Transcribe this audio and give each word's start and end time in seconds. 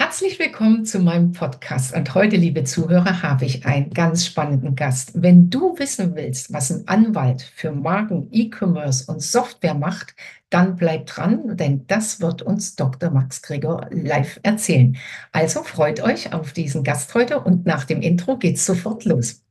Herzlich 0.00 0.38
willkommen 0.38 0.84
zu 0.84 1.00
meinem 1.00 1.32
Podcast. 1.32 1.92
Und 1.92 2.14
heute, 2.14 2.36
liebe 2.36 2.62
Zuhörer, 2.62 3.20
habe 3.20 3.44
ich 3.46 3.66
einen 3.66 3.90
ganz 3.90 4.24
spannenden 4.24 4.76
Gast. 4.76 5.10
Wenn 5.14 5.50
du 5.50 5.76
wissen 5.76 6.14
willst, 6.14 6.52
was 6.52 6.70
ein 6.70 6.86
Anwalt 6.86 7.42
für 7.42 7.72
Marken, 7.72 8.28
E-Commerce 8.30 9.10
und 9.10 9.20
Software 9.20 9.74
macht, 9.74 10.14
dann 10.50 10.76
bleib 10.76 11.06
dran, 11.06 11.56
denn 11.56 11.84
das 11.88 12.20
wird 12.20 12.42
uns 12.42 12.76
Dr. 12.76 13.10
Max 13.10 13.42
Gregor 13.42 13.88
live 13.90 14.38
erzählen. 14.44 14.96
Also 15.32 15.64
freut 15.64 16.00
euch 16.00 16.32
auf 16.32 16.52
diesen 16.52 16.84
Gast 16.84 17.12
heute 17.14 17.40
und 17.40 17.66
nach 17.66 17.82
dem 17.82 18.00
Intro 18.00 18.36
geht's 18.36 18.64
sofort 18.64 19.04
los. 19.04 19.42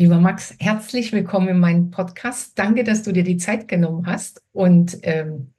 Lieber 0.00 0.18
Max, 0.18 0.56
herzlich 0.58 1.12
willkommen 1.12 1.48
in 1.48 1.58
meinem 1.58 1.90
Podcast. 1.90 2.58
Danke, 2.58 2.84
dass 2.84 3.02
du 3.02 3.12
dir 3.12 3.22
die 3.22 3.36
Zeit 3.36 3.68
genommen 3.68 4.06
hast. 4.06 4.42
Und 4.52 4.96
ähm, 5.02 5.52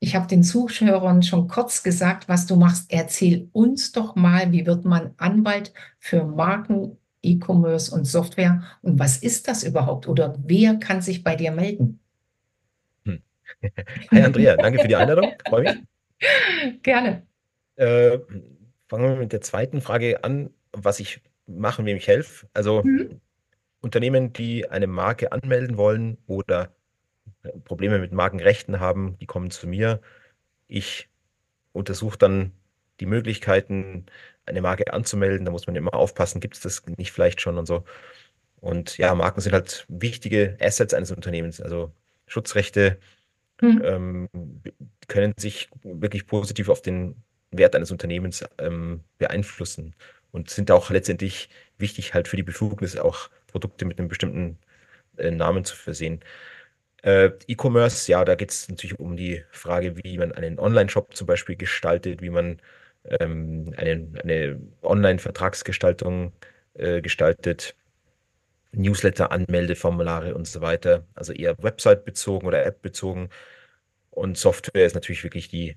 ich 0.00 0.16
habe 0.16 0.26
den 0.26 0.42
Zuschauern 0.42 1.22
schon 1.22 1.46
kurz 1.46 1.82
gesagt, 1.82 2.26
was 2.26 2.46
du 2.46 2.56
machst. 2.56 2.90
Erzähl 2.90 3.50
uns 3.52 3.92
doch 3.92 4.16
mal, 4.16 4.50
wie 4.50 4.64
wird 4.64 4.86
man 4.86 5.12
Anwalt 5.18 5.74
für 5.98 6.24
Marken, 6.24 6.96
E-Commerce 7.20 7.94
und 7.94 8.06
Software? 8.06 8.62
Und 8.80 8.98
was 8.98 9.18
ist 9.18 9.46
das 9.46 9.62
überhaupt? 9.62 10.08
Oder 10.08 10.38
wer 10.42 10.76
kann 10.76 11.02
sich 11.02 11.22
bei 11.22 11.36
dir 11.36 11.52
melden? 11.52 12.00
Hm. 13.04 13.20
Hi 14.10 14.22
Andrea, 14.22 14.56
danke 14.56 14.80
für 14.80 14.88
die 14.88 14.96
Einladung. 14.96 15.34
Freue 15.46 15.64
mich. 15.64 16.82
Gerne. 16.82 17.26
Äh, 17.76 18.20
fangen 18.88 19.10
wir 19.10 19.16
mit 19.16 19.34
der 19.34 19.42
zweiten 19.42 19.82
Frage 19.82 20.24
an, 20.24 20.48
was 20.72 20.98
ich 20.98 21.20
mache, 21.46 21.84
wem 21.84 21.98
ich 21.98 22.08
helfe. 22.08 22.46
Also 22.54 22.82
mhm. 22.84 23.20
Unternehmen, 23.82 24.32
die 24.32 24.70
eine 24.70 24.86
Marke 24.86 25.32
anmelden 25.32 25.76
wollen 25.76 26.16
oder 26.26 26.72
äh, 27.42 27.50
Probleme 27.64 27.98
mit 27.98 28.12
Markenrechten 28.12 28.80
haben, 28.80 29.18
die 29.18 29.26
kommen 29.26 29.50
zu 29.50 29.66
mir. 29.66 30.00
Ich 30.68 31.08
untersuche 31.72 32.16
dann 32.16 32.52
die 33.00 33.06
Möglichkeiten, 33.06 34.06
eine 34.46 34.62
Marke 34.62 34.92
anzumelden. 34.92 35.44
Da 35.44 35.52
muss 35.52 35.66
man 35.66 35.76
immer 35.76 35.94
aufpassen, 35.94 36.40
gibt 36.40 36.54
es 36.54 36.60
das 36.62 36.86
nicht 36.96 37.12
vielleicht 37.12 37.40
schon 37.40 37.58
und 37.58 37.66
so. 37.66 37.84
Und 38.60 38.96
ja, 38.96 39.14
Marken 39.14 39.40
sind 39.40 39.52
halt 39.52 39.84
wichtige 39.88 40.56
Assets 40.60 40.94
eines 40.94 41.10
Unternehmens. 41.10 41.60
Also 41.60 41.92
Schutzrechte 42.26 42.98
mhm. 43.60 43.82
ähm, 43.84 44.28
können 45.08 45.34
sich 45.36 45.68
wirklich 45.82 46.26
positiv 46.26 46.68
auf 46.68 46.80
den 46.80 47.16
Wert 47.50 47.74
eines 47.74 47.90
Unternehmens 47.90 48.44
ähm, 48.58 49.00
beeinflussen 49.18 49.94
und 50.30 50.48
sind 50.50 50.70
auch 50.70 50.90
letztendlich 50.90 51.50
wichtig 51.76 52.14
halt 52.14 52.28
für 52.28 52.36
die 52.36 52.42
Befugnis 52.42 52.96
auch 52.96 53.28
Produkte 53.52 53.84
mit 53.84 53.98
einem 53.98 54.08
bestimmten 54.08 54.58
äh, 55.18 55.30
Namen 55.30 55.64
zu 55.64 55.76
versehen. 55.76 56.20
Äh, 57.02 57.30
E-Commerce, 57.48 58.10
ja, 58.10 58.24
da 58.24 58.34
geht 58.36 58.50
es 58.50 58.68
natürlich 58.68 58.98
um 59.00 59.16
die 59.16 59.44
Frage, 59.50 59.96
wie 60.04 60.18
man 60.18 60.32
einen 60.32 60.58
Online-Shop 60.58 61.14
zum 61.16 61.26
Beispiel 61.26 61.56
gestaltet, 61.56 62.22
wie 62.22 62.30
man 62.30 62.60
ähm, 63.04 63.74
eine, 63.76 64.08
eine 64.22 64.60
Online-Vertragsgestaltung 64.82 66.32
äh, 66.74 67.02
gestaltet, 67.02 67.76
Newsletter, 68.72 69.32
Anmeldeformulare 69.32 70.34
und 70.34 70.46
so 70.46 70.60
weiter. 70.62 71.06
Also 71.14 71.32
eher 71.32 71.56
Website-bezogen 71.62 72.46
oder 72.48 72.64
App-bezogen. 72.64 73.30
Und 74.10 74.38
Software 74.38 74.86
ist 74.86 74.94
natürlich 74.94 75.24
wirklich 75.24 75.48
die 75.48 75.76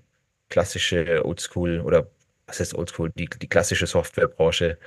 klassische 0.50 1.26
Oldschool 1.26 1.82
oder 1.82 2.10
was 2.48 2.60
heißt 2.60 2.76
Oldschool, 2.76 3.12
die, 3.12 3.28
die 3.28 3.50
klassische 3.50 3.88
Softwarebranche, 3.88 4.78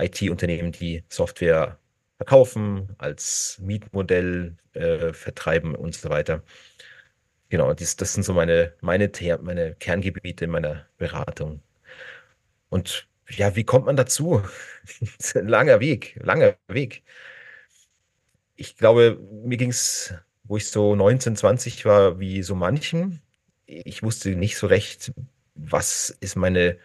IT-Unternehmen, 0.00 0.72
die 0.72 1.04
Software 1.08 1.78
verkaufen, 2.16 2.94
als 2.98 3.58
Mietmodell 3.60 4.56
äh, 4.74 5.12
vertreiben 5.12 5.74
und 5.74 5.94
so 5.94 6.10
weiter. 6.10 6.42
Genau, 7.48 7.72
dies, 7.74 7.96
das 7.96 8.14
sind 8.14 8.24
so 8.24 8.32
meine, 8.32 8.74
meine, 8.80 9.10
meine 9.42 9.74
Kerngebiete 9.76 10.46
meiner 10.46 10.86
Beratung. 10.98 11.62
Und 12.68 13.08
ja, 13.30 13.56
wie 13.56 13.64
kommt 13.64 13.86
man 13.86 13.96
dazu? 13.96 14.42
langer 15.34 15.80
Weg, 15.80 16.18
langer 16.22 16.56
Weg. 16.68 17.04
Ich 18.56 18.76
glaube, 18.76 19.18
mir 19.44 19.56
ging 19.56 19.70
es, 19.70 20.14
wo 20.44 20.56
ich 20.56 20.68
so 20.68 20.94
19, 20.94 21.36
20 21.36 21.84
war, 21.84 22.20
wie 22.20 22.42
so 22.42 22.54
manchen. 22.54 23.20
Ich 23.66 24.02
wusste 24.02 24.30
nicht 24.36 24.56
so 24.56 24.66
recht, 24.66 25.12
was 25.54 26.10
ist 26.20 26.36
meine 26.36 26.78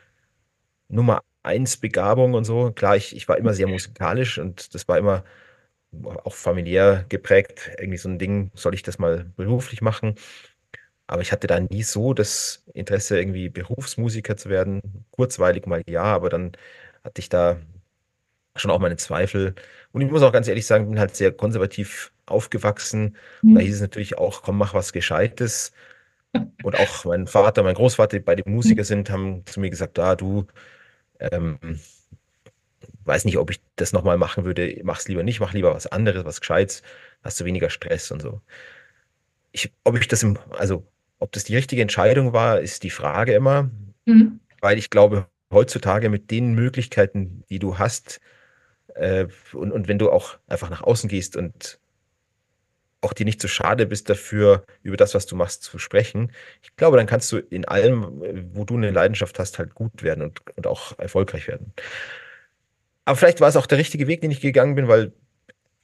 Nummer 0.87 1.23
eins 1.43 1.77
Begabung 1.77 2.33
und 2.33 2.45
so. 2.45 2.71
Klar, 2.71 2.95
ich, 2.97 3.15
ich 3.15 3.27
war 3.27 3.37
immer 3.37 3.53
sehr 3.53 3.67
musikalisch 3.67 4.37
und 4.39 4.73
das 4.75 4.87
war 4.87 4.97
immer 4.97 5.23
auch 6.23 6.33
familiär 6.33 7.05
geprägt. 7.09 7.71
Irgendwie 7.79 7.97
so 7.97 8.09
ein 8.09 8.19
Ding, 8.19 8.51
soll 8.55 8.73
ich 8.73 8.83
das 8.83 8.99
mal 8.99 9.25
beruflich 9.35 9.81
machen? 9.81 10.15
Aber 11.07 11.21
ich 11.21 11.31
hatte 11.31 11.47
da 11.47 11.59
nie 11.59 11.83
so 11.83 12.13
das 12.13 12.63
Interesse, 12.73 13.19
irgendwie 13.19 13.49
Berufsmusiker 13.49 14.37
zu 14.37 14.49
werden. 14.49 15.05
Kurzweilig 15.11 15.65
mal 15.65 15.81
ja, 15.87 16.03
aber 16.03 16.29
dann 16.29 16.51
hatte 17.03 17.19
ich 17.19 17.29
da 17.29 17.57
schon 18.55 18.71
auch 18.71 18.79
meine 18.79 18.97
Zweifel. 18.97 19.55
Und 19.91 20.01
ich 20.01 20.11
muss 20.11 20.21
auch 20.21 20.31
ganz 20.31 20.47
ehrlich 20.47 20.67
sagen, 20.67 20.89
bin 20.89 20.99
halt 20.99 21.15
sehr 21.15 21.31
konservativ 21.31 22.11
aufgewachsen. 22.27 23.15
Mhm. 23.41 23.55
Da 23.55 23.61
hieß 23.61 23.75
es 23.75 23.81
natürlich 23.81 24.17
auch, 24.17 24.43
komm, 24.43 24.57
mach 24.57 24.73
was 24.73 24.93
Gescheites. 24.93 25.71
Und 26.63 26.75
auch 26.75 27.05
mein 27.05 27.25
Vater, 27.27 27.63
mein 27.63 27.75
Großvater, 27.75 28.19
die 28.19 28.23
beide 28.23 28.47
Musiker 28.47 28.83
sind, 28.83 29.09
haben 29.09 29.45
zu 29.47 29.59
mir 29.59 29.71
gesagt, 29.71 29.97
da 29.97 30.11
ah, 30.11 30.15
du, 30.15 30.45
ähm, 31.19 31.79
weiß 33.05 33.25
nicht, 33.25 33.37
ob 33.37 33.51
ich 33.51 33.61
das 33.75 33.93
nochmal 33.93 34.17
machen 34.17 34.45
würde. 34.45 34.79
Mach 34.83 34.99
es 34.99 35.07
lieber 35.07 35.23
nicht, 35.23 35.39
mach 35.39 35.53
lieber 35.53 35.73
was 35.73 35.87
anderes, 35.87 36.25
was 36.25 36.39
Gescheites, 36.39 36.83
hast 37.23 37.39
du 37.39 37.45
weniger 37.45 37.69
Stress 37.69 38.11
und 38.11 38.21
so. 38.21 38.41
Ich, 39.51 39.71
ob 39.83 39.97
ich 39.97 40.07
das 40.07 40.23
im, 40.23 40.37
also 40.51 40.85
ob 41.17 41.31
das 41.31 41.43
die 41.43 41.55
richtige 41.55 41.81
Entscheidung 41.81 42.33
war, 42.33 42.61
ist 42.61 42.83
die 42.83 42.89
Frage 42.89 43.33
immer, 43.33 43.69
mhm. 44.05 44.39
weil 44.61 44.77
ich 44.77 44.89
glaube, 44.89 45.27
heutzutage 45.51 46.09
mit 46.09 46.31
den 46.31 46.53
Möglichkeiten, 46.53 47.43
die 47.49 47.59
du 47.59 47.77
hast, 47.77 48.21
äh, 48.95 49.27
und, 49.53 49.71
und 49.71 49.87
wenn 49.87 49.99
du 49.99 50.11
auch 50.11 50.37
einfach 50.47 50.69
nach 50.69 50.81
außen 50.81 51.09
gehst 51.09 51.35
und 51.35 51.79
auch 53.01 53.13
dir 53.13 53.25
nicht 53.25 53.41
zu 53.41 53.47
schade 53.47 53.85
bist 53.85 54.09
dafür, 54.09 54.65
über 54.83 54.97
das, 54.97 55.15
was 55.15 55.25
du 55.25 55.35
machst, 55.35 55.63
zu 55.63 55.79
sprechen. 55.79 56.31
Ich 56.61 56.75
glaube, 56.75 56.97
dann 56.97 57.07
kannst 57.07 57.31
du 57.31 57.37
in 57.37 57.65
allem, 57.65 58.21
wo 58.53 58.65
du 58.65 58.75
eine 58.75 58.91
Leidenschaft 58.91 59.39
hast, 59.39 59.59
halt 59.59 59.73
gut 59.73 60.03
werden 60.03 60.23
und, 60.23 60.41
und 60.57 60.67
auch 60.67 60.97
erfolgreich 60.99 61.47
werden. 61.47 61.73
Aber 63.05 63.15
vielleicht 63.15 63.41
war 63.41 63.47
es 63.47 63.55
auch 63.55 63.65
der 63.65 63.77
richtige 63.77 64.07
Weg, 64.07 64.21
den 64.21 64.31
ich 64.31 64.41
gegangen 64.41 64.75
bin, 64.75 64.87
weil 64.87 65.13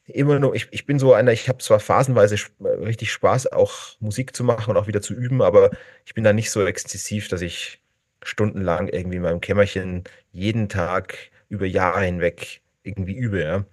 immer 0.07 0.39
nur, 0.39 0.53
ich, 0.55 0.67
ich 0.71 0.85
bin 0.85 0.99
so 0.99 1.13
einer, 1.13 1.31
ich 1.31 1.49
habe 1.49 1.59
zwar 1.59 1.79
phasenweise 1.79 2.37
richtig 2.61 3.11
Spaß, 3.11 3.51
auch 3.51 3.99
Musik 3.99 4.35
zu 4.35 4.43
machen 4.43 4.69
und 4.71 4.77
auch 4.77 4.87
wieder 4.87 5.01
zu 5.01 5.13
üben, 5.13 5.41
aber 5.41 5.71
ich 6.05 6.13
bin 6.13 6.23
da 6.23 6.33
nicht 6.33 6.51
so 6.51 6.65
exzessiv, 6.65 7.27
dass 7.27 7.41
ich 7.41 7.81
stundenlang 8.23 8.87
irgendwie 8.87 9.17
in 9.17 9.23
meinem 9.23 9.41
Kämmerchen 9.41 10.03
jeden 10.31 10.69
Tag 10.69 11.17
über 11.49 11.65
Jahre 11.65 12.05
hinweg 12.05 12.61
irgendwie 12.83 13.15
übe. 13.15 13.41
Ja. 13.41 13.65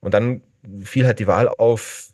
Und 0.00 0.14
dann 0.14 0.42
fiel 0.82 1.06
halt 1.06 1.18
die 1.18 1.26
Wahl 1.26 1.48
auf, 1.48 2.08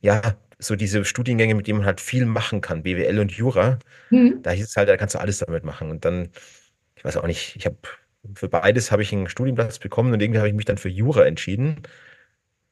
ja, 0.00 0.36
so 0.58 0.76
diese 0.76 1.04
Studiengänge, 1.04 1.54
mit 1.54 1.66
denen 1.66 1.78
man 1.78 1.86
halt 1.86 2.00
viel 2.00 2.26
machen 2.26 2.60
kann, 2.60 2.82
BWL 2.82 3.18
und 3.20 3.32
Jura, 3.32 3.78
mhm. 4.10 4.42
da 4.42 4.50
hieß 4.50 4.66
es 4.68 4.76
halt, 4.76 4.88
da 4.88 4.96
kannst 4.96 5.14
du 5.14 5.20
alles 5.20 5.38
damit 5.38 5.64
machen. 5.64 5.90
Und 5.90 6.04
dann, 6.04 6.30
ich 6.96 7.04
weiß 7.04 7.16
auch 7.16 7.26
nicht, 7.26 7.56
ich 7.56 7.66
habe 7.66 7.76
für 8.34 8.48
beides 8.48 8.90
habe 8.90 9.02
ich 9.02 9.12
einen 9.12 9.28
Studienplatz 9.28 9.78
bekommen 9.78 10.12
und 10.12 10.20
irgendwie 10.20 10.38
habe 10.38 10.48
ich 10.48 10.54
mich 10.54 10.64
dann 10.64 10.78
für 10.78 10.88
Jura 10.88 11.24
entschieden. 11.26 11.82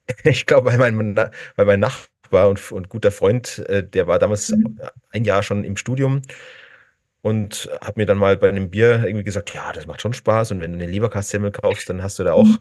Ich 0.22 0.46
glaube, 0.46 0.70
weil 0.78 0.92
mein, 0.92 1.16
weil 1.16 1.66
mein 1.66 1.80
Nachbar 1.80 2.48
und, 2.48 2.70
und 2.70 2.88
guter 2.88 3.10
Freund, 3.10 3.58
äh, 3.68 3.82
der 3.82 4.06
war 4.06 4.20
damals 4.20 4.50
mhm. 4.50 4.78
ein 5.10 5.24
Jahr 5.24 5.42
schon 5.42 5.64
im 5.64 5.76
Studium 5.76 6.22
und 7.22 7.68
hat 7.80 7.96
mir 7.96 8.06
dann 8.06 8.16
mal 8.16 8.36
bei 8.36 8.48
einem 8.48 8.70
Bier 8.70 9.02
irgendwie 9.04 9.24
gesagt, 9.24 9.52
ja, 9.52 9.72
das 9.72 9.88
macht 9.88 10.00
schon 10.00 10.12
Spaß 10.12 10.52
und 10.52 10.60
wenn 10.60 10.70
du 10.70 10.78
eine 10.78 10.86
Leberkassemmel 10.86 11.50
kaufst, 11.50 11.90
dann 11.90 12.04
hast 12.04 12.20
du 12.20 12.22
da 12.22 12.34
auch 12.34 12.44
mhm. 12.44 12.58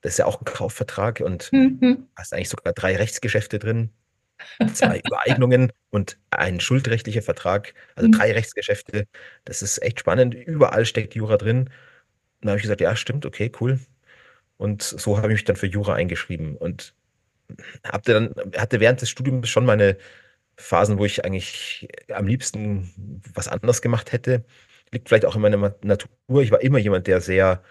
Das 0.00 0.12
ist 0.12 0.18
ja 0.18 0.26
auch 0.26 0.40
ein 0.40 0.44
Kaufvertrag 0.44 1.20
und 1.20 1.52
mhm. 1.52 2.08
hast 2.16 2.32
eigentlich 2.32 2.48
sogar 2.48 2.72
drei 2.72 2.96
Rechtsgeschäfte 2.96 3.58
drin, 3.58 3.90
zwei 4.72 5.00
Übereignungen 5.06 5.72
und 5.90 6.18
ein 6.30 6.60
schuldrechtlicher 6.60 7.22
Vertrag, 7.22 7.74
also 7.96 8.08
mhm. 8.08 8.12
drei 8.12 8.32
Rechtsgeschäfte. 8.32 9.06
Das 9.44 9.62
ist 9.62 9.82
echt 9.82 10.00
spannend. 10.00 10.34
Überall 10.34 10.86
steckt 10.86 11.14
Jura 11.14 11.36
drin. 11.36 11.70
Und 12.40 12.46
da 12.46 12.50
habe 12.50 12.58
ich 12.58 12.62
gesagt, 12.62 12.80
ja, 12.80 12.94
stimmt, 12.94 13.26
okay, 13.26 13.50
cool. 13.60 13.80
Und 14.56 14.82
so 14.82 15.16
habe 15.16 15.28
ich 15.28 15.34
mich 15.34 15.44
dann 15.44 15.56
für 15.56 15.66
Jura 15.66 15.94
eingeschrieben 15.94 16.56
und 16.56 16.94
hatte 17.84 18.12
dann, 18.12 18.34
hatte 18.56 18.80
während 18.80 19.00
des 19.00 19.10
Studiums 19.10 19.48
schon 19.48 19.64
meine 19.64 19.96
Phasen, 20.56 20.98
wo 20.98 21.04
ich 21.04 21.24
eigentlich 21.24 21.88
am 22.12 22.26
liebsten 22.26 22.92
was 23.34 23.48
anderes 23.48 23.80
gemacht 23.82 24.12
hätte. 24.12 24.44
Liegt 24.92 25.08
vielleicht 25.08 25.24
auch 25.24 25.36
in 25.36 25.42
meiner 25.42 25.74
Natur. 25.82 26.10
Ich 26.40 26.50
war 26.50 26.60
immer 26.60 26.78
jemand, 26.78 27.06
der 27.06 27.20
sehr 27.20 27.62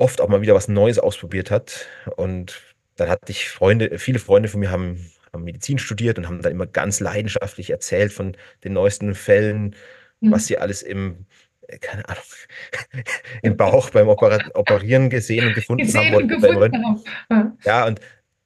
oft 0.00 0.20
auch 0.20 0.28
mal 0.28 0.42
wieder 0.42 0.54
was 0.54 0.68
Neues 0.68 0.98
ausprobiert 0.98 1.50
hat. 1.50 1.86
Und 2.16 2.60
dann 2.96 3.08
hatte 3.08 3.30
ich 3.30 3.48
Freunde, 3.48 3.98
viele 3.98 4.18
Freunde 4.18 4.48
von 4.48 4.60
mir 4.60 4.70
haben, 4.70 5.10
haben 5.32 5.44
Medizin 5.44 5.78
studiert 5.78 6.18
und 6.18 6.26
haben 6.26 6.42
dann 6.42 6.52
immer 6.52 6.66
ganz 6.66 7.00
leidenschaftlich 7.00 7.70
erzählt 7.70 8.12
von 8.12 8.36
den 8.64 8.72
neuesten 8.72 9.14
Fällen, 9.14 9.76
mhm. 10.20 10.32
was 10.32 10.46
sie 10.46 10.58
alles 10.58 10.82
im, 10.82 11.26
keine 11.80 12.08
Ahnung, 12.08 12.22
im 13.42 13.56
Bauch 13.56 13.90
beim 13.90 14.08
Operieren 14.08 15.10
gesehen 15.10 15.46
und 15.46 15.54
gefunden 15.54 15.86
gesehen 15.86 16.12
haben. 16.12 16.14
Und 16.14 16.28
gefunden 16.28 16.84
haben. 17.30 17.58
Ja. 17.64 17.86
und 17.86 18.00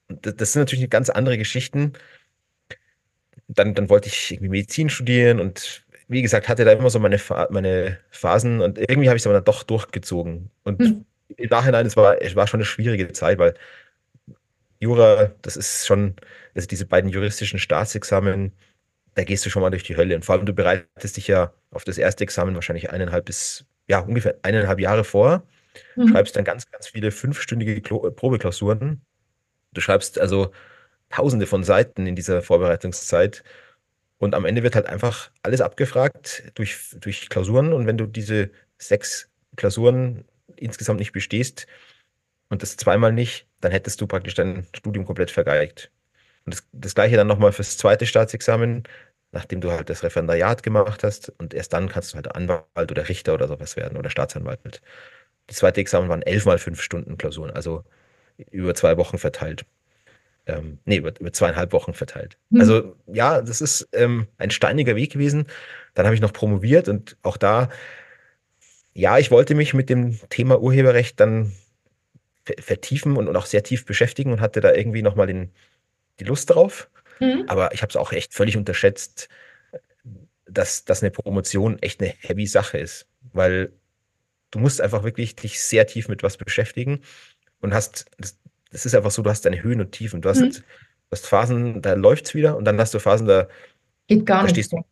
das 0.08 0.52
sind 0.52 0.60
natürlich 0.60 0.90
ganz 0.90 1.08
andere 1.08 1.38
Geschichten. 1.38 1.94
Dann, 3.48 3.74
dann 3.74 3.90
wollte 3.90 4.08
ich 4.08 4.32
irgendwie 4.32 4.50
Medizin 4.50 4.88
studieren 4.88 5.38
und 5.38 5.84
wie 6.08 6.22
gesagt, 6.22 6.48
hatte 6.48 6.64
da 6.64 6.72
immer 6.72 6.90
so 6.90 6.98
meine, 6.98 7.18
meine 7.50 7.98
Phasen 8.10 8.60
und 8.60 8.78
irgendwie 8.78 9.08
habe 9.08 9.16
ich 9.16 9.22
es 9.22 9.26
aber 9.26 9.34
dann 9.34 9.44
doch 9.44 9.62
durchgezogen. 9.62 10.50
Und 10.62 10.80
hm. 10.80 11.06
Im 11.28 11.48
Nachhinein, 11.48 11.86
es 11.86 11.96
war, 11.96 12.20
es 12.20 12.36
war 12.36 12.46
schon 12.46 12.58
eine 12.58 12.64
schwierige 12.66 13.12
Zeit, 13.12 13.38
weil 13.38 13.54
Jura, 14.80 15.32
das 15.42 15.56
ist 15.56 15.86
schon, 15.86 16.14
also 16.54 16.68
diese 16.68 16.86
beiden 16.86 17.10
juristischen 17.10 17.58
Staatsexamen, 17.58 18.52
da 19.14 19.24
gehst 19.24 19.46
du 19.46 19.50
schon 19.50 19.62
mal 19.62 19.70
durch 19.70 19.84
die 19.84 19.96
Hölle. 19.96 20.14
Und 20.14 20.24
vor 20.24 20.34
allem, 20.34 20.46
du 20.46 20.52
bereitest 20.52 21.16
dich 21.16 21.28
ja 21.28 21.52
auf 21.70 21.84
das 21.84 21.98
erste 21.98 22.24
Examen 22.24 22.54
wahrscheinlich 22.54 22.90
eineinhalb 22.90 23.24
bis, 23.24 23.64
ja, 23.88 24.00
ungefähr 24.00 24.36
eineinhalb 24.42 24.80
Jahre 24.80 25.04
vor, 25.04 25.46
mhm. 25.96 26.08
schreibst 26.08 26.36
dann 26.36 26.44
ganz, 26.44 26.70
ganz 26.70 26.88
viele 26.88 27.10
fünfstündige 27.10 27.80
Klo 27.80 28.10
Probeklausuren. 28.10 29.00
Du 29.72 29.80
schreibst 29.80 30.18
also 30.18 30.52
tausende 31.10 31.46
von 31.46 31.64
Seiten 31.64 32.06
in 32.06 32.16
dieser 32.16 32.42
Vorbereitungszeit. 32.42 33.44
Und 34.18 34.34
am 34.34 34.44
Ende 34.44 34.62
wird 34.62 34.74
halt 34.74 34.86
einfach 34.86 35.30
alles 35.42 35.60
abgefragt 35.60 36.44
durch, 36.54 36.94
durch 37.00 37.28
Klausuren. 37.28 37.72
Und 37.72 37.86
wenn 37.86 37.98
du 37.98 38.06
diese 38.06 38.50
sechs 38.78 39.30
Klausuren 39.56 40.24
insgesamt 40.56 41.00
nicht 41.00 41.12
bestehst 41.12 41.66
und 42.48 42.62
das 42.62 42.76
zweimal 42.76 43.12
nicht, 43.12 43.46
dann 43.60 43.72
hättest 43.72 44.00
du 44.00 44.06
praktisch 44.06 44.34
dein 44.34 44.66
Studium 44.74 45.04
komplett 45.04 45.30
vergeigt. 45.30 45.90
Und 46.44 46.54
das, 46.54 46.68
das 46.72 46.94
gleiche 46.94 47.16
dann 47.16 47.26
nochmal 47.26 47.52
fürs 47.52 47.76
zweite 47.76 48.06
Staatsexamen, 48.06 48.84
nachdem 49.32 49.60
du 49.60 49.70
halt 49.72 49.90
das 49.90 50.02
Referendariat 50.02 50.62
gemacht 50.62 51.02
hast. 51.02 51.30
Und 51.38 51.54
erst 51.54 51.72
dann 51.72 51.88
kannst 51.88 52.12
du 52.12 52.16
halt 52.16 52.34
Anwalt 52.34 52.90
oder 52.90 53.08
Richter 53.08 53.34
oder 53.34 53.48
sowas 53.48 53.76
werden 53.76 53.96
oder 53.96 54.10
Staatsanwalt. 54.10 54.60
Das 55.46 55.56
zweite 55.58 55.80
Examen 55.80 56.08
waren 56.08 56.22
elf 56.22 56.46
mal 56.46 56.58
fünf 56.58 56.80
Stunden 56.80 57.18
Klausuren, 57.18 57.50
also 57.50 57.84
über 58.50 58.74
zwei 58.74 58.96
Wochen 58.96 59.18
verteilt. 59.18 59.64
Ähm, 60.46 60.78
nee, 60.84 60.96
über, 60.96 61.12
über 61.18 61.32
zweieinhalb 61.32 61.72
Wochen 61.72 61.94
verteilt. 61.94 62.36
Mhm. 62.50 62.60
Also 62.60 62.96
ja, 63.06 63.40
das 63.40 63.60
ist 63.60 63.88
ähm, 63.92 64.28
ein 64.36 64.50
steiniger 64.50 64.94
Weg 64.94 65.12
gewesen. 65.12 65.46
Dann 65.94 66.04
habe 66.06 66.14
ich 66.14 66.20
noch 66.20 66.32
promoviert 66.32 66.88
und 66.88 67.16
auch 67.22 67.36
da, 67.36 67.70
ja, 68.94 69.18
ich 69.18 69.30
wollte 69.30 69.54
mich 69.54 69.74
mit 69.74 69.90
dem 69.90 70.18
Thema 70.30 70.60
Urheberrecht 70.60 71.18
dann 71.20 71.52
vertiefen 72.60 73.16
und, 73.16 73.28
und 73.28 73.36
auch 73.36 73.46
sehr 73.46 73.62
tief 73.62 73.84
beschäftigen 73.84 74.32
und 74.32 74.40
hatte 74.40 74.60
da 74.60 74.72
irgendwie 74.72 75.02
nochmal 75.02 75.26
den, 75.26 75.50
die 76.20 76.24
Lust 76.24 76.50
drauf. 76.50 76.88
Mhm. 77.20 77.44
Aber 77.48 77.72
ich 77.72 77.82
habe 77.82 77.90
es 77.90 77.96
auch 77.96 78.12
echt 78.12 78.34
völlig 78.34 78.56
unterschätzt, 78.56 79.28
dass, 80.46 80.84
dass 80.84 81.02
eine 81.02 81.10
Promotion 81.10 81.78
echt 81.80 82.00
eine 82.00 82.14
heavy 82.20 82.46
Sache 82.46 82.78
ist. 82.78 83.06
Weil 83.32 83.72
du 84.50 84.58
musst 84.58 84.80
einfach 84.80 85.02
wirklich 85.02 85.34
dich 85.34 85.60
sehr 85.60 85.86
tief 85.86 86.08
mit 86.08 86.22
was 86.22 86.36
beschäftigen 86.36 87.00
und 87.60 87.74
hast, 87.74 88.06
das, 88.18 88.38
das 88.70 88.86
ist 88.86 88.94
einfach 88.94 89.10
so, 89.10 89.22
du 89.22 89.30
hast 89.30 89.44
deine 89.44 89.62
Höhen 89.62 89.80
und 89.80 89.92
Tiefen. 89.92 90.20
Du 90.20 90.28
hast, 90.28 90.40
mhm. 90.40 90.50
du 90.50 90.62
hast 91.10 91.26
Phasen, 91.26 91.82
da 91.82 91.94
läuft 91.94 92.26
es 92.26 92.34
wieder 92.34 92.56
und 92.56 92.64
dann 92.64 92.78
hast 92.78 92.94
du 92.94 93.00
Phasen, 93.00 93.26
da, 93.26 93.48
Geht 94.06 94.26
gar 94.26 94.38
da 94.38 94.42
nicht. 94.44 94.52
Stehst 94.52 94.72
du, 94.72 94.84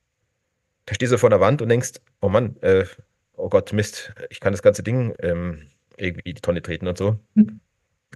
da 0.87 0.94
stehst 0.94 1.12
du 1.12 1.19
vor 1.19 1.31
der 1.31 1.40
Wand 1.40 1.60
und 1.62 1.69
denkst, 1.69 2.00
oh 2.20 2.28
Mann, 2.28 2.56
äh, 2.62 2.87
oh 3.43 3.49
Gott, 3.49 3.73
Mist, 3.73 4.12
ich 4.31 4.41
kann 4.41 4.53
das 4.53 4.62
ganze 4.62 4.83
Ding 4.83 5.15
ähm, 5.19 5.69
irgendwie 5.97 6.33
die 6.33 6.41
Tonne 6.41 6.62
treten 6.62 6.87
und 6.87 6.97
so. 6.97 7.19
Mhm. 7.35 7.61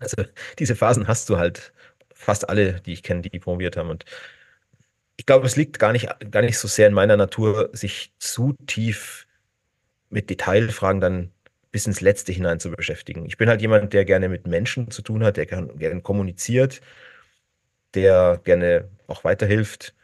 Also 0.01 0.25
diese 0.59 0.77
Phasen 0.77 1.09
hast 1.09 1.29
du 1.29 1.39
halt 1.39 1.73
fast 2.15 2.49
alle, 2.49 2.81
die 2.81 2.93
ich 2.93 3.03
kenne, 3.03 3.23
die 3.23 3.39
promoviert 3.39 3.77
haben. 3.77 3.91
Und 3.91 4.05
ich 5.17 5.27
glaube, 5.27 5.47
es 5.47 5.57
liegt 5.57 5.79
gar 5.79 5.93
nicht, 5.93 6.09
gar 6.31 6.43
nicht 6.43 6.59
so 6.59 6.69
sehr 6.69 6.89
in 6.89 6.95
meiner 6.95 7.17
Natur, 7.17 7.71
sich 7.73 8.13
zu 8.19 8.55
tief 8.67 9.27
mit 10.11 10.31
Detailfragen 10.31 11.01
dann 11.01 11.33
bis 11.73 11.87
ins 11.87 12.01
Letzte 12.01 12.33
hinein 12.33 12.61
zu 12.61 12.71
beschäftigen. 12.71 13.27
Ich 13.27 13.37
bin 13.37 13.49
halt 13.49 13.61
jemand, 13.61 13.93
der 13.93 14.05
gerne 14.05 14.29
mit 14.29 14.47
Menschen 14.47 14.91
zu 14.91 15.03
tun 15.03 15.25
hat, 15.25 15.37
der 15.37 15.47
gerne 15.47 16.01
kommuniziert, 16.01 16.81
der 17.95 18.41
gerne 18.45 18.89
auch 19.09 19.25
weiterhilft, 19.25 19.95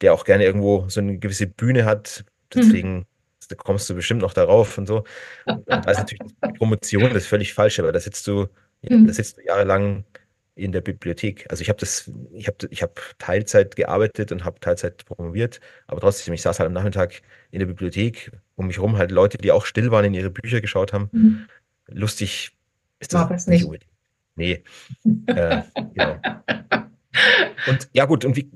der 0.00 0.14
auch 0.14 0.24
gerne 0.24 0.44
irgendwo 0.44 0.88
so 0.88 1.00
eine 1.00 1.18
gewisse 1.18 1.46
Bühne 1.46 1.84
hat. 1.84 2.24
Deswegen 2.54 2.94
mhm 2.94 3.06
da 3.48 3.56
kommst 3.56 3.88
du 3.90 3.94
bestimmt 3.94 4.22
noch 4.22 4.34
darauf 4.34 4.78
und 4.78 4.86
so. 4.86 5.04
Und 5.46 5.68
da 5.68 5.78
ist 5.90 5.98
natürlich 5.98 6.20
die 6.44 6.52
Promotion 6.58 7.02
das 7.04 7.24
ist 7.24 7.26
völlig 7.26 7.54
falsch, 7.54 7.78
aber 7.78 7.92
da 7.92 8.00
sitzt 8.00 8.26
du, 8.26 8.48
mhm. 8.82 9.06
da 9.06 9.12
sitzt 9.12 9.38
du 9.38 9.42
jahrelang 9.44 10.04
in 10.54 10.72
der 10.72 10.80
Bibliothek. 10.80 11.46
Also 11.50 11.62
ich 11.62 11.68
habe 11.68 11.78
das, 11.78 12.10
ich 12.32 12.46
habe 12.46 12.56
ich 12.70 12.82
hab 12.82 13.00
Teilzeit 13.18 13.76
gearbeitet 13.76 14.32
und 14.32 14.44
habe 14.44 14.60
Teilzeit 14.60 15.04
promoviert, 15.04 15.60
aber 15.86 16.00
trotzdem, 16.00 16.34
ich 16.34 16.42
saß 16.42 16.58
halt 16.58 16.66
am 16.66 16.74
Nachmittag 16.74 17.22
in 17.50 17.60
der 17.60 17.66
Bibliothek, 17.66 18.32
um 18.56 18.66
mich 18.66 18.78
rum 18.78 18.96
halt 18.98 19.10
Leute, 19.10 19.38
die 19.38 19.52
auch 19.52 19.64
still 19.64 19.90
waren, 19.90 20.04
in 20.04 20.14
ihre 20.14 20.30
Bücher 20.30 20.60
geschaut 20.60 20.92
haben. 20.92 21.08
Mhm. 21.12 21.46
Lustig 21.88 22.52
ist 23.00 23.14
das, 23.14 23.28
das 23.28 23.46
nicht. 23.46 23.68
nicht. 23.68 23.86
Nee. 24.34 24.62
äh, 25.26 25.62
genau. 25.94 26.20
Und 27.68 27.88
ja 27.92 28.06
gut, 28.06 28.24
und 28.24 28.36
wie, 28.36 28.50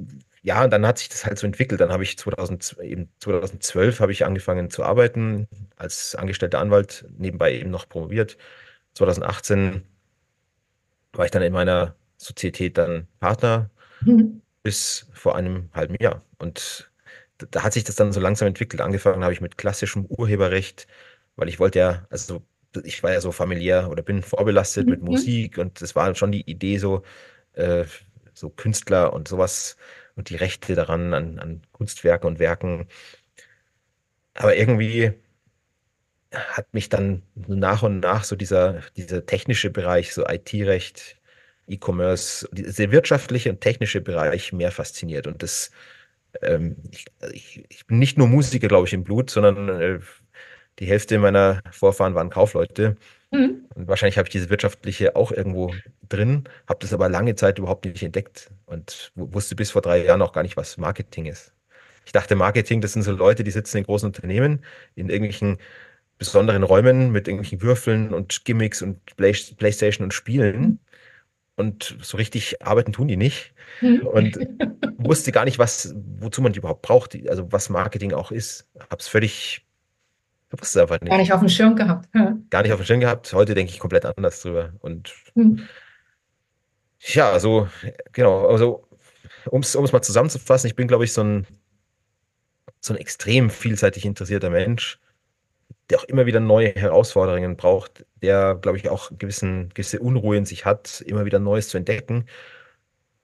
ja, 0.47 0.63
und 0.63 0.71
dann 0.71 0.87
hat 0.87 0.99
sich 0.99 1.09
das 1.09 1.27
halt 1.27 1.41
so 1.41 1.45
entwickelt. 1.45 1.81
Dann 1.81 1.91
habe 1.91 2.05
ich 2.05 2.17
2000, 2.17 2.77
eben 2.81 3.09
2012 3.19 3.99
habe 3.99 4.13
ich 4.13 4.25
angefangen 4.25 4.71
zu 4.71 4.85
arbeiten 4.85 5.49
als 5.75 6.15
angestellter 6.15 6.61
Anwalt, 6.61 7.05
nebenbei 7.19 7.53
eben 7.53 7.71
noch 7.71 7.89
promoviert. 7.89 8.39
2018 8.95 9.83
war 11.15 11.25
ich 11.25 11.33
dann 11.33 11.43
in 11.43 11.53
meiner 11.53 11.97
Sozietät 12.17 12.79
dann 12.79 13.09
Partner 13.19 13.71
mhm. 14.03 14.41
bis 14.63 15.09
vor 15.15 15.35
einem 15.35 15.69
halben 15.75 15.97
Jahr. 16.01 16.23
Und 16.39 16.93
da 17.51 17.65
hat 17.65 17.73
sich 17.73 17.83
das 17.83 17.97
dann 17.97 18.13
so 18.13 18.21
langsam 18.21 18.47
entwickelt. 18.47 18.81
Angefangen 18.81 19.25
habe 19.25 19.33
ich 19.33 19.41
mit 19.41 19.59
klassischem 19.59 20.07
Urheberrecht, 20.07 20.87
weil 21.35 21.49
ich 21.49 21.59
wollte 21.59 21.81
ja, 21.81 22.07
also 22.09 22.41
ich 22.85 23.03
war 23.03 23.13
ja 23.13 23.21
so 23.21 23.33
familiär 23.33 23.91
oder 23.91 24.05
bin 24.05 24.23
vorbelastet 24.23 24.85
mhm. 24.87 24.93
mit 24.93 25.03
Musik 25.03 25.59
und 25.59 25.83
das 25.83 25.97
war 25.97 26.15
schon 26.15 26.31
die 26.31 26.49
Idee 26.49 26.79
so, 26.79 27.03
äh, 27.55 27.85
so 28.33 28.49
Künstler 28.49 29.13
und 29.13 29.27
sowas 29.27 29.77
und 30.17 30.31
die 30.31 30.37
Rechte 30.37 30.75
daran 30.75 31.15
an, 31.15 31.39
an 31.39 31.63
Kunstwerken 31.73 32.27
und 32.29 32.39
Werken. 32.39 32.89
Aber 34.35 34.57
irgendwie 34.57 35.13
hat 36.33 36.73
mich 36.75 36.89
dann 36.89 37.23
nach 37.35 37.83
und 37.83 38.01
nach 38.01 38.25
so 38.25 38.37
dieser, 38.37 38.83
dieser 38.97 39.25
technische 39.27 39.71
Bereich, 39.71 40.13
so 40.13 40.27
IT-Recht, 40.27 41.17
E-Commerce, 41.69 42.49
dieser 42.53 42.91
wirtschaftliche 42.91 43.51
und 43.51 43.61
technische 43.61 44.01
Bereich 44.01 44.53
mehr 44.53 44.71
fasziniert. 44.73 45.27
Und 45.27 45.43
das, 45.43 45.71
ähm, 46.43 46.77
ich, 46.91 47.07
ich, 47.33 47.65
ich, 47.69 47.87
bin 47.87 47.99
nicht 47.99 48.19
nur 48.19 48.29
Musiker, 48.29 48.69
glaube 48.69 48.87
ich, 48.87 48.93
im 48.93 49.05
Blut, 49.05 49.31
sondern 49.31 49.69
äh, 49.81 50.01
die 50.79 50.87
Hälfte 50.87 51.19
meiner 51.19 51.63
Vorfahren 51.73 52.15
waren 52.15 52.31
Kaufleute. 52.31 52.97
Mhm. 53.37 53.67
Und 53.75 53.89
wahrscheinlich 53.89 54.19
habe 54.19 54.29
ich 54.29 54.33
diese 54.33 54.51
wirtschaftliche 54.51 55.17
auch 55.17 55.33
irgendwo 55.33 55.75
drin, 56.09 56.45
habe 56.69 56.79
das 56.81 56.93
aber 56.93 57.09
lange 57.09 57.35
Zeit 57.35 57.59
überhaupt 57.59 57.85
nicht 57.85 58.03
entdeckt 58.03 58.51
und 58.67 59.13
wusste 59.15 59.57
bis 59.57 59.71
vor 59.71 59.83
drei 59.83 60.05
Jahren 60.05 60.23
auch 60.23 60.33
gar 60.33 60.43
nicht, 60.43 60.57
was 60.57 60.79
Marketing 60.79 61.27
ist. 61.27 61.53
Ich 62.05 62.13
dachte, 62.13 62.37
Marketing, 62.37 62.81
das 62.81 62.93
sind 62.93 63.03
so 63.03 63.13
Leute, 63.13 63.43
die 63.45 63.51
sitzen 63.51 63.79
in 63.79 63.85
großen 63.85 64.07
Unternehmen, 64.07 64.65
in 64.95 65.11
irgendwelchen 65.11 65.59
besonderen 66.19 66.63
Räumen 66.63 67.11
mit 67.11 67.29
irgendwelchen 67.29 67.61
Würfeln 67.61 68.15
und 68.15 68.45
Gimmicks 68.45 68.81
und 68.81 69.17
Play 69.17 69.35
Playstation 69.57 70.05
und 70.05 70.15
Spielen. 70.15 70.79
Und 71.57 71.97
so 72.03 72.17
richtig 72.17 72.63
arbeiten 72.63 72.93
tun 72.93 73.09
die 73.09 73.17
nicht. 73.17 73.53
Mhm. 73.81 74.07
Und 74.07 74.39
wusste 74.99 75.33
gar 75.33 75.45
nicht, 75.45 75.59
was, 75.59 75.95
wozu 76.21 76.43
man 76.43 76.53
die 76.53 76.61
überhaupt 76.61 76.83
braucht, 76.83 77.19
also 77.29 77.51
was 77.51 77.71
Marketing 77.71 78.13
auch 78.13 78.31
ist. 78.31 78.69
Habe 78.79 79.01
es 79.01 79.09
völlig 79.09 79.67
ich 80.53 80.61
wusste 80.61 80.83
einfach 80.83 81.01
nicht. 81.01 81.11
Gar 81.11 81.19
nicht 81.19 81.33
auf 81.33 81.41
dem 81.41 81.49
Schirm 81.49 81.77
gehabt. 81.77 82.09
Ja. 82.15 82.36
Gar 82.51 82.63
nicht 82.63 82.73
auf 82.73 82.81
dem 82.81 82.87
Schirm 82.87 83.01
gehabt. 83.01 83.33
Heute 83.33 83.55
denke 83.55 83.73
ich 83.73 83.79
komplett 83.79 84.05
anders 84.05 84.43
drüber. 84.43 84.73
Und 84.81 85.15
hm. 85.35 85.67
ja, 87.01 87.31
also, 87.31 87.69
genau, 88.13 88.47
also, 88.47 88.87
um 89.51 89.61
es 89.61 89.75
mal 89.75 90.03
zusammenzufassen, 90.03 90.69
ich 90.69 90.77
bin, 90.77 90.89
glaube 90.89 91.05
ich, 91.05 91.13
so 91.13 91.23
ein, 91.23 91.47
so 92.81 92.95
ein 92.95 93.01
extrem 93.01 93.51
vielseitig 93.51 94.05
interessierter 94.05 94.51
Mensch, 94.51 94.99
der 95.91 95.99
auch 95.99 96.05
immer 96.05 96.27
wieder 96.27 96.41
neue 96.41 96.75
Herausforderungen 96.75 97.57
braucht, 97.57 98.05
der, 98.23 98.57
glaube 98.57 98.79
ich, 98.79 98.89
auch 98.89 99.11
gewissen, 99.19 99.71
gewisse 99.71 100.01
Unruhe 100.01 100.37
in 100.37 100.45
sich 100.45 100.65
hat, 100.65 101.01
immer 101.07 101.25
wieder 101.25 101.39
Neues 101.39 101.69
zu 101.69 101.77
entdecken. 101.79 102.27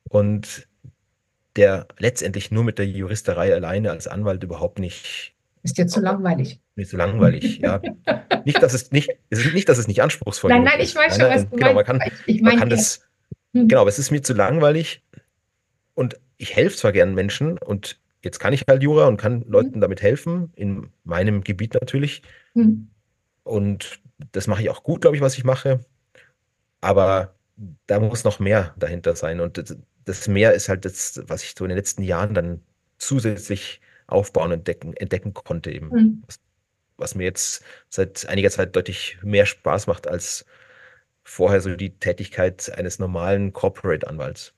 Und 0.05 0.69
der 1.57 1.87
letztendlich 1.99 2.50
nur 2.50 2.64
mit 2.64 2.79
der 2.79 2.87
Juristerei 2.87 3.52
alleine 3.55 3.91
als 3.91 4.09
Anwalt 4.09 4.43
überhaupt 4.43 4.79
nicht. 4.79 5.31
Ist 5.62 5.78
dir 5.78 5.87
zu 5.87 6.00
langweilig? 6.00 6.61
Nicht 6.75 6.90
so 6.90 6.97
langweilig, 6.97 7.59
ja. 7.59 7.81
nicht, 8.45 8.62
dass 8.62 8.75
es 8.75 8.90
nicht, 8.90 9.11
es 9.31 9.45
ist 9.45 9.54
nicht, 9.54 9.69
dass 9.69 9.78
es 9.78 9.87
nicht 9.87 10.02
anspruchsvoll 10.02 10.50
ist. 10.50 10.57
Nein, 10.57 10.64
nein, 10.64 10.81
ich 10.81 10.95
weiß 10.95 11.16
schon, 11.16 11.31
was 11.31 11.49
du 11.49 11.57
genau, 11.57 11.75
Man 11.75 11.85
kann, 11.85 12.00
ich 12.26 12.42
mein, 12.42 12.54
man 12.54 12.59
kann 12.59 12.71
das, 12.71 13.07
hm. 13.52 13.69
genau, 13.69 13.83
aber 13.83 13.90
es 13.90 13.99
ist 13.99 14.11
mir 14.11 14.23
zu 14.23 14.35
langweilig 14.35 15.02
und 15.95 16.19
ich 16.37 16.57
helfe 16.57 16.76
zwar 16.76 16.92
gern 16.92 17.14
Menschen 17.14 17.59
und 17.59 18.00
jetzt 18.23 18.40
kann 18.40 18.52
ich 18.52 18.64
halt 18.69 18.83
Jura 18.83 19.07
und 19.07 19.19
kann 19.19 19.45
Leuten 19.47 19.75
hm. 19.75 19.81
damit 19.81 20.02
helfen, 20.02 20.52
in 20.57 20.88
meinem 21.04 21.45
Gebiet 21.45 21.75
natürlich. 21.75 22.23
Hm. 22.54 22.88
Und 23.45 24.00
das 24.33 24.47
mache 24.47 24.62
ich 24.62 24.71
auch 24.71 24.83
gut, 24.83 25.00
glaube 25.02 25.16
ich, 25.16 25.23
was 25.23 25.37
ich 25.37 25.45
mache. 25.45 25.81
Aber 26.81 27.35
da 27.87 28.00
muss 28.00 28.25
noch 28.25 28.40
mehr 28.40 28.75
dahinter 28.78 29.14
sein. 29.16 29.40
Und 29.40 29.59
das, 29.59 29.76
das 30.04 30.28
mehr 30.28 30.54
ist 30.54 30.69
halt 30.69 30.85
das, 30.85 31.23
was 31.26 31.42
ich 31.42 31.54
so 31.57 31.64
in 31.64 31.71
den 31.71 31.78
letzten 31.78 32.02
Jahren 32.02 32.35
dann 32.35 32.62
zusätzlich 32.99 33.81
aufbauen 34.06 34.52
und 34.52 34.59
entdecken, 34.59 34.94
entdecken 34.94 35.35
konnte 35.35 35.71
eben. 35.71 35.88
Mhm 35.88 36.23
was 37.02 37.14
mir 37.14 37.25
jetzt 37.25 37.64
seit 37.88 38.26
einiger 38.26 38.50
Zeit 38.50 38.75
deutlich 38.75 39.18
mehr 39.23 39.44
Spaß 39.44 39.87
macht 39.88 40.06
als 40.06 40.47
vorher 41.23 41.61
so 41.61 41.75
die 41.76 41.99
Tätigkeit 41.99 42.73
eines 42.76 42.99
normalen 42.99 43.52
Corporate-Anwalts. 43.52 44.54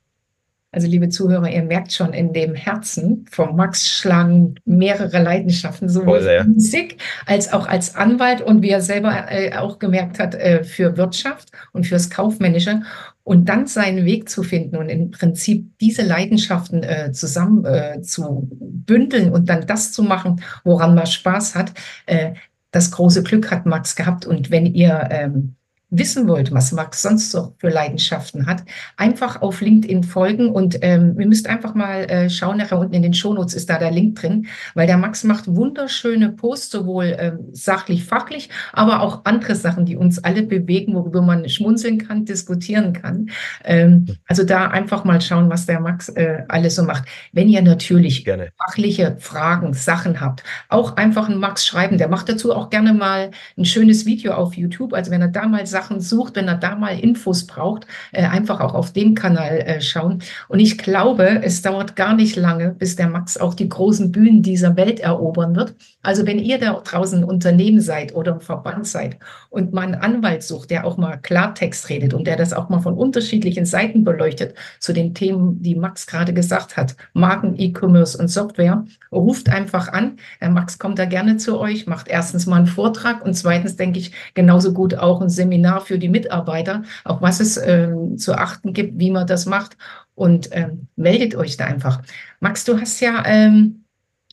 Also 0.74 0.88
liebe 0.88 1.08
Zuhörer, 1.08 1.48
ihr 1.48 1.62
merkt 1.62 1.92
schon, 1.92 2.12
in 2.12 2.32
dem 2.32 2.56
Herzen 2.56 3.26
von 3.30 3.54
Max 3.54 3.88
schlagen 3.88 4.56
mehrere 4.64 5.22
Leidenschaften, 5.22 5.88
sowohl 5.88 6.20
Voll, 6.20 6.32
ja. 6.32 6.44
Musik 6.44 7.00
als 7.26 7.52
auch 7.52 7.68
als 7.68 7.94
Anwalt 7.94 8.40
und 8.40 8.60
wie 8.60 8.70
er 8.70 8.80
selber 8.80 9.30
äh, 9.30 9.54
auch 9.54 9.78
gemerkt 9.78 10.18
hat, 10.18 10.34
äh, 10.34 10.64
für 10.64 10.96
Wirtschaft 10.96 11.52
und 11.72 11.86
fürs 11.86 12.10
Kaufmännische. 12.10 12.82
Und 13.22 13.48
dann 13.48 13.66
seinen 13.68 14.04
Weg 14.04 14.28
zu 14.28 14.42
finden 14.42 14.76
und 14.76 14.88
im 14.88 15.12
Prinzip 15.12 15.78
diese 15.78 16.02
Leidenschaften 16.02 16.82
äh, 16.82 17.12
zusammen 17.12 17.64
äh, 17.64 18.02
zu 18.02 18.48
bündeln 18.50 19.32
und 19.32 19.48
dann 19.48 19.66
das 19.66 19.92
zu 19.92 20.02
machen, 20.02 20.42
woran 20.64 20.94
man 20.94 21.06
Spaß 21.06 21.54
hat, 21.54 21.72
äh, 22.06 22.32
das 22.72 22.90
große 22.90 23.22
Glück 23.22 23.50
hat 23.52 23.64
Max 23.64 23.94
gehabt. 23.94 24.26
Und 24.26 24.50
wenn 24.50 24.66
ihr 24.66 25.08
ähm, 25.10 25.54
wissen 25.98 26.28
wollt, 26.28 26.52
was 26.52 26.72
Max 26.72 27.02
sonst 27.02 27.30
so 27.30 27.54
für 27.58 27.68
Leidenschaften 27.68 28.46
hat, 28.46 28.64
einfach 28.96 29.42
auf 29.42 29.60
LinkedIn 29.60 30.02
folgen 30.02 30.50
und 30.50 30.78
ähm, 30.82 31.18
ihr 31.18 31.26
müsst 31.26 31.48
einfach 31.48 31.74
mal 31.74 32.04
äh, 32.10 32.30
schauen, 32.30 32.58
nachher 32.58 32.78
unten 32.78 32.94
in 32.94 33.02
den 33.02 33.14
Shownotes 33.14 33.54
ist 33.54 33.70
da 33.70 33.78
der 33.78 33.90
Link 33.90 34.16
drin, 34.20 34.46
weil 34.74 34.86
der 34.86 34.98
Max 34.98 35.24
macht 35.24 35.46
wunderschöne 35.46 36.30
Posts, 36.30 36.70
sowohl 36.70 37.16
ähm, 37.18 37.38
sachlich, 37.52 38.04
fachlich, 38.04 38.50
aber 38.72 39.00
auch 39.00 39.24
andere 39.24 39.54
Sachen, 39.54 39.86
die 39.86 39.96
uns 39.96 40.22
alle 40.22 40.42
bewegen, 40.42 40.94
worüber 40.94 41.22
man 41.22 41.48
schmunzeln 41.48 41.98
kann, 41.98 42.24
diskutieren 42.24 42.92
kann. 42.92 43.30
Ähm, 43.64 44.06
also 44.26 44.44
da 44.44 44.68
einfach 44.68 45.04
mal 45.04 45.20
schauen, 45.20 45.50
was 45.50 45.66
der 45.66 45.80
Max 45.80 46.08
äh, 46.10 46.42
alles 46.48 46.76
so 46.76 46.82
macht. 46.82 47.04
Wenn 47.32 47.48
ihr 47.48 47.62
natürlich 47.62 48.24
gerne. 48.24 48.50
fachliche 48.58 49.16
Fragen, 49.18 49.74
Sachen 49.74 50.20
habt, 50.20 50.42
auch 50.68 50.96
einfach 50.96 51.28
einen 51.28 51.38
Max 51.38 51.66
schreiben. 51.66 51.98
Der 51.98 52.08
macht 52.08 52.28
dazu 52.28 52.54
auch 52.54 52.70
gerne 52.70 52.92
mal 52.92 53.30
ein 53.56 53.64
schönes 53.64 54.06
Video 54.06 54.32
auf 54.34 54.54
YouTube. 54.54 54.94
Also 54.94 55.10
wenn 55.10 55.20
er 55.20 55.28
da 55.28 55.46
mal 55.46 55.66
sagt, 55.66 55.83
Sachen 55.84 56.00
sucht, 56.00 56.36
wenn 56.36 56.48
er 56.48 56.54
da 56.54 56.76
mal 56.76 56.98
Infos 56.98 57.46
braucht, 57.46 57.86
äh, 58.12 58.24
einfach 58.24 58.60
auch 58.60 58.74
auf 58.74 58.92
dem 58.92 59.14
Kanal 59.14 59.58
äh, 59.58 59.82
schauen. 59.82 60.22
Und 60.48 60.60
ich 60.60 60.78
glaube, 60.78 61.42
es 61.42 61.60
dauert 61.60 61.94
gar 61.94 62.14
nicht 62.14 62.36
lange, 62.36 62.70
bis 62.70 62.96
der 62.96 63.08
Max 63.08 63.36
auch 63.36 63.52
die 63.52 63.68
großen 63.68 64.10
Bühnen 64.10 64.42
dieser 64.42 64.76
Welt 64.76 65.00
erobern 65.00 65.54
wird. 65.56 65.74
Also 66.02 66.26
wenn 66.26 66.38
ihr 66.38 66.58
da 66.58 66.72
draußen 66.72 67.20
ein 67.20 67.24
Unternehmen 67.24 67.80
seid 67.80 68.14
oder 68.14 68.34
ein 68.34 68.40
Verband 68.40 68.86
seid 68.86 69.18
und 69.50 69.72
mal 69.72 69.82
einen 69.82 69.94
Anwalt 69.94 70.42
sucht, 70.42 70.70
der 70.70 70.86
auch 70.86 70.96
mal 70.96 71.18
Klartext 71.18 71.88
redet 71.90 72.14
und 72.14 72.26
der 72.26 72.36
das 72.36 72.52
auch 72.52 72.68
mal 72.68 72.80
von 72.80 72.94
unterschiedlichen 72.94 73.66
Seiten 73.66 74.04
beleuchtet 74.04 74.54
zu 74.78 74.92
den 74.92 75.14
Themen, 75.14 75.62
die 75.62 75.74
Max 75.74 76.06
gerade 76.06 76.32
gesagt 76.32 76.76
hat, 76.76 76.96
Marken, 77.12 77.54
E-Commerce 77.58 78.16
und 78.18 78.28
Software, 78.28 78.84
ruft 79.12 79.48
einfach 79.48 79.88
an. 79.88 80.16
Der 80.40 80.50
Max 80.50 80.78
kommt 80.78 80.98
da 80.98 81.04
gerne 81.04 81.36
zu 81.36 81.58
euch, 81.58 81.86
macht 81.86 82.08
erstens 82.08 82.46
mal 82.46 82.56
einen 82.56 82.66
Vortrag 82.66 83.24
und 83.24 83.34
zweitens 83.34 83.76
denke 83.76 83.98
ich 83.98 84.12
genauso 84.34 84.72
gut 84.72 84.94
auch 84.94 85.20
ein 85.20 85.30
Seminar 85.30 85.73
Seminar 85.74 85.80
für 85.80 85.98
die 85.98 86.08
Mitarbeiter, 86.08 86.82
auf 87.04 87.20
was 87.20 87.40
es 87.40 87.56
ähm, 87.56 88.18
zu 88.18 88.34
achten 88.34 88.72
gibt, 88.72 88.98
wie 88.98 89.10
man 89.10 89.26
das 89.26 89.46
macht. 89.46 89.76
Und 90.14 90.48
ähm, 90.52 90.86
meldet 90.96 91.34
euch 91.34 91.56
da 91.56 91.64
einfach. 91.64 92.02
Max, 92.40 92.64
du 92.64 92.80
hast 92.80 93.00
ja 93.00 93.22
ähm, 93.26 93.84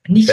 nicht. 0.07 0.31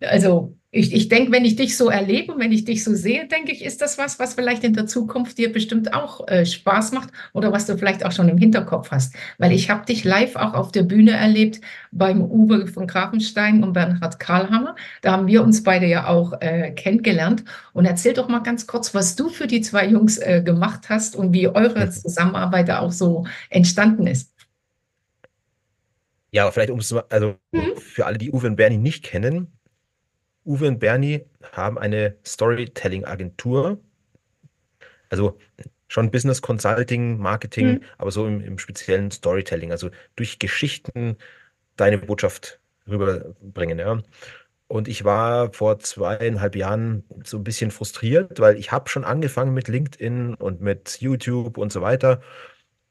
Also 0.00 0.57
ich, 0.70 0.92
ich 0.92 1.08
denke, 1.08 1.32
wenn 1.32 1.46
ich 1.46 1.56
dich 1.56 1.78
so 1.78 1.88
erlebe, 1.88 2.34
wenn 2.36 2.52
ich 2.52 2.66
dich 2.66 2.84
so 2.84 2.94
sehe, 2.94 3.26
denke 3.26 3.52
ich, 3.52 3.64
ist 3.64 3.80
das 3.80 3.96
was, 3.96 4.18
was 4.18 4.34
vielleicht 4.34 4.64
in 4.64 4.74
der 4.74 4.86
Zukunft 4.86 5.38
dir 5.38 5.50
bestimmt 5.50 5.94
auch 5.94 6.28
äh, 6.28 6.44
Spaß 6.44 6.92
macht 6.92 7.08
oder 7.32 7.52
was 7.52 7.64
du 7.64 7.78
vielleicht 7.78 8.04
auch 8.04 8.12
schon 8.12 8.28
im 8.28 8.36
Hinterkopf 8.36 8.90
hast. 8.90 9.14
Weil 9.38 9.52
ich 9.52 9.70
habe 9.70 9.86
dich 9.86 10.04
live 10.04 10.36
auch 10.36 10.52
auf 10.52 10.70
der 10.70 10.82
Bühne 10.82 11.12
erlebt 11.12 11.62
beim 11.90 12.20
Uwe 12.20 12.66
von 12.66 12.86
Grafenstein 12.86 13.64
und 13.64 13.72
Bernhard 13.72 14.20
Karlhammer. 14.20 14.76
Da 15.00 15.12
haben 15.12 15.26
wir 15.26 15.42
uns 15.42 15.62
beide 15.62 15.86
ja 15.86 16.06
auch 16.06 16.38
äh, 16.42 16.72
kennengelernt. 16.72 17.44
Und 17.72 17.86
erzähl 17.86 18.12
doch 18.12 18.28
mal 18.28 18.40
ganz 18.40 18.66
kurz, 18.66 18.94
was 18.94 19.16
du 19.16 19.30
für 19.30 19.46
die 19.46 19.62
zwei 19.62 19.86
Jungs 19.86 20.18
äh, 20.18 20.42
gemacht 20.44 20.90
hast 20.90 21.16
und 21.16 21.32
wie 21.32 21.48
eure 21.48 21.88
Zusammenarbeit 21.88 22.68
da 22.68 22.80
auch 22.80 22.92
so 22.92 23.26
entstanden 23.48 24.06
ist. 24.06 24.34
Ja, 26.30 26.50
vielleicht 26.50 26.70
um 26.70 26.78
es 26.78 26.92
also 26.92 27.36
mhm. 27.52 27.76
für 27.78 28.04
alle, 28.04 28.18
die 28.18 28.30
Uwe 28.30 28.48
und 28.48 28.56
Bernie 28.56 28.76
nicht 28.76 29.02
kennen, 29.02 29.57
Uwe 30.48 30.66
und 30.66 30.78
Bernie 30.78 31.26
haben 31.52 31.78
eine 31.78 32.16
Storytelling-Agentur. 32.24 33.78
Also 35.10 35.38
schon 35.88 36.10
Business 36.10 36.40
Consulting, 36.42 37.18
Marketing, 37.18 37.66
mhm. 37.66 37.80
aber 37.98 38.10
so 38.10 38.26
im, 38.26 38.40
im, 38.40 38.58
speziellen 38.58 39.10
Storytelling. 39.10 39.72
Also 39.72 39.90
durch 40.16 40.38
Geschichten 40.38 41.16
deine 41.76 41.98
Botschaft 41.98 42.60
rüberbringen. 42.88 43.78
Ja. 43.78 44.00
Und 44.68 44.88
ich 44.88 45.04
war 45.04 45.52
vor 45.52 45.78
zweieinhalb 45.78 46.56
Jahren 46.56 47.04
so 47.24 47.38
ein 47.38 47.44
bisschen 47.44 47.70
frustriert, 47.70 48.40
weil 48.40 48.56
ich 48.56 48.72
habe 48.72 48.88
schon 48.88 49.04
angefangen 49.04 49.54
mit 49.54 49.68
LinkedIn 49.68 50.34
und 50.34 50.60
mit 50.60 51.00
YouTube 51.00 51.58
und 51.58 51.72
so 51.72 51.82
weiter. 51.82 52.20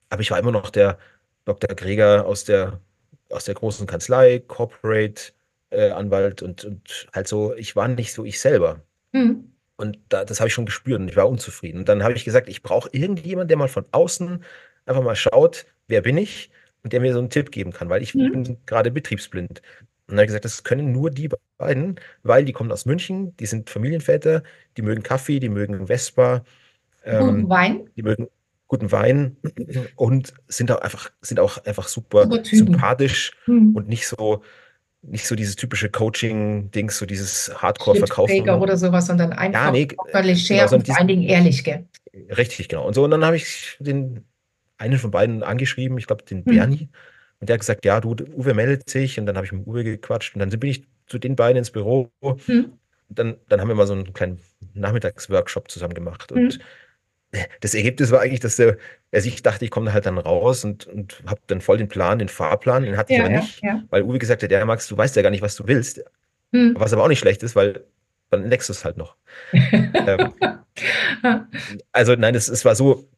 Aber 0.09 0.21
ich 0.21 0.31
war 0.31 0.39
immer 0.39 0.51
noch 0.51 0.69
der 0.69 0.97
Dr. 1.45 1.75
Greger 1.75 2.25
aus 2.25 2.45
der, 2.45 2.81
aus 3.29 3.45
der 3.45 3.55
großen 3.55 3.87
Kanzlei, 3.87 4.39
Corporate, 4.39 5.33
äh, 5.69 5.89
Anwalt 5.91 6.41
und, 6.41 6.65
und 6.65 7.07
halt 7.13 7.27
so, 7.27 7.53
ich 7.55 7.75
war 7.75 7.87
nicht 7.87 8.13
so 8.13 8.23
ich 8.25 8.39
selber. 8.39 8.81
Mhm. 9.11 9.51
Und 9.75 9.99
da, 10.09 10.25
das 10.25 10.39
habe 10.39 10.47
ich 10.47 10.53
schon 10.53 10.65
gespürt 10.65 10.99
und 10.99 11.07
ich 11.07 11.15
war 11.15 11.29
unzufrieden. 11.29 11.79
Und 11.79 11.89
dann 11.89 12.03
habe 12.03 12.15
ich 12.15 12.25
gesagt, 12.25 12.49
ich 12.49 12.63
brauche 12.63 12.89
irgendjemanden, 12.91 13.47
der 13.47 13.57
mal 13.57 13.67
von 13.67 13.85
außen 13.91 14.43
einfach 14.85 15.03
mal 15.03 15.15
schaut, 15.15 15.65
wer 15.87 16.01
bin 16.01 16.17
ich 16.17 16.49
und 16.83 16.93
der 16.93 16.99
mir 16.99 17.13
so 17.13 17.19
einen 17.19 17.29
Tipp 17.29 17.51
geben 17.51 17.71
kann, 17.71 17.89
weil 17.89 18.01
ich 18.01 18.15
mhm. 18.15 18.31
bin 18.31 18.57
gerade 18.65 18.91
betriebsblind. 18.91 19.61
Und 20.07 20.13
dann 20.13 20.17
habe 20.17 20.23
ich 20.23 20.27
gesagt, 20.27 20.45
das 20.45 20.63
können 20.63 20.93
nur 20.93 21.11
die 21.11 21.29
beiden, 21.57 21.99
weil 22.23 22.45
die 22.45 22.53
kommen 22.53 22.71
aus 22.71 22.85
München, 22.85 23.35
die 23.37 23.45
sind 23.45 23.69
Familienväter, 23.69 24.41
die 24.77 24.81
mögen 24.81 25.03
Kaffee, 25.03 25.39
die 25.39 25.49
mögen 25.49 25.87
Vespa. 25.87 26.43
Ähm, 27.03 27.25
guten 27.25 27.49
Wein. 27.49 27.89
Die 27.97 28.03
mögen 28.03 28.27
guten 28.67 28.91
Wein 28.91 29.37
und 29.95 30.33
sind 30.47 30.71
auch 30.71 30.81
einfach, 30.81 31.11
sind 31.21 31.39
auch 31.39 31.63
einfach 31.65 31.87
super, 31.87 32.23
super 32.23 32.43
sympathisch 32.43 33.31
mhm. 33.45 33.75
und 33.75 33.87
nicht 33.87 34.07
so, 34.07 34.43
nicht 35.07 35.25
so 35.25 35.35
dieses 35.35 35.55
typische 35.55 35.89
Coaching-Dings, 35.89 36.97
so 36.97 37.05
dieses 37.05 37.51
Hardcore-Verkaufen. 37.61 38.49
oder 38.49 38.77
sowas, 38.77 39.07
sondern 39.07 39.33
einfach 39.33 39.65
ja, 39.65 39.71
nee, 39.71 39.79
leger 39.79 39.95
genau, 40.47 40.75
und 40.75 40.85
vor 40.87 40.97
allen 40.97 41.07
Dingen 41.07 41.23
ehrlich, 41.23 41.63
gell? 41.63 41.85
Richtig, 42.35 42.69
genau. 42.69 42.85
Und 42.85 42.93
so, 42.93 43.03
und 43.03 43.11
dann 43.11 43.23
habe 43.23 43.35
ich 43.35 43.77
den 43.79 44.25
einen 44.77 44.99
von 44.99 45.11
beiden 45.11 45.43
angeschrieben, 45.43 45.97
ich 45.97 46.07
glaube 46.07 46.23
den 46.23 46.45
hm. 46.45 46.55
Bernie, 46.55 46.89
und 47.39 47.49
der 47.49 47.55
hat 47.55 47.61
gesagt, 47.61 47.85
ja, 47.85 48.01
du, 48.01 48.15
Uwe 48.35 48.53
meldet 48.53 48.89
sich, 48.89 49.19
und 49.19 49.25
dann 49.25 49.35
habe 49.35 49.45
ich 49.45 49.51
mit 49.51 49.65
Uwe 49.65 49.83
gequatscht, 49.83 50.35
und 50.35 50.39
dann 50.39 50.49
bin 50.49 50.69
ich 50.69 50.83
zu 51.07 51.19
den 51.19 51.35
beiden 51.35 51.57
ins 51.57 51.71
Büro. 51.71 52.11
Hm. 52.45 52.73
Dann, 53.09 53.37
dann 53.47 53.61
haben 53.61 53.69
wir 53.69 53.75
mal 53.75 53.87
so 53.87 53.93
einen 53.93 54.13
kleinen 54.13 54.39
Nachmittagsworkshop 54.73 55.71
zusammen 55.71 55.93
gemacht. 55.93 56.31
Und 56.31 56.55
hm 56.55 56.61
das 57.59 57.73
Ergebnis 57.73 58.11
war 58.11 58.21
eigentlich, 58.21 58.39
dass 58.39 58.55
der, 58.55 58.77
also 59.11 59.27
ich 59.27 59.43
dachte, 59.43 59.65
ich 59.65 59.71
komme 59.71 59.93
halt 59.93 60.05
dann 60.05 60.17
raus 60.17 60.63
und, 60.63 60.87
und 60.87 61.23
habe 61.25 61.41
dann 61.47 61.61
voll 61.61 61.77
den 61.77 61.89
Plan, 61.89 62.19
den 62.19 62.29
Fahrplan, 62.29 62.83
den 62.83 62.97
hatte 62.97 63.13
ich 63.13 63.19
aber 63.19 63.29
nicht, 63.29 63.61
ja. 63.63 63.83
weil 63.89 64.03
Uwe 64.03 64.19
gesagt 64.19 64.43
hat, 64.43 64.51
ja 64.51 64.63
Max, 64.65 64.87
du 64.87 64.97
weißt 64.97 65.15
ja 65.15 65.21
gar 65.21 65.29
nicht, 65.29 65.41
was 65.41 65.55
du 65.55 65.67
willst. 65.67 66.03
Hm. 66.53 66.75
Was 66.77 66.93
aber 66.93 67.03
auch 67.03 67.09
nicht 67.09 67.19
schlecht 67.19 67.43
ist, 67.43 67.55
weil 67.55 67.83
dann 68.29 68.49
leckst 68.49 68.69
du 68.69 68.73
es 68.73 68.85
halt 68.85 68.97
noch. 68.97 69.15
ähm, 69.51 70.33
also 71.91 72.15
nein, 72.15 72.35
es, 72.35 72.47
es 72.47 72.63
war 72.63 72.75
so, 72.75 73.09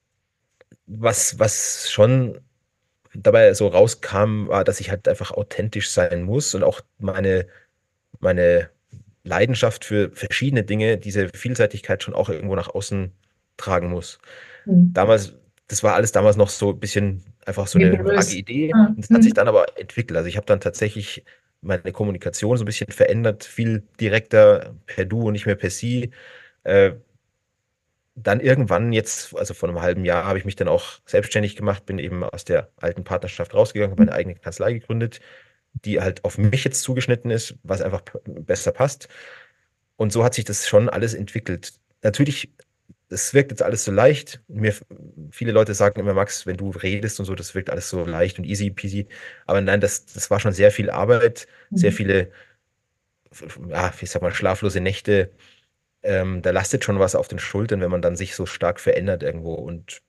was, 0.87 1.37
was 1.37 1.91
schon 1.91 2.39
dabei 3.13 3.53
so 3.53 3.67
rauskam, 3.67 4.47
war, 4.47 4.63
dass 4.63 4.79
ich 4.79 4.89
halt 4.89 5.07
einfach 5.07 5.31
authentisch 5.31 5.89
sein 5.89 6.23
muss 6.23 6.55
und 6.55 6.63
auch 6.63 6.81
meine, 6.97 7.47
meine 8.19 8.69
Leidenschaft 9.23 9.85
für 9.85 10.11
verschiedene 10.11 10.63
Dinge, 10.63 10.97
diese 10.97 11.29
Vielseitigkeit 11.29 12.03
schon 12.03 12.13
auch 12.13 12.29
irgendwo 12.29 12.55
nach 12.55 12.69
außen 12.69 13.11
tragen 13.59 13.89
muss. 13.89 14.19
Mhm. 14.65 14.93
Damals, 14.93 15.33
das 15.67 15.83
war 15.83 15.95
alles 15.95 16.11
damals 16.11 16.37
noch 16.37 16.49
so 16.49 16.71
ein 16.71 16.79
bisschen 16.79 17.23
einfach 17.45 17.67
so 17.67 17.79
eine 17.79 18.03
vage 18.03 18.35
Idee. 18.35 18.69
Ja. 18.69 18.93
Das 18.97 19.09
hat 19.09 19.23
sich 19.23 19.33
mhm. 19.33 19.35
dann 19.35 19.47
aber 19.47 19.77
entwickelt. 19.77 20.17
Also 20.17 20.27
ich 20.27 20.37
habe 20.37 20.45
dann 20.45 20.59
tatsächlich 20.59 21.23
meine 21.61 21.91
Kommunikation 21.91 22.57
so 22.57 22.63
ein 22.63 22.65
bisschen 22.65 22.91
verändert, 22.91 23.43
viel 23.43 23.83
direkter 23.99 24.75
per 24.85 25.05
Du 25.05 25.27
und 25.27 25.33
nicht 25.33 25.45
mehr 25.45 25.55
per 25.55 25.69
Sie. 25.69 26.11
Äh, 26.63 26.93
dann 28.15 28.39
irgendwann 28.39 28.91
jetzt, 28.91 29.35
also 29.35 29.53
vor 29.53 29.69
einem 29.69 29.81
halben 29.81 30.05
Jahr, 30.05 30.25
habe 30.25 30.37
ich 30.37 30.45
mich 30.45 30.55
dann 30.55 30.67
auch 30.67 30.99
selbstständig 31.05 31.55
gemacht, 31.55 31.85
bin 31.85 31.99
eben 31.99 32.23
aus 32.23 32.43
der 32.43 32.69
alten 32.77 33.03
Partnerschaft 33.03 33.53
rausgegangen, 33.53 33.91
habe 33.91 34.03
meine 34.03 34.13
eigene 34.15 34.35
Kanzlei 34.35 34.73
gegründet, 34.73 35.21
die 35.73 36.01
halt 36.01 36.25
auf 36.25 36.37
mich 36.37 36.63
jetzt 36.63 36.81
zugeschnitten 36.81 37.31
ist, 37.31 37.55
was 37.63 37.81
einfach 37.81 38.01
besser 38.25 38.71
passt. 38.71 39.07
Und 39.95 40.11
so 40.11 40.23
hat 40.23 40.33
sich 40.33 40.45
das 40.45 40.67
schon 40.67 40.89
alles 40.89 41.13
entwickelt. 41.13 41.73
Natürlich 42.01 42.53
es 43.09 43.33
wirkt 43.33 43.51
jetzt 43.51 43.63
alles 43.63 43.83
so 43.83 43.91
leicht. 43.91 44.41
Mir, 44.47 44.73
viele 45.31 45.51
Leute 45.51 45.73
sagen 45.73 45.99
immer, 45.99 46.13
Max, 46.13 46.45
wenn 46.45 46.57
du 46.57 46.69
redest 46.69 47.19
und 47.19 47.25
so, 47.25 47.35
das 47.35 47.55
wirkt 47.55 47.69
alles 47.69 47.89
so 47.89 48.05
leicht 48.05 48.37
und 48.37 48.45
easy 48.45 48.69
peasy. 48.69 49.07
Aber 49.45 49.61
nein, 49.61 49.81
das, 49.81 50.05
das 50.05 50.29
war 50.29 50.39
schon 50.39 50.53
sehr 50.53 50.71
viel 50.71 50.89
Arbeit, 50.89 51.47
mhm. 51.71 51.77
sehr 51.77 51.91
viele, 51.91 52.31
ja, 53.67 53.91
ich 53.99 54.11
sag 54.11 54.21
mal, 54.21 54.33
schlaflose 54.33 54.79
Nächte. 54.79 55.31
Ähm, 56.03 56.41
da 56.41 56.51
lastet 56.51 56.83
schon 56.83 56.99
was 56.99 57.15
auf 57.15 57.27
den 57.27 57.39
Schultern, 57.39 57.81
wenn 57.81 57.91
man 57.91 58.01
dann 58.01 58.15
sich 58.15 58.35
so 58.35 58.45
stark 58.45 58.79
verändert 58.79 59.23
irgendwo. 59.23 59.53
Und 59.55 60.01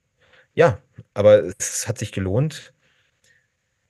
ja, 0.54 0.78
aber 1.14 1.44
es 1.58 1.88
hat 1.88 1.98
sich 1.98 2.12
gelohnt. 2.12 2.74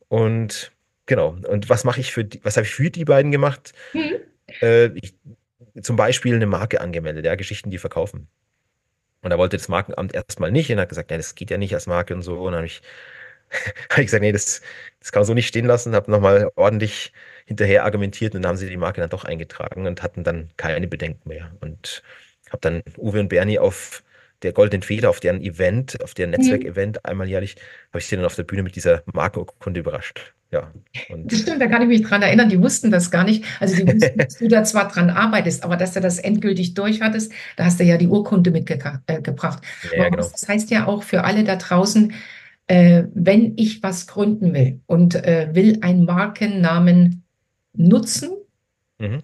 Und 0.09 0.73
genau. 1.07 1.37
Und 1.49 1.69
was 1.69 1.85
mache 1.85 2.00
ich 2.00 2.12
für 2.12 2.25
die, 2.25 2.40
was 2.45 2.57
habe 2.57 2.67
ich 2.67 2.75
für 2.75 2.90
die 2.90 3.05
beiden 3.05 3.33
gemacht? 3.33 3.73
Mhm. 3.93 4.17
Äh, 4.61 4.87
ich, 4.99 5.14
zum 5.83 5.97
Beispiel 5.97 6.35
eine 6.35 6.47
Marke 6.47 6.81
angemeldet, 6.81 7.25
ja, 7.25 7.35
Geschichten, 7.35 7.71
die 7.71 7.79
verkaufen. 7.79 8.29
Und 9.23 9.31
da 9.31 9.39
wollte 9.39 9.57
das 9.57 9.69
Markenamt 9.69 10.15
erstmal 10.15 10.50
nicht 10.50 10.71
und 10.71 10.81
hat 10.81 10.89
gesagt, 10.89 11.11
ja, 11.11 11.17
das 11.17 11.35
geht 11.35 11.50
ja 11.50 11.59
nicht 11.59 11.75
als 11.75 11.87
Marke 11.87 12.15
und 12.15 12.23
so. 12.23 12.41
Und 12.41 12.53
dann 12.53 12.59
habe 12.59 12.67
ich, 12.67 12.83
hab 13.91 13.99
ich 13.99 14.07
gesagt, 14.07 14.23
nee, 14.23 14.33
das, 14.33 14.62
das 15.00 15.12
kann 15.12 15.21
man 15.21 15.27
so 15.27 15.35
nicht 15.35 15.49
stehen 15.49 15.67
lassen, 15.67 15.95
habe 15.95 16.11
nochmal 16.11 16.50
ordentlich 16.57 17.12
hinterher 17.47 17.85
argumentiert 17.85 18.35
und 18.35 18.43
dann 18.43 18.50
haben 18.50 18.57
sie 18.57 18.69
die 18.69 18.77
Marke 18.77 19.00
dann 19.00 19.11
doch 19.11 19.25
eingetragen 19.25 19.87
und 19.87 20.03
hatten 20.03 20.25
dann 20.25 20.50
keine 20.57 20.89
Bedenken 20.89 21.29
mehr. 21.29 21.53
Und 21.61 22.03
habe 22.50 22.61
dann 22.61 22.83
Uwe 22.97 23.21
und 23.21 23.29
Bernie 23.29 23.59
auf 23.59 24.03
der 24.43 24.53
Goldenen 24.53 24.83
Feder, 24.83 25.11
auf 25.11 25.21
deren 25.21 25.41
Event, 25.41 26.03
auf 26.03 26.15
deren 26.15 26.31
Netzwerkevent 26.31 27.05
einmal 27.05 27.29
jährlich, 27.29 27.57
habe 27.91 27.99
ich 27.99 28.07
sie 28.07 28.17
dann 28.17 28.25
auf 28.25 28.37
der 28.37 28.45
Bühne 28.45 28.63
mit 28.63 28.77
dieser 28.77 29.03
Markenurkunde 29.13 29.81
überrascht. 29.81 30.35
Ja. 30.51 30.73
Und 31.11 31.31
das 31.31 31.41
stimmt, 31.41 31.63
da 31.63 31.69
kann 31.69 31.83
ich 31.83 31.89
mich 31.89 32.03
dran 32.03 32.23
erinnern, 32.23 32.49
die 32.49 32.61
wussten 32.61 32.91
das 32.91 33.11
gar 33.11 33.23
nicht. 33.25 33.45
Also 33.61 33.77
die 33.77 33.87
wussten, 33.87 34.17
dass 34.19 34.39
du 34.39 34.49
da 34.49 34.65
zwar 34.65 34.89
dran 34.89 35.11
arbeitest, 35.11 35.63
aber 35.63 35.77
dass 35.77 35.93
du 35.93 36.01
das 36.01 36.19
endgültig 36.19 36.75
durch 36.75 37.01
hattest, 37.01 37.33
da 37.57 37.67
hast 37.67 37.79
du 37.79 37.85
ja 37.85 37.97
die 37.97 38.09
Urkunde 38.09 38.51
mitgebracht. 38.51 39.01
Äh, 39.07 39.97
ja, 39.97 40.09
genau. 40.09 40.17
Das 40.17 40.49
heißt 40.49 40.71
ja 40.71 40.87
auch 40.87 41.05
für 41.05 41.23
alle 41.25 41.45
da 41.45 41.57
draußen, 41.57 42.13
äh, 42.67 43.05
wenn 43.15 43.55
ich 43.57 43.83
was 43.83 44.07
gründen 44.07 44.53
will 44.53 44.81
und 44.87 45.15
äh, 45.15 45.49
will 45.53 45.79
einen 45.83 46.05
Markennamen 46.05 47.23
nutzen, 47.73 48.31
mhm. 48.99 49.23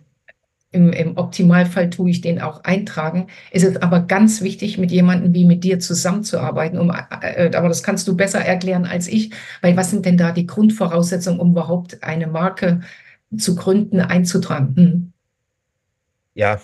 Im, 0.76 0.92
Im, 0.92 1.16
Optimalfall 1.16 1.88
tue 1.88 2.10
ich 2.10 2.20
den 2.20 2.40
auch 2.40 2.62
eintragen. 2.64 3.28
Es 3.50 3.62
ist 3.62 3.82
aber 3.82 4.00
ganz 4.00 4.42
wichtig, 4.42 4.76
mit 4.76 4.90
jemandem 4.90 5.32
wie 5.32 5.46
mit 5.46 5.64
dir 5.64 5.80
zusammenzuarbeiten. 5.80 6.78
Um, 6.78 6.90
äh, 6.90 7.50
aber 7.54 7.68
das 7.68 7.82
kannst 7.82 8.06
du 8.06 8.14
besser 8.14 8.40
erklären 8.40 8.84
als 8.84 9.08
ich, 9.08 9.30
weil 9.62 9.76
was 9.76 9.90
sind 9.90 10.04
denn 10.04 10.18
da 10.18 10.32
die 10.32 10.46
Grundvoraussetzungen, 10.46 11.40
um 11.40 11.52
überhaupt 11.52 12.02
eine 12.02 12.26
Marke 12.26 12.82
zu 13.36 13.56
gründen, 13.56 14.00
einzutragen? 14.00 14.76
Hm. 14.76 15.12
Ja, 16.34 16.60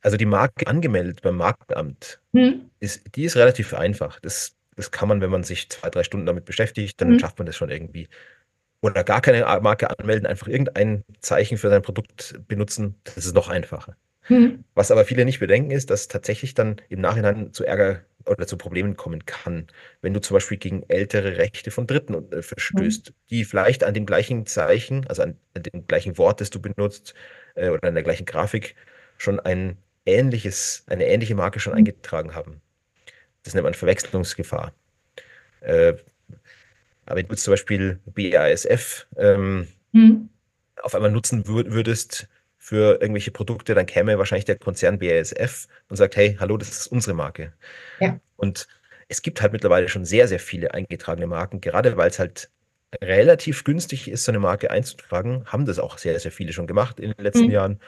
also 0.00 0.16
die 0.16 0.26
Marke 0.26 0.68
angemeldet 0.68 1.22
beim 1.22 1.36
Markenamt, 1.36 2.20
hm. 2.32 2.70
ist, 2.78 3.02
die 3.16 3.24
ist 3.24 3.36
relativ 3.36 3.74
einfach. 3.74 4.20
Das, 4.20 4.54
das 4.76 4.92
kann 4.92 5.08
man, 5.08 5.20
wenn 5.20 5.30
man 5.30 5.42
sich 5.42 5.68
zwei, 5.68 5.90
drei 5.90 6.04
Stunden 6.04 6.26
damit 6.26 6.44
beschäftigt, 6.44 7.00
dann 7.00 7.10
hm. 7.10 7.18
schafft 7.18 7.38
man 7.40 7.46
das 7.46 7.56
schon 7.56 7.70
irgendwie 7.70 8.06
oder 8.80 9.04
gar 9.04 9.20
keine 9.20 9.40
Marke 9.60 9.90
anmelden, 9.90 10.26
einfach 10.26 10.48
irgendein 10.48 11.04
Zeichen 11.20 11.58
für 11.58 11.70
sein 11.70 11.82
Produkt 11.82 12.40
benutzen, 12.46 12.96
das 13.04 13.26
ist 13.26 13.34
noch 13.34 13.48
einfacher. 13.48 13.96
Mhm. 14.28 14.64
Was 14.74 14.90
aber 14.90 15.04
viele 15.04 15.24
nicht 15.24 15.40
bedenken, 15.40 15.70
ist, 15.70 15.90
dass 15.90 16.08
tatsächlich 16.08 16.54
dann 16.54 16.76
im 16.88 17.00
Nachhinein 17.00 17.52
zu 17.52 17.64
Ärger 17.64 18.02
oder 18.26 18.46
zu 18.46 18.56
Problemen 18.56 18.96
kommen 18.96 19.24
kann, 19.24 19.68
wenn 20.02 20.12
du 20.12 20.20
zum 20.20 20.34
Beispiel 20.34 20.58
gegen 20.58 20.82
ältere 20.88 21.38
Rechte 21.38 21.70
von 21.70 21.86
Dritten 21.86 22.32
äh, 22.32 22.42
verstößt, 22.42 23.10
mhm. 23.10 23.14
die 23.30 23.44
vielleicht 23.44 23.84
an 23.84 23.94
dem 23.94 24.04
gleichen 24.04 24.46
Zeichen, 24.46 25.06
also 25.06 25.22
an, 25.22 25.36
an, 25.54 25.62
dem 25.62 25.86
gleichen 25.86 26.18
Wort, 26.18 26.40
das 26.40 26.50
du 26.50 26.60
benutzt 26.60 27.14
äh, 27.54 27.68
oder 27.68 27.88
an 27.88 27.94
der 27.94 28.02
gleichen 28.02 28.26
Grafik 28.26 28.74
schon 29.16 29.38
ein 29.38 29.78
ähnliches, 30.06 30.84
eine 30.88 31.06
ähnliche 31.06 31.34
Marke 31.34 31.60
schon 31.60 31.72
mhm. 31.72 31.78
eingetragen 31.78 32.34
haben. 32.34 32.60
Das 33.44 33.54
nennt 33.54 33.64
man 33.64 33.74
Verwechslungsgefahr. 33.74 34.72
Äh, 35.60 35.94
aber 37.06 37.16
wenn 37.16 37.28
du 37.28 37.36
zum 37.36 37.52
Beispiel 37.52 38.00
BASF 38.06 39.06
ähm, 39.16 39.68
mhm. 39.92 40.28
auf 40.82 40.94
einmal 40.94 41.10
nutzen 41.10 41.46
würd, 41.46 41.70
würdest 41.72 42.28
für 42.58 43.00
irgendwelche 43.00 43.30
Produkte, 43.30 43.74
dann 43.74 43.86
käme 43.86 44.18
wahrscheinlich 44.18 44.44
der 44.44 44.58
Konzern 44.58 44.98
BASF 44.98 45.68
und 45.88 45.96
sagt, 45.96 46.16
hey, 46.16 46.36
hallo, 46.38 46.56
das 46.56 46.70
ist 46.70 46.86
unsere 46.88 47.14
Marke. 47.14 47.52
Ja. 48.00 48.18
Und 48.36 48.66
es 49.08 49.22
gibt 49.22 49.40
halt 49.40 49.52
mittlerweile 49.52 49.88
schon 49.88 50.04
sehr, 50.04 50.26
sehr 50.26 50.40
viele 50.40 50.74
eingetragene 50.74 51.28
Marken, 51.28 51.60
gerade 51.60 51.96
weil 51.96 52.10
es 52.10 52.18
halt 52.18 52.50
relativ 53.02 53.62
günstig 53.62 54.08
ist, 54.08 54.24
so 54.24 54.32
eine 54.32 54.40
Marke 54.40 54.70
einzutragen, 54.70 55.44
haben 55.46 55.64
das 55.64 55.78
auch 55.78 55.98
sehr, 55.98 56.18
sehr 56.18 56.32
viele 56.32 56.52
schon 56.52 56.66
gemacht 56.66 56.98
in 56.98 57.12
den 57.12 57.22
letzten 57.22 57.46
mhm. 57.46 57.50
Jahren 57.52 57.80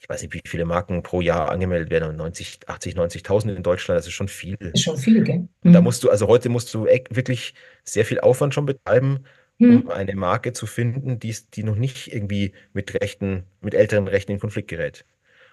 ich 0.00 0.08
weiß 0.08 0.22
nicht, 0.22 0.32
wie 0.32 0.40
viele 0.46 0.64
Marken 0.64 1.02
pro 1.02 1.20
Jahr 1.20 1.50
angemeldet 1.50 1.90
werden, 1.90 2.16
90, 2.16 2.60
80, 2.66 2.94
90.000 2.94 3.54
in 3.54 3.62
Deutschland, 3.62 3.98
das 3.98 4.06
ist 4.06 4.14
schon 4.14 4.28
viel. 4.28 4.56
Das 4.58 4.72
ist 4.74 4.82
schon 4.82 4.96
viel, 4.96 5.22
gell? 5.22 5.46
Mhm. 5.62 5.72
Da 5.74 5.82
musst 5.82 6.02
du, 6.02 6.10
also 6.10 6.26
heute 6.26 6.48
musst 6.48 6.72
du 6.72 6.86
wirklich 6.86 7.54
sehr 7.84 8.06
viel 8.06 8.18
Aufwand 8.18 8.54
schon 8.54 8.64
betreiben, 8.64 9.24
mhm. 9.58 9.82
um 9.82 9.88
eine 9.90 10.16
Marke 10.16 10.54
zu 10.54 10.66
finden, 10.66 11.18
die, 11.18 11.36
die 11.52 11.64
noch 11.64 11.76
nicht 11.76 12.12
irgendwie 12.12 12.52
mit 12.72 12.94
Rechten, 12.94 13.44
mit 13.60 13.74
älteren 13.74 14.08
Rechten 14.08 14.32
in 14.32 14.40
Konflikt 14.40 14.68
gerät. 14.68 15.04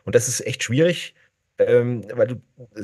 Und 0.06 0.16
das 0.16 0.30
ist 0.30 0.46
echt 0.48 0.64
schwierig, 0.64 1.14
ähm, 1.58 2.06
weil 2.14 2.28
du, 2.28 2.36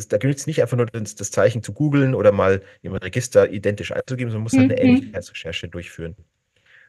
da 0.09 0.17
genügt 0.17 0.39
es 0.39 0.47
nicht 0.47 0.61
einfach 0.61 0.75
nur 0.75 0.87
das, 0.87 1.15
das 1.15 1.31
Zeichen 1.31 1.63
zu 1.63 1.71
googeln 1.71 2.13
oder 2.13 2.33
mal 2.33 2.61
im 2.81 2.93
Register 2.93 3.49
identisch 3.49 3.93
einzugeben, 3.93 4.31
sondern 4.31 4.43
musst 4.43 4.57
halt 4.57 4.69
eine 4.69 4.83
mhm. 4.83 4.97
Ähnlichkeitsrecherche 4.97 5.69
durchführen. 5.69 6.15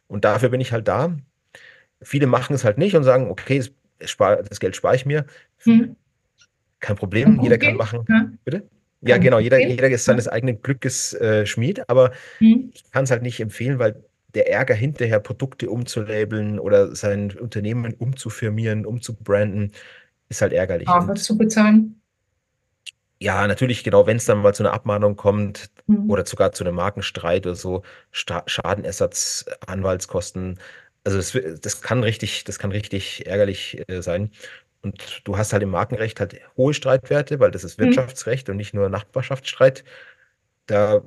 Und 0.09 0.25
dafür 0.25 0.49
bin 0.49 0.61
ich 0.61 0.73
halt 0.73 0.89
da. 0.89 1.17
Viele 2.03 2.27
machen 2.27 2.55
es 2.55 2.65
halt 2.65 2.77
nicht 2.77 2.97
und 2.97 3.05
sagen, 3.05 3.31
okay, 3.31 3.59
es 3.59 3.73
das 3.99 4.61
Geld 4.61 4.77
spare 4.77 4.97
ich 4.97 5.07
mir. 5.07 5.27
Hm. 5.59 5.97
Kein 6.81 6.97
Problem, 6.97 7.41
jeder 7.43 7.59
kann 7.59 7.77
machen. 7.77 8.05
Ja. 8.09 8.31
Bitte? 8.45 8.69
Ja, 9.07 9.19
genau, 9.19 9.39
jeder, 9.39 9.59
jeder 9.59 9.89
ist 9.91 10.07
seines 10.07 10.29
eigenen 10.29 10.63
Glückes 10.63 11.13
äh, 11.15 11.45
Schmied, 11.45 11.89
aber 11.89 12.13
hm. 12.39 12.71
ich 12.73 12.91
kann 12.91 13.05
es 13.05 13.11
halt 13.11 13.23
nicht 13.23 13.41
empfehlen, 13.41 13.79
weil 13.79 14.03
der 14.35 14.51
Ärger 14.51 14.75
hinterher, 14.75 15.21
Produkte 15.21 15.71
umzulabeln 15.71 16.59
oder 16.59 16.95
sein 16.95 17.31
Unternehmen 17.39 17.95
umzufirmieren, 17.95 18.87
umzubranden, 18.87 19.73
ist 20.29 20.43
halt 20.43 20.53
ärgerlich. 20.53 20.89
Aber 20.89 21.15
zu 21.15 21.39
bezahlen? 21.39 22.01
Ja, 23.21 23.47
natürlich, 23.47 23.85
genau, 23.85 24.07
wenn 24.07 24.17
es 24.17 24.25
dann 24.25 24.39
mal 24.39 24.55
zu 24.55 24.65
einer 24.65 24.73
Abmahnung 24.73 25.17
kommt 25.17 25.71
mhm. 25.87 26.11
oder 26.11 26.27
sogar 26.27 26.53
zu 26.53 26.65
einem 26.65 26.75
Markenstreit 26.75 27.47
oder 27.47 27.55
so, 27.55 27.83
Sta 28.11 28.43
Schadenersatz, 28.47 29.47
Anwaltskosten, 29.67 30.59
also 31.05 31.19
das, 31.19 31.61
das 31.61 31.83
kann 31.83 32.03
richtig, 32.03 32.45
das 32.45 32.59
kann 32.59 32.73
richtig 32.73 33.27
ärgerlich 33.27 33.83
äh, 33.89 34.03
sein. 34.03 34.31
Und 34.83 35.23
du 35.25 35.37
hast 35.39 35.53
halt 35.53 35.63
im 35.63 35.71
Markenrecht 35.71 36.21
halt 36.21 36.41
hohe 36.57 36.75
Streitwerte, 36.75 37.41
weil 37.41 37.51
das 37.51 37.65
ist 37.65 37.79
mhm. 37.79 37.87
Wirtschaftsrecht 37.87 38.49
und 38.49 38.57
nicht 38.57 38.75
nur 38.75 38.89
Nachbarschaftsstreit. 38.89 39.85
Da, 40.67 41.03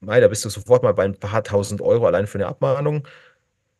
mei, 0.00 0.20
da 0.20 0.28
bist 0.28 0.44
du 0.44 0.48
sofort 0.48 0.82
mal 0.82 0.94
bei 0.94 1.04
ein 1.04 1.16
paar 1.16 1.44
tausend 1.44 1.80
Euro 1.80 2.06
allein 2.06 2.26
für 2.26 2.38
eine 2.38 2.46
Abmahnung. 2.46 3.06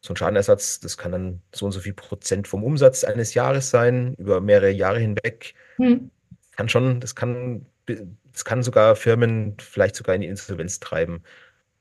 So 0.00 0.12
ein 0.14 0.16
Schadenersatz, 0.16 0.80
das 0.80 0.98
kann 0.98 1.12
dann 1.12 1.42
so 1.52 1.66
und 1.66 1.72
so 1.72 1.80
viel 1.80 1.92
Prozent 1.92 2.48
vom 2.48 2.64
Umsatz 2.64 3.04
eines 3.04 3.34
Jahres 3.34 3.70
sein, 3.70 4.14
über 4.18 4.40
mehrere 4.40 4.70
Jahre 4.70 4.98
hinweg. 4.98 5.54
Mhm. 5.78 6.10
Kann 6.56 6.68
schon, 6.68 7.00
das 7.00 7.14
kann, 7.14 7.66
das 7.86 8.44
kann 8.44 8.62
sogar 8.64 8.96
Firmen 8.96 9.56
vielleicht 9.60 9.94
sogar 9.94 10.14
in 10.16 10.22
die 10.22 10.26
Insolvenz 10.26 10.80
treiben. 10.80 11.22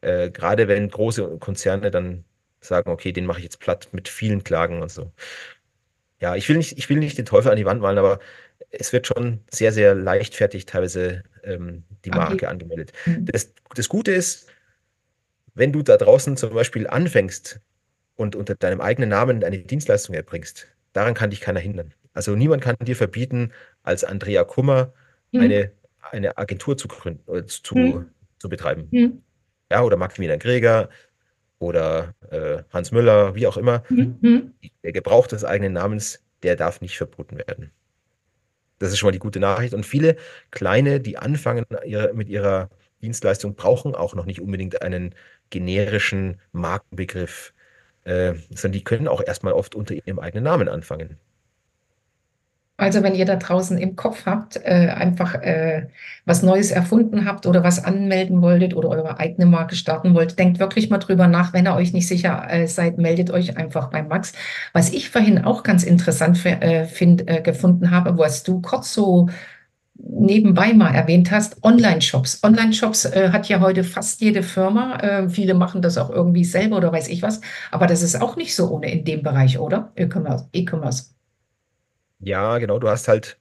Äh, 0.01 0.29
gerade 0.31 0.67
wenn 0.67 0.89
große 0.89 1.37
Konzerne 1.39 1.91
dann 1.91 2.25
sagen, 2.61 2.91
okay, 2.91 3.11
den 3.11 3.25
mache 3.25 3.39
ich 3.39 3.43
jetzt 3.43 3.59
platt 3.59 3.89
mit 3.91 4.07
vielen 4.07 4.43
Klagen 4.43 4.81
und 4.81 4.91
so. 4.91 5.11
Ja, 6.19 6.35
ich 6.35 6.47
will 6.47 6.57
nicht, 6.57 6.77
ich 6.77 6.89
will 6.89 6.97
nicht 6.97 7.17
den 7.17 7.25
Teufel 7.25 7.51
an 7.51 7.57
die 7.57 7.65
Wand 7.65 7.81
malen, 7.81 7.97
aber 7.97 8.19
es 8.69 8.93
wird 8.93 9.07
schon 9.07 9.41
sehr, 9.49 9.71
sehr 9.73 9.95
leichtfertig 9.95 10.65
teilweise 10.65 11.23
ähm, 11.43 11.83
die 12.05 12.11
Marke 12.11 12.35
okay. 12.35 12.45
angemeldet. 12.45 12.93
Mhm. 13.05 13.25
Das, 13.25 13.53
das 13.75 13.89
Gute 13.89 14.11
ist, 14.11 14.47
wenn 15.55 15.73
du 15.73 15.81
da 15.81 15.97
draußen 15.97 16.37
zum 16.37 16.53
Beispiel 16.53 16.87
anfängst 16.87 17.59
und 18.15 18.35
unter 18.35 18.55
deinem 18.55 18.81
eigenen 18.81 19.09
Namen 19.09 19.43
eine 19.43 19.59
Dienstleistung 19.59 20.15
erbringst, 20.15 20.67
daran 20.93 21.15
kann 21.15 21.31
dich 21.31 21.41
keiner 21.41 21.59
hindern. 21.59 21.93
Also 22.13 22.35
niemand 22.35 22.61
kann 22.61 22.75
dir 22.79 22.95
verbieten, 22.95 23.51
als 23.83 24.03
Andrea 24.03 24.43
Kummer 24.43 24.93
mhm. 25.31 25.41
eine, 25.41 25.71
eine 26.11 26.37
Agentur 26.37 26.77
zu 26.77 26.87
gründen 26.87 27.23
oder 27.25 27.47
zu, 27.47 27.75
mhm. 27.75 28.09
zu 28.37 28.47
betreiben. 28.47 28.87
Mhm. 28.91 29.23
Ja, 29.71 29.81
oder 29.83 29.97
Maximilian 29.97 30.39
Gräger, 30.39 30.89
oder 31.61 32.15
äh, 32.31 32.63
Hans 32.71 32.91
Müller, 32.91 33.35
wie 33.35 33.45
auch 33.45 33.55
immer, 33.55 33.83
mhm. 33.89 34.53
der 34.83 34.91
Gebrauch 34.91 35.27
des 35.27 35.45
eigenen 35.45 35.73
Namens, 35.73 36.19
der 36.41 36.55
darf 36.55 36.81
nicht 36.81 36.97
verboten 36.97 37.37
werden. 37.37 37.71
Das 38.79 38.91
ist 38.91 38.97
schon 38.97 39.07
mal 39.07 39.11
die 39.11 39.19
gute 39.19 39.39
Nachricht. 39.39 39.75
Und 39.75 39.85
viele 39.85 40.15
kleine, 40.49 40.99
die 40.99 41.17
anfangen 41.17 41.65
ihre, 41.85 42.13
mit 42.13 42.29
ihrer 42.29 42.69
Dienstleistung, 43.03 43.53
brauchen 43.53 43.93
auch 43.93 44.15
noch 44.15 44.25
nicht 44.25 44.41
unbedingt 44.41 44.81
einen 44.81 45.13
generischen 45.51 46.41
Markenbegriff, 46.51 47.53
äh, 48.05 48.33
sondern 48.49 48.71
die 48.71 48.83
können 48.83 49.07
auch 49.07 49.21
erstmal 49.23 49.53
oft 49.53 49.75
unter 49.75 49.93
ihrem 49.93 50.17
eigenen 50.17 50.45
Namen 50.45 50.67
anfangen. 50.67 51.19
Also 52.81 53.03
wenn 53.03 53.13
ihr 53.13 53.25
da 53.25 53.35
draußen 53.35 53.77
im 53.77 53.95
Kopf 53.95 54.25
habt, 54.25 54.57
äh, 54.57 54.89
einfach 54.89 55.35
äh, 55.35 55.85
was 56.25 56.41
Neues 56.41 56.71
erfunden 56.71 57.25
habt 57.25 57.45
oder 57.45 57.63
was 57.63 57.83
anmelden 57.83 58.41
wolltet 58.41 58.73
oder 58.73 58.89
eure 58.89 59.19
eigene 59.19 59.45
Marke 59.45 59.75
starten 59.75 60.15
wollt, 60.15 60.39
denkt 60.39 60.57
wirklich 60.57 60.89
mal 60.89 60.97
drüber 60.97 61.27
nach. 61.27 61.53
Wenn 61.53 61.67
ihr 61.67 61.75
euch 61.75 61.93
nicht 61.93 62.07
sicher 62.07 62.47
äh, 62.49 62.65
seid, 62.65 62.97
meldet 62.97 63.29
euch 63.29 63.55
einfach 63.55 63.91
bei 63.91 64.01
Max. 64.01 64.33
Was 64.73 64.91
ich 64.91 65.11
vorhin 65.11 65.45
auch 65.45 65.61
ganz 65.61 65.83
interessant 65.83 66.43
äh, 66.43 66.85
find, 66.85 67.29
äh, 67.29 67.41
gefunden 67.41 67.91
habe, 67.91 68.17
was 68.17 68.41
du 68.41 68.61
kurz 68.61 68.91
so 68.95 69.29
nebenbei 69.93 70.73
mal 70.73 70.95
erwähnt 70.95 71.29
hast, 71.29 71.63
Online-Shops. 71.63 72.39
Online-Shops 72.41 73.05
äh, 73.05 73.29
hat 73.31 73.47
ja 73.47 73.59
heute 73.59 73.83
fast 73.83 74.21
jede 74.21 74.41
Firma. 74.41 74.95
Äh, 74.95 75.29
viele 75.29 75.53
machen 75.53 75.83
das 75.83 75.99
auch 75.99 76.09
irgendwie 76.09 76.45
selber 76.45 76.77
oder 76.77 76.91
weiß 76.91 77.09
ich 77.09 77.21
was. 77.21 77.41
Aber 77.69 77.85
das 77.85 78.01
ist 78.01 78.19
auch 78.19 78.37
nicht 78.37 78.55
so 78.55 78.71
ohne 78.71 78.91
in 78.91 79.05
dem 79.05 79.21
Bereich, 79.21 79.59
oder? 79.59 79.91
E-Commerce. 79.95 80.45
E 80.51 81.20
ja, 82.21 82.57
genau, 82.59 82.79
du 82.79 82.89
hast 82.89 83.07
halt, 83.07 83.37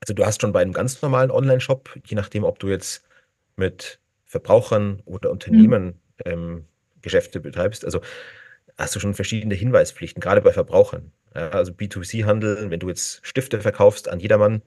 also 0.00 0.14
du 0.14 0.24
hast 0.26 0.40
schon 0.40 0.52
bei 0.52 0.60
einem 0.60 0.72
ganz 0.72 1.00
normalen 1.02 1.30
Online-Shop, 1.30 1.90
je 2.06 2.16
nachdem, 2.16 2.44
ob 2.44 2.58
du 2.58 2.68
jetzt 2.68 3.04
mit 3.56 4.00
Verbrauchern 4.26 5.02
oder 5.04 5.30
Mhm. 5.30 5.32
Unternehmen 5.32 6.00
ähm, 6.24 6.66
Geschäfte 7.02 7.40
betreibst, 7.40 7.84
also 7.84 8.00
hast 8.78 8.96
du 8.96 9.00
schon 9.00 9.14
verschiedene 9.14 9.54
Hinweispflichten, 9.54 10.20
gerade 10.20 10.42
bei 10.42 10.52
Verbrauchern. 10.52 11.12
Ja, 11.34 11.50
also 11.50 11.72
B2C-Handel, 11.72 12.70
wenn 12.70 12.80
du 12.80 12.88
jetzt 12.88 13.20
Stifte 13.26 13.60
verkaufst 13.60 14.08
an 14.08 14.20
jedermann, 14.20 14.62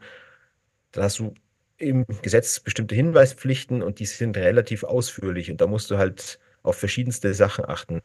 dann 0.92 1.04
hast 1.04 1.20
du 1.20 1.34
im 1.78 2.06
Gesetz 2.22 2.60
bestimmte 2.60 2.96
Hinweispflichten 2.96 3.84
und 3.84 4.00
die 4.00 4.06
sind 4.06 4.38
relativ 4.38 4.84
ausführlich 4.84 5.52
und 5.52 5.62
da 5.62 5.68
musst 5.68 5.92
du 5.92 5.98
halt 5.98 6.40
auf 6.64 6.78
verschiedenste 6.78 7.34
Sachen 7.34 7.66
achten. 7.66 8.02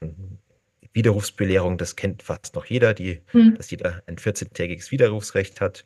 Widerrufsbelehrung, 0.92 1.79
das 1.79 1.96
kennt 1.96 2.22
fast 2.22 2.55
noch 2.55 2.66
jeder, 2.66 2.94
die, 2.94 3.22
hm. 3.26 3.57
dass 3.57 3.70
jeder 3.70 4.03
ein 4.07 4.16
14-tägiges 4.16 4.90
Widerrufsrecht 4.90 5.61
hat. 5.61 5.85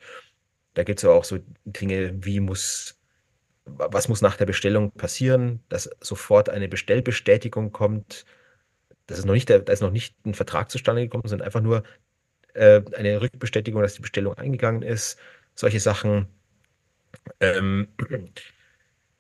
Da 0.75 0.83
gibt 0.83 0.99
es 0.99 1.05
auch 1.05 1.25
so 1.25 1.39
Dinge, 1.65 2.25
wie 2.25 2.41
muss, 2.41 2.99
was 3.65 4.09
muss 4.09 4.23
nach 4.23 4.37
der 4.37 4.47
Bestellung 4.47 4.93
passieren, 4.93 5.61
dass 5.69 5.91
sofort 6.01 6.49
eine 6.49 6.69
Bestellbestätigung 6.69 7.71
kommt. 7.73 8.25
Das 9.07 9.19
ist 9.19 9.27
noch 9.27 9.35
nicht, 9.35 9.51
da 9.51 9.57
ist 9.57 9.83
noch 9.83 9.91
nicht 9.91 10.17
ein 10.25 10.35
Vertrag 10.35 10.71
zustande 10.71 11.03
gekommen, 11.03 11.29
sondern 11.29 11.47
einfach 11.47 11.61
nur 11.61 11.85
äh, 12.55 12.83
eine 12.97 13.21
Rückbestätigung, 13.21 13.83
dass 13.83 13.95
die 13.95 14.03
Bestellung 14.03 14.35
eingegangen 14.35 14.83
ist. 14.83 15.19
Solche 15.55 15.81
Sachen. 15.81 16.29
Ähm, 17.41 17.89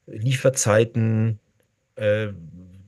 Lieferzeiten, 0.06 1.38
äh, 1.96 2.28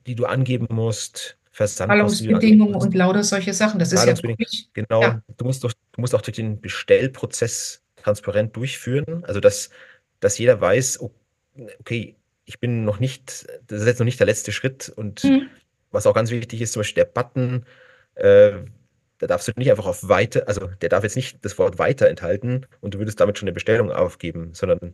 die 0.06 0.14
du 0.14 0.26
angeben 0.26 0.66
musst, 0.70 1.38
Versandbedingungen 1.56 2.74
und 2.74 2.94
lauter 2.94 3.24
solche 3.24 3.54
Sachen. 3.54 3.78
Das 3.78 3.90
ist 3.90 4.04
ja 4.04 4.22
wirklich, 4.22 4.68
genau. 4.74 5.00
Ja. 5.00 5.22
Du 5.38 5.46
musst 5.46 5.64
doch, 5.64 5.72
du 5.72 6.00
musst 6.02 6.14
auch 6.14 6.20
durch 6.20 6.36
den 6.36 6.60
Bestellprozess 6.60 7.82
transparent 7.96 8.54
durchführen. 8.54 9.24
Also 9.24 9.40
dass, 9.40 9.70
dass 10.20 10.36
jeder 10.36 10.60
weiß, 10.60 11.00
okay, 11.80 12.14
ich 12.44 12.60
bin 12.60 12.84
noch 12.84 13.00
nicht, 13.00 13.46
das 13.68 13.80
ist 13.80 13.86
jetzt 13.86 13.98
noch 13.98 14.04
nicht 14.04 14.20
der 14.20 14.26
letzte 14.26 14.52
Schritt. 14.52 14.92
Und 14.94 15.24
mhm. 15.24 15.48
was 15.92 16.06
auch 16.06 16.12
ganz 16.12 16.30
wichtig 16.30 16.60
ist, 16.60 16.74
zum 16.74 16.80
Beispiel 16.80 17.04
der 17.04 17.10
Button, 17.10 17.64
äh, 18.16 18.52
da 19.16 19.26
darfst 19.26 19.48
du 19.48 19.52
nicht 19.56 19.70
einfach 19.70 19.86
auf 19.86 20.06
weiter, 20.06 20.46
also 20.48 20.68
der 20.82 20.90
darf 20.90 21.04
jetzt 21.04 21.16
nicht 21.16 21.42
das 21.42 21.56
Wort 21.56 21.78
weiter 21.78 22.06
enthalten 22.10 22.66
und 22.82 22.92
du 22.92 22.98
würdest 22.98 23.18
damit 23.18 23.38
schon 23.38 23.46
eine 23.46 23.54
Bestellung 23.54 23.90
aufgeben, 23.90 24.50
sondern 24.52 24.92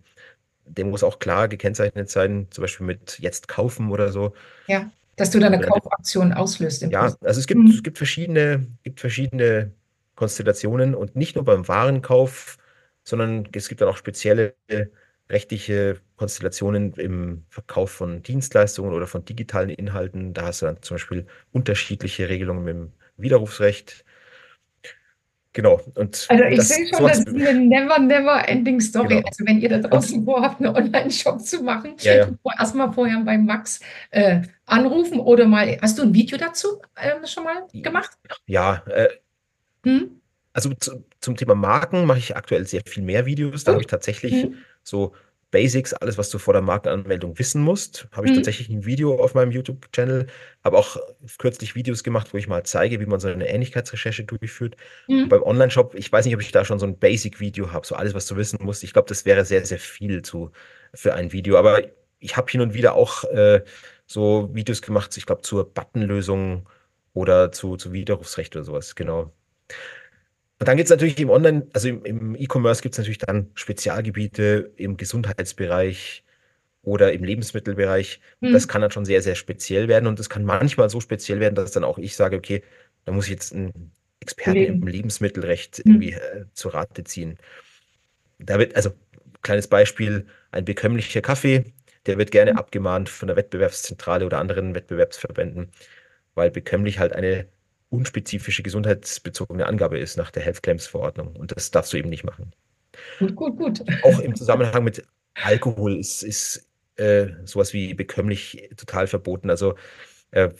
der 0.64 0.84
muss 0.84 1.02
auch 1.02 1.18
klar 1.18 1.48
gekennzeichnet 1.48 2.08
sein, 2.08 2.46
zum 2.50 2.62
Beispiel 2.62 2.86
mit 2.86 3.18
jetzt 3.18 3.48
kaufen 3.48 3.90
oder 3.90 4.12
so. 4.12 4.32
Ja, 4.68 4.92
dass 5.22 5.30
du 5.30 5.38
dann 5.38 5.54
eine 5.54 5.64
Kaufaktion 5.64 6.32
auslöst. 6.32 6.82
ja, 6.82 7.02
Prinzip. 7.02 7.22
also 7.22 7.38
es 7.38 7.46
gibt, 7.46 7.60
mhm. 7.60 7.70
es 7.70 7.82
gibt 7.84 7.96
verschiedene, 7.96 8.66
gibt 8.82 8.98
verschiedene 8.98 9.70
Konstellationen 10.16 10.96
und 10.96 11.14
nicht 11.14 11.36
nur 11.36 11.44
beim 11.44 11.68
Warenkauf, 11.68 12.58
sondern 13.04 13.48
es 13.52 13.68
gibt 13.68 13.80
dann 13.80 13.88
auch 13.88 13.96
spezielle 13.96 14.56
rechtliche 15.30 16.00
Konstellationen 16.16 16.94
im 16.94 17.44
Verkauf 17.50 17.92
von 17.92 18.24
Dienstleistungen 18.24 18.92
oder 18.92 19.06
von 19.06 19.24
digitalen 19.24 19.70
Inhalten. 19.70 20.34
Da 20.34 20.46
hast 20.46 20.62
du 20.62 20.66
dann 20.66 20.82
zum 20.82 20.96
Beispiel 20.96 21.26
unterschiedliche 21.52 22.28
Regelungen 22.28 22.66
dem 22.66 22.92
Widerrufsrecht. 23.16 24.04
Genau. 25.54 25.80
Und 25.96 26.26
also 26.28 26.44
ich 26.44 26.62
sehe 26.62 26.88
schon, 26.88 27.06
das 27.06 27.18
ist 27.18 27.28
eine 27.28 27.54
never, 27.54 27.98
never 27.98 28.48
ending 28.48 28.80
Story. 28.80 29.16
Genau. 29.16 29.28
Also 29.28 29.44
wenn 29.46 29.60
ihr 29.60 29.68
da 29.68 29.78
draußen 29.78 30.24
vorhabt, 30.24 30.60
einen 30.60 30.74
Online-Shop 30.74 31.40
zu 31.40 31.62
machen, 31.62 31.96
ja, 32.00 32.14
ja. 32.14 32.28
erstmal 32.58 32.92
vorher 32.92 33.20
beim 33.20 33.44
Max 33.44 33.80
äh, 34.10 34.42
anrufen 34.64 35.20
oder 35.20 35.46
mal, 35.46 35.78
hast 35.82 35.98
du 35.98 36.02
ein 36.02 36.14
Video 36.14 36.38
dazu 36.38 36.80
äh, 36.94 37.26
schon 37.26 37.44
mal 37.44 37.66
gemacht? 37.74 38.12
Ja, 38.46 38.82
äh, 38.86 39.08
hm? 39.84 40.22
also 40.54 40.72
zu, 40.74 41.04
zum 41.20 41.36
Thema 41.36 41.54
Marken 41.54 42.06
mache 42.06 42.18
ich 42.18 42.34
aktuell 42.34 42.66
sehr 42.66 42.82
viel 42.86 43.02
mehr 43.02 43.26
Videos. 43.26 43.64
Da 43.64 43.72
oh. 43.72 43.74
habe 43.74 43.82
ich 43.82 43.88
tatsächlich 43.88 44.32
hm. 44.32 44.54
so 44.82 45.12
Basics, 45.52 45.92
alles, 45.92 46.18
was 46.18 46.30
du 46.30 46.38
vor 46.38 46.54
der 46.54 46.62
Markenanmeldung 46.62 47.38
wissen 47.38 47.62
musst, 47.62 48.08
habe 48.10 48.26
ich 48.26 48.32
mhm. 48.32 48.36
tatsächlich 48.36 48.68
ein 48.70 48.84
Video 48.84 49.22
auf 49.22 49.34
meinem 49.34 49.52
YouTube-Channel. 49.52 50.26
Habe 50.64 50.78
auch 50.78 50.96
kürzlich 51.38 51.76
Videos 51.76 52.02
gemacht, 52.02 52.32
wo 52.32 52.38
ich 52.38 52.48
mal 52.48 52.64
zeige, 52.64 52.98
wie 52.98 53.06
man 53.06 53.20
so 53.20 53.28
eine 53.28 53.46
Ähnlichkeitsrecherche 53.46 54.24
durchführt. 54.24 54.76
Mhm. 55.06 55.28
Beim 55.28 55.42
Online-Shop, 55.42 55.94
ich 55.94 56.10
weiß 56.10 56.24
nicht, 56.24 56.34
ob 56.34 56.40
ich 56.40 56.50
da 56.50 56.64
schon 56.64 56.80
so 56.80 56.86
ein 56.86 56.98
Basic-Video 56.98 57.70
habe, 57.70 57.86
so 57.86 57.94
alles, 57.94 58.14
was 58.14 58.26
du 58.26 58.36
wissen 58.36 58.58
musst. 58.62 58.82
Ich 58.82 58.94
glaube, 58.94 59.08
das 59.08 59.26
wäre 59.26 59.44
sehr, 59.44 59.64
sehr 59.64 59.78
viel 59.78 60.22
zu, 60.22 60.50
für 60.94 61.14
ein 61.14 61.32
Video. 61.32 61.58
Aber 61.58 61.82
ich 62.18 62.36
habe 62.36 62.50
hin 62.50 62.62
und 62.62 62.72
wieder 62.72 62.94
auch 62.94 63.24
äh, 63.24 63.62
so 64.06 64.50
Videos 64.54 64.80
gemacht, 64.80 65.14
ich 65.16 65.26
glaube, 65.26 65.42
zur 65.42 65.72
Buttonlösung 65.72 66.66
oder 67.12 67.52
zu, 67.52 67.76
zu 67.76 67.92
Widerrufsrecht 67.92 68.56
oder 68.56 68.64
sowas, 68.64 68.94
genau. 68.94 69.30
Und 70.62 70.68
dann 70.68 70.76
gibt 70.76 70.86
es 70.86 70.90
natürlich 70.90 71.18
im 71.18 71.28
Online, 71.28 71.66
also 71.72 71.88
im 71.88 72.36
E-Commerce 72.36 72.82
gibt 72.82 72.94
es 72.94 72.98
natürlich 72.98 73.18
dann 73.18 73.50
Spezialgebiete 73.54 74.70
im 74.76 74.96
Gesundheitsbereich 74.96 76.22
oder 76.82 77.12
im 77.12 77.24
Lebensmittelbereich. 77.24 78.20
Hm. 78.40 78.52
Das 78.52 78.68
kann 78.68 78.80
dann 78.80 78.92
schon 78.92 79.04
sehr, 79.04 79.22
sehr 79.22 79.34
speziell 79.34 79.88
werden 79.88 80.06
und 80.06 80.20
das 80.20 80.30
kann 80.30 80.44
manchmal 80.44 80.88
so 80.88 81.00
speziell 81.00 81.40
werden, 81.40 81.56
dass 81.56 81.72
dann 81.72 81.82
auch 81.82 81.98
ich 81.98 82.14
sage, 82.14 82.36
okay, 82.36 82.62
da 83.04 83.10
muss 83.10 83.24
ich 83.24 83.32
jetzt 83.32 83.52
einen 83.52 83.90
Experten 84.20 84.52
Leben. 84.52 84.82
im 84.82 84.86
Lebensmittelrecht 84.86 85.78
hm. 85.78 85.82
irgendwie 85.84 86.12
äh, 86.12 86.44
zu 86.52 86.68
Rate 86.68 87.02
ziehen. 87.02 87.38
Da 88.38 88.60
wird, 88.60 88.76
also 88.76 88.92
kleines 89.42 89.66
Beispiel, 89.66 90.26
ein 90.52 90.64
bekömmlicher 90.64 91.22
Kaffee, 91.22 91.64
der 92.06 92.18
wird 92.18 92.30
gerne 92.30 92.52
hm. 92.52 92.58
abgemahnt 92.58 93.08
von 93.08 93.26
der 93.26 93.36
Wettbewerbszentrale 93.36 94.24
oder 94.24 94.38
anderen 94.38 94.76
Wettbewerbsverbänden, 94.76 95.72
weil 96.36 96.52
bekömmlich 96.52 97.00
halt 97.00 97.14
eine 97.14 97.48
unspezifische 97.92 98.62
gesundheitsbezogene 98.62 99.66
Angabe 99.66 99.98
ist 99.98 100.16
nach 100.16 100.30
der 100.30 100.42
Health 100.42 100.62
Claims 100.62 100.86
Verordnung. 100.86 101.36
Und 101.36 101.54
das 101.54 101.70
darfst 101.70 101.92
du 101.92 101.98
eben 101.98 102.08
nicht 102.08 102.24
machen. 102.24 102.52
Gut, 103.18 103.36
gut, 103.36 103.56
gut. 103.56 103.82
Auch 104.02 104.18
im 104.18 104.34
Zusammenhang 104.34 104.82
mit 104.82 105.04
Alkohol 105.34 105.98
ist, 105.98 106.22
ist 106.22 106.68
äh, 106.96 107.28
sowas 107.44 107.72
wie 107.72 107.92
bekömmlich 107.94 108.70
total 108.76 109.06
verboten. 109.06 109.50
Also 109.50 109.74
äh, 110.30 110.50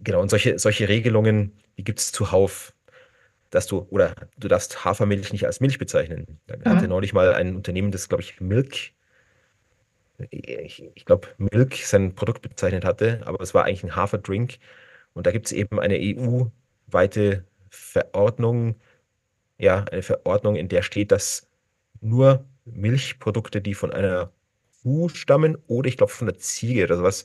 genau, 0.00 0.22
und 0.22 0.30
solche, 0.30 0.58
solche 0.58 0.88
Regelungen, 0.88 1.52
die 1.76 1.84
gibt 1.84 2.00
es 2.00 2.10
zuhauf, 2.10 2.72
dass 3.50 3.66
du, 3.66 3.86
oder 3.90 4.14
du 4.38 4.48
darfst 4.48 4.84
Hafermilch 4.84 5.32
nicht 5.32 5.46
als 5.46 5.60
Milch 5.60 5.78
bezeichnen. 5.78 6.40
Da 6.46 6.56
ja. 6.56 6.76
hatte 6.76 6.88
neulich 6.88 7.12
mal 7.12 7.34
ein 7.34 7.54
Unternehmen, 7.54 7.90
das, 7.90 8.08
glaube 8.08 8.22
ich, 8.22 8.40
Milk, 8.40 8.92
ich, 10.30 10.90
ich 10.94 11.04
glaube, 11.04 11.28
Milk 11.36 11.74
sein 11.76 12.14
Produkt 12.14 12.42
bezeichnet 12.42 12.84
hatte, 12.84 13.20
aber 13.24 13.40
es 13.42 13.52
war 13.52 13.64
eigentlich 13.64 13.84
ein 13.84 13.96
Haferdrink. 13.96 14.58
Und 15.12 15.26
da 15.26 15.32
gibt 15.32 15.46
es 15.46 15.52
eben 15.52 15.78
eine 15.80 15.96
EU- 15.96 16.46
weite 16.90 17.44
Verordnung, 17.70 18.76
ja, 19.58 19.84
eine 19.90 20.02
Verordnung, 20.02 20.56
in 20.56 20.68
der 20.68 20.82
steht, 20.82 21.12
dass 21.12 21.46
nur 22.00 22.44
Milchprodukte, 22.64 23.60
die 23.60 23.74
von 23.74 23.92
einer 23.92 24.30
Kuh 24.82 25.08
stammen 25.08 25.58
oder 25.66 25.88
ich 25.88 25.96
glaube 25.96 26.12
von 26.12 26.28
der 26.28 26.38
Ziege 26.38 26.84
oder 26.84 26.96
sowas 26.96 27.24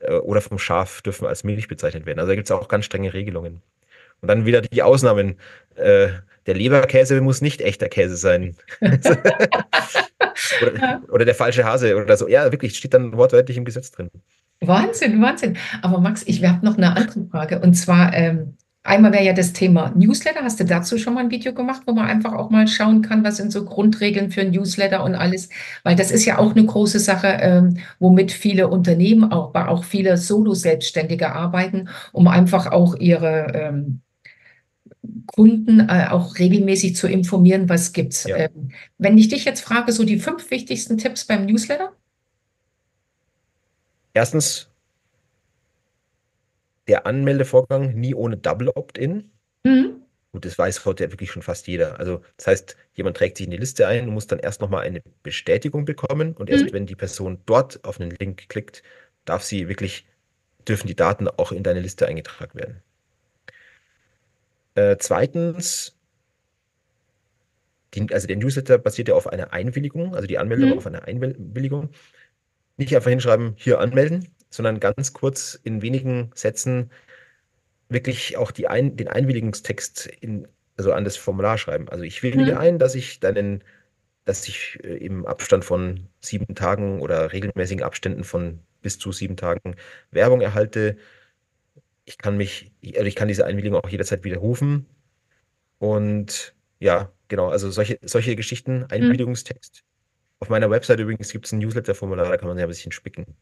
äh, 0.00 0.14
oder 0.14 0.40
vom 0.40 0.58
Schaf 0.58 1.02
dürfen 1.02 1.26
als 1.26 1.44
Milch 1.44 1.68
bezeichnet 1.68 2.06
werden. 2.06 2.18
Also 2.18 2.30
da 2.30 2.34
gibt 2.34 2.48
es 2.48 2.52
auch 2.52 2.68
ganz 2.68 2.84
strenge 2.84 3.12
Regelungen. 3.12 3.62
Und 4.20 4.28
dann 4.28 4.44
wieder 4.44 4.60
die 4.60 4.82
Ausnahmen. 4.82 5.36
Äh, 5.76 6.08
der 6.46 6.54
Leberkäse 6.54 7.20
muss 7.20 7.42
nicht 7.42 7.60
echter 7.60 7.88
Käse 7.88 8.16
sein. 8.16 8.56
oder, 8.80 11.02
oder, 11.10 11.24
der 11.24 11.34
falsche 11.34 11.64
Hase 11.64 11.96
oder 11.96 12.16
so. 12.16 12.28
Ja, 12.28 12.50
wirklich, 12.50 12.76
steht 12.76 12.94
dann 12.94 13.16
wortwörtlich 13.16 13.56
im 13.56 13.64
Gesetz 13.64 13.90
drin. 13.90 14.10
Wahnsinn, 14.60 15.20
Wahnsinn. 15.22 15.56
Aber 15.82 16.00
Max, 16.00 16.22
ich 16.26 16.44
habe 16.44 16.64
noch 16.64 16.76
eine 16.76 16.96
andere 16.96 17.26
Frage. 17.30 17.60
Und 17.60 17.74
zwar, 17.74 18.12
ähm, 18.14 18.56
Einmal 18.82 19.12
wäre 19.12 19.24
ja 19.24 19.32
das 19.34 19.52
Thema 19.52 19.92
Newsletter. 19.94 20.42
Hast 20.42 20.58
du 20.58 20.64
dazu 20.64 20.96
schon 20.96 21.12
mal 21.12 21.20
ein 21.20 21.30
Video 21.30 21.52
gemacht, 21.52 21.82
wo 21.84 21.92
man 21.92 22.06
einfach 22.06 22.32
auch 22.32 22.48
mal 22.48 22.66
schauen 22.66 23.02
kann, 23.02 23.22
was 23.22 23.36
sind 23.36 23.52
so 23.52 23.66
Grundregeln 23.66 24.30
für 24.30 24.42
Newsletter 24.42 25.04
und 25.04 25.14
alles? 25.14 25.50
Weil 25.82 25.96
das 25.96 26.10
ist 26.10 26.24
ja 26.24 26.38
auch 26.38 26.52
eine 26.52 26.64
große 26.64 26.98
Sache, 26.98 27.26
ähm, 27.40 27.76
womit 27.98 28.32
viele 28.32 28.68
Unternehmen, 28.68 29.32
auch, 29.32 29.54
auch 29.54 29.84
viele 29.84 30.16
Solo-Selbstständige 30.16 31.32
arbeiten, 31.32 31.90
um 32.12 32.26
einfach 32.26 32.68
auch 32.68 32.96
ihre 32.96 33.52
ähm, 33.52 34.00
Kunden 35.26 35.80
äh, 35.80 36.06
auch 36.08 36.38
regelmäßig 36.38 36.96
zu 36.96 37.06
informieren, 37.06 37.68
was 37.68 37.92
gibt's. 37.92 38.24
Ja. 38.24 38.36
Ähm, 38.36 38.70
wenn 38.96 39.18
ich 39.18 39.28
dich 39.28 39.44
jetzt 39.44 39.60
frage, 39.60 39.92
so 39.92 40.04
die 40.04 40.18
fünf 40.18 40.50
wichtigsten 40.50 40.96
Tipps 40.96 41.26
beim 41.26 41.44
Newsletter? 41.44 41.92
Erstens, 44.14 44.69
der 46.90 47.06
Anmeldevorgang 47.06 47.94
nie 47.94 48.14
ohne 48.14 48.36
Double 48.36 48.68
Opt-in. 48.74 49.30
Mhm. 49.64 50.02
Und 50.32 50.44
das 50.44 50.58
weiß 50.58 50.84
heute 50.84 51.12
wirklich 51.12 51.30
schon 51.30 51.42
fast 51.42 51.68
jeder. 51.68 52.00
Also 52.00 52.22
das 52.36 52.48
heißt, 52.48 52.76
jemand 52.94 53.16
trägt 53.16 53.36
sich 53.36 53.46
in 53.46 53.52
die 53.52 53.56
Liste 53.56 53.86
ein 53.86 54.08
und 54.08 54.14
muss 54.14 54.26
dann 54.26 54.40
erst 54.40 54.60
nochmal 54.60 54.82
eine 54.82 55.00
Bestätigung 55.22 55.84
bekommen. 55.84 56.34
Und 56.34 56.50
erst 56.50 56.66
mhm. 56.66 56.72
wenn 56.72 56.86
die 56.86 56.96
Person 56.96 57.38
dort 57.46 57.84
auf 57.84 58.00
einen 58.00 58.10
Link 58.10 58.48
klickt, 58.48 58.82
darf 59.24 59.44
sie 59.44 59.68
wirklich, 59.68 60.04
dürfen 60.66 60.88
die 60.88 60.96
Daten 60.96 61.28
auch 61.28 61.52
in 61.52 61.62
deine 61.62 61.80
Liste 61.80 62.08
eingetragen 62.08 62.58
werden. 62.58 62.82
Äh, 64.74 64.96
zweitens, 64.98 65.96
die, 67.94 68.12
also 68.12 68.26
der 68.26 68.36
Newsletter 68.36 68.78
basiert 68.78 69.08
ja 69.08 69.14
auf 69.14 69.28
einer 69.28 69.52
Einwilligung, 69.52 70.16
also 70.16 70.26
die 70.26 70.38
Anmeldung 70.38 70.70
mhm. 70.70 70.78
auf 70.78 70.86
einer 70.88 71.04
Einwilligung. 71.04 71.90
Nicht 72.76 72.96
einfach 72.96 73.10
hinschreiben, 73.10 73.54
hier 73.56 73.78
anmelden, 73.78 74.28
sondern 74.50 74.80
ganz 74.80 75.12
kurz 75.12 75.58
in 75.62 75.82
wenigen 75.82 76.30
Sätzen 76.34 76.90
wirklich 77.88 78.36
auch 78.36 78.52
ein, 78.68 78.96
den 78.96 79.08
Einwilligungstext 79.08 80.06
in, 80.20 80.48
also 80.76 80.92
an 80.92 81.04
das 81.04 81.16
Formular 81.16 81.58
schreiben. 81.58 81.88
Also 81.88 82.04
ich 82.04 82.22
willige 82.22 82.52
mhm. 82.52 82.58
ein, 82.58 82.78
dass 82.78 82.94
ich 82.94 83.20
deinen, 83.20 83.64
dass 84.24 84.46
ich 84.48 84.78
äh, 84.84 84.96
im 84.96 85.26
Abstand 85.26 85.64
von 85.64 86.08
sieben 86.20 86.54
Tagen 86.54 87.00
oder 87.00 87.32
regelmäßigen 87.32 87.84
Abständen 87.84 88.24
von 88.24 88.60
bis 88.82 88.98
zu 88.98 89.12
sieben 89.12 89.36
Tagen 89.36 89.76
Werbung 90.10 90.40
erhalte. 90.40 90.96
ich 92.04 92.18
kann 92.18 92.36
mich, 92.36 92.72
also 92.94 93.04
ich 93.06 93.14
kann 93.16 93.28
diese 93.28 93.46
Einwilligung 93.46 93.80
auch 93.80 93.88
jederzeit 93.88 94.24
widerrufen. 94.24 94.86
Und 95.78 96.54
ja, 96.80 97.12
genau, 97.28 97.48
also 97.48 97.70
solche, 97.70 97.98
solche 98.02 98.36
Geschichten, 98.36 98.80
Mhm. 98.80 98.86
Einwilligungstext. 98.90 99.84
Auf 100.40 100.48
meiner 100.48 100.70
Website 100.70 101.00
übrigens 101.00 101.32
gibt 101.32 101.46
es 101.46 101.52
ein 101.52 101.58
Newsletter-Formular, 101.60 102.28
da 102.28 102.36
kann 102.36 102.48
man 102.48 102.58
ja 102.58 102.64
ein 102.64 102.68
bisschen 102.68 102.92
spicken. 102.92 103.36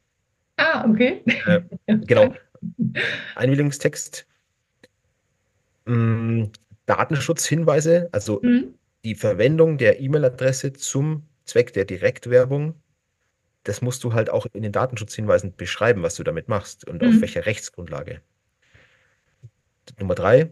Ah, 0.58 0.84
okay. 0.88 1.22
Äh, 1.46 1.62
genau, 2.04 2.34
Einwilligungstext. 3.36 4.26
Mm, 5.86 6.44
Datenschutzhinweise, 6.86 8.08
also 8.12 8.40
Mhm. 8.42 8.74
die 9.04 9.14
Verwendung 9.14 9.78
der 9.78 10.00
E-Mail-Adresse 10.00 10.72
zum 10.72 11.22
Zweck 11.44 11.72
der 11.72 11.84
Direktwerbung, 11.84 12.74
das 13.64 13.82
musst 13.82 14.04
du 14.04 14.12
halt 14.14 14.30
auch 14.30 14.46
in 14.52 14.62
den 14.62 14.72
Datenschutzhinweisen 14.72 15.54
beschreiben, 15.56 16.02
was 16.02 16.16
du 16.16 16.24
damit 16.24 16.48
machst 16.48 16.86
und 16.88 17.02
auf 17.02 17.14
Mhm. 17.14 17.20
welcher 17.22 17.46
Rechtsgrundlage. 17.46 18.20
Nummer 19.98 20.14
drei. 20.14 20.50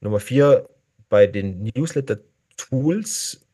Nummer 0.00 0.20
vier, 0.20 0.68
bei 1.08 1.26
den 1.26 1.62
Newsletter-Tools, 1.74 3.46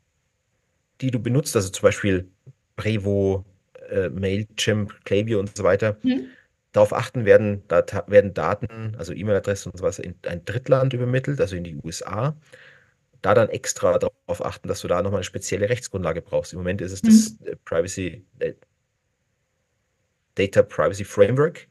die 1.01 1.11
du 1.11 1.19
benutzt, 1.19 1.57
also 1.57 1.71
zum 1.71 1.83
Beispiel 1.83 2.29
Brevo, 2.77 3.45
äh, 3.91 4.11
Mailchimp, 4.11 5.05
Klaviyo 5.05 5.41
und 5.41 5.57
so 5.57 5.65
weiter, 5.65 5.99
Mhm. 6.03 6.37
darauf 6.73 6.93
achten, 6.93 7.25
werden, 7.25 7.67
Data, 7.69 8.05
werden 8.09 8.35
Daten, 8.35 8.95
also 8.99 9.13
E-Mail-Adressen 9.13 9.73
und 9.73 9.79
sowas, 9.79 9.99
in 9.99 10.15
ein 10.27 10.45
Drittland 10.45 10.93
übermittelt, 10.95 11.41
also 11.41 11.57
in 11.57 11.65
die 11.65 11.77
USA. 11.85 12.37
Da 13.23 13.35
dann 13.35 13.49
extra 13.51 13.99
darauf 13.99 14.45
achten, 14.45 14.69
dass 14.69 14.81
du 14.83 14.89
da 14.89 15.03
nochmal 15.03 15.19
eine 15.21 15.25
spezielle 15.25 15.69
Rechtsgrundlage 15.71 16.23
brauchst. 16.23 16.53
Im 16.55 16.61
Moment 16.61 16.81
ist 16.83 16.93
es 16.93 17.03
das 17.03 17.37
Mhm. 17.41 17.47
äh, 17.49 17.57
Privacy, 17.65 18.25
äh, 18.41 18.55
Data 20.35 20.63
Privacy 20.63 21.05
Framework. 21.05 21.67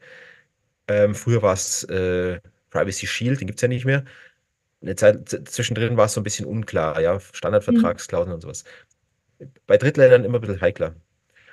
Ähm, 0.88 1.14
früher 1.14 1.42
war 1.42 1.54
es 1.54 1.84
äh, 1.84 2.40
Privacy 2.70 3.06
Shield, 3.06 3.40
den 3.40 3.46
gibt 3.48 3.58
es 3.58 3.62
ja 3.62 3.68
nicht 3.68 3.84
mehr. 3.84 4.04
Eine 4.82 4.96
Zeit 4.96 5.28
zwischendrin 5.48 5.96
war 5.96 6.06
es 6.06 6.14
so 6.14 6.20
ein 6.20 6.24
bisschen 6.24 6.46
unklar, 6.46 7.00
ja, 7.00 7.20
Standardvertragsklauseln 7.20 8.34
und 8.34 8.42
sowas. 8.42 8.64
Bei 9.66 9.76
Drittländern 9.76 10.24
immer 10.24 10.38
ein 10.38 10.40
bisschen 10.40 10.60
heikler. 10.60 10.94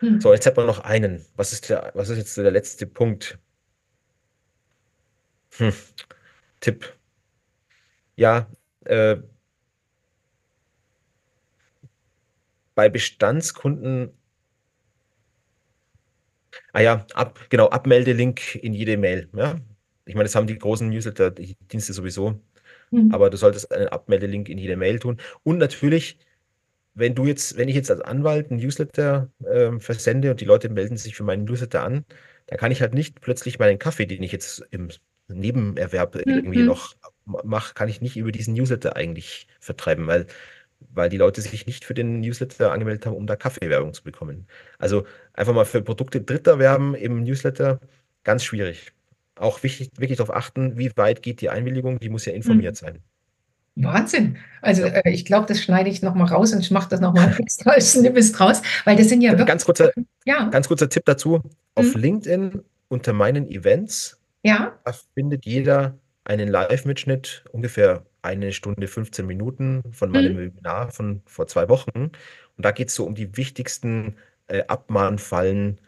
Mhm. 0.04 0.20
So, 0.22 0.34
jetzt 0.34 0.46
hat 0.46 0.58
man 0.58 0.66
noch 0.66 0.80
einen. 0.80 1.26
Was 1.38 1.54
ist 1.54 1.70
der, 1.70 1.92
was 1.96 2.10
ist 2.10 2.18
jetzt 2.18 2.38
der 2.38 2.52
letzte 2.52 2.86
Punkt? 2.86 3.40
Hm, 5.58 5.74
Tipp. 6.60 6.94
Ja, 8.16 8.48
äh, 8.86 9.18
bei 12.76 12.90
Bestandskunden, 12.90 14.12
ah 16.74 16.82
ja, 16.82 17.06
ab, 17.14 17.40
genau, 17.50 17.70
Abmeldelink 17.70 18.56
in 18.56 18.74
jede 18.74 18.98
Mail. 18.98 19.30
Ja? 19.36 19.60
Ich 20.06 20.16
meine, 20.16 20.26
das 20.26 20.36
haben 20.36 20.48
die 20.48 20.58
großen 20.58 20.90
Newsletter-Dienste 20.90 21.94
sowieso, 21.94 22.42
Mhm. 22.92 23.12
aber 23.14 23.30
du 23.30 23.38
solltest 23.38 23.72
einen 23.72 23.88
Abmeldelink 23.88 24.50
in 24.50 24.58
jede 24.58 24.76
Mail 24.78 25.00
tun. 25.00 25.18
Und 25.44 25.58
natürlich, 25.60 26.18
wenn 26.96 27.16
du 27.16 27.26
jetzt, 27.26 27.58
wenn 27.58 27.70
ich 27.70 27.76
jetzt 27.76 27.92
als 27.92 28.02
Anwalt 28.02 28.52
einen 28.52 28.60
Newsletter 28.62 29.30
ähm, 29.52 29.82
versende 29.82 30.32
und 30.32 30.42
die 30.42 30.46
Leute 30.46 30.70
melden 30.70 30.98
sich 30.98 31.16
für 31.16 31.24
meinen 31.24 31.46
Newsletter 31.46 31.84
an, 31.84 32.06
dann 32.48 32.58
kann 32.60 32.72
ich 32.72 32.82
halt 32.82 32.94
nicht 32.94 33.22
plötzlich 33.22 33.60
meinen 33.60 33.80
Kaffee, 33.80 34.06
den 34.06 34.24
ich 34.24 34.32
jetzt 34.32 34.64
im 34.72 34.90
Nebenerwerb 35.28 36.16
irgendwie 36.16 36.60
Mhm. 36.60 36.66
noch 36.66 36.96
mache, 37.26 37.74
kann 37.74 37.90
ich 37.90 38.02
nicht 38.02 38.18
über 38.18 38.32
diesen 38.32 38.54
Newsletter 38.54 38.96
eigentlich 38.96 39.48
vertreiben, 39.60 40.08
weil, 40.08 40.28
weil 40.80 41.10
die 41.10 41.18
Leute 41.18 41.42
sich 41.42 41.66
nicht 41.66 41.86
für 41.86 41.94
den 41.94 42.20
Newsletter 42.22 42.72
angemeldet 42.72 43.06
haben, 43.06 43.16
um 43.16 43.28
da 43.28 43.36
Kaffeewerbung 43.36 43.94
zu 43.94 44.04
bekommen. 44.04 44.48
Also 44.80 45.06
einfach 45.34 45.54
mal 45.54 45.66
für 45.66 45.82
Produkte 45.82 46.22
Dritter 46.22 46.60
werben 46.60 46.96
im 46.96 47.24
Newsletter, 47.24 47.80
ganz 48.24 48.44
schwierig. 48.44 48.92
Auch 49.36 49.64
wichtig, 49.64 49.90
wirklich 49.98 50.18
darauf 50.18 50.36
achten, 50.36 50.78
wie 50.78 50.92
weit 50.98 51.22
geht 51.24 51.42
die 51.42 51.50
Einwilligung, 51.50 52.00
die 52.00 52.10
muss 52.10 52.26
ja 52.26 52.34
informiert 52.34 52.76
sein. 52.78 53.04
Wahnsinn. 53.76 54.38
Also 54.62 54.84
äh, 54.84 55.10
ich 55.10 55.26
glaube, 55.26 55.48
das 55.48 55.62
schneide 55.62 55.90
ich 55.90 56.02
nochmal 56.02 56.28
raus 56.28 56.54
und 56.54 56.60
ich 56.60 56.72
mache 56.72 56.90
das 56.90 57.00
nochmal 57.00 57.36
extra 57.40 57.72
als 57.72 57.92
Snippets 57.94 58.32
draus, 58.32 58.62
weil 58.86 58.96
das 58.96 59.10
sind 59.10 59.22
ja 59.22 59.32
wirklich. 59.32 59.48
Ganz 59.48 59.66
kurzer, 59.66 59.92
Ja, 60.26 60.48
ganz 60.50 60.68
kurzer 60.68 60.90
Tipp 60.90 61.04
dazu. 61.06 61.42
Auf 61.76 61.96
Mhm. 61.96 62.02
LinkedIn 62.02 62.62
unter 62.90 63.14
meinen 63.14 63.50
Events, 63.50 64.20
ja. 64.44 64.78
findet 65.16 65.46
jeder 65.46 65.98
einen 66.26 66.48
Live-Mitschnitt, 66.50 67.44
ungefähr 67.52 68.06
eine 68.22 68.54
Stunde, 68.54 68.88
15 68.88 69.26
Minuten 69.26 69.82
von 69.92 70.12
meinem 70.12 70.34
Mhm. 70.34 70.38
Webinar 70.38 70.92
von 70.92 71.22
vor 71.26 71.48
zwei 71.48 71.68
Wochen. 71.68 71.90
Und 71.96 72.66
da 72.66 72.72
geht 72.72 72.90
es 72.90 72.96
so 72.96 73.06
um 73.06 73.16
die 73.16 73.36
wichtigsten 73.36 74.16
äh, 74.48 74.64
Abmahnfallen, 74.68 75.82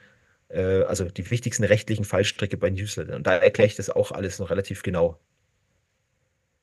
äh, 0.49 0.81
also 0.83 1.05
die 1.05 1.29
wichtigsten 1.29 1.63
rechtlichen 1.63 2.03
Fallstricke 2.05 2.57
bei 2.57 2.69
Newslettern. 2.71 3.15
Und 3.17 3.27
da 3.27 3.35
erkläre 3.37 3.67
ich 3.67 3.75
das 3.75 3.89
auch 3.89 4.11
alles 4.11 4.39
noch 4.39 4.49
relativ 4.49 4.81
genau. 4.83 5.19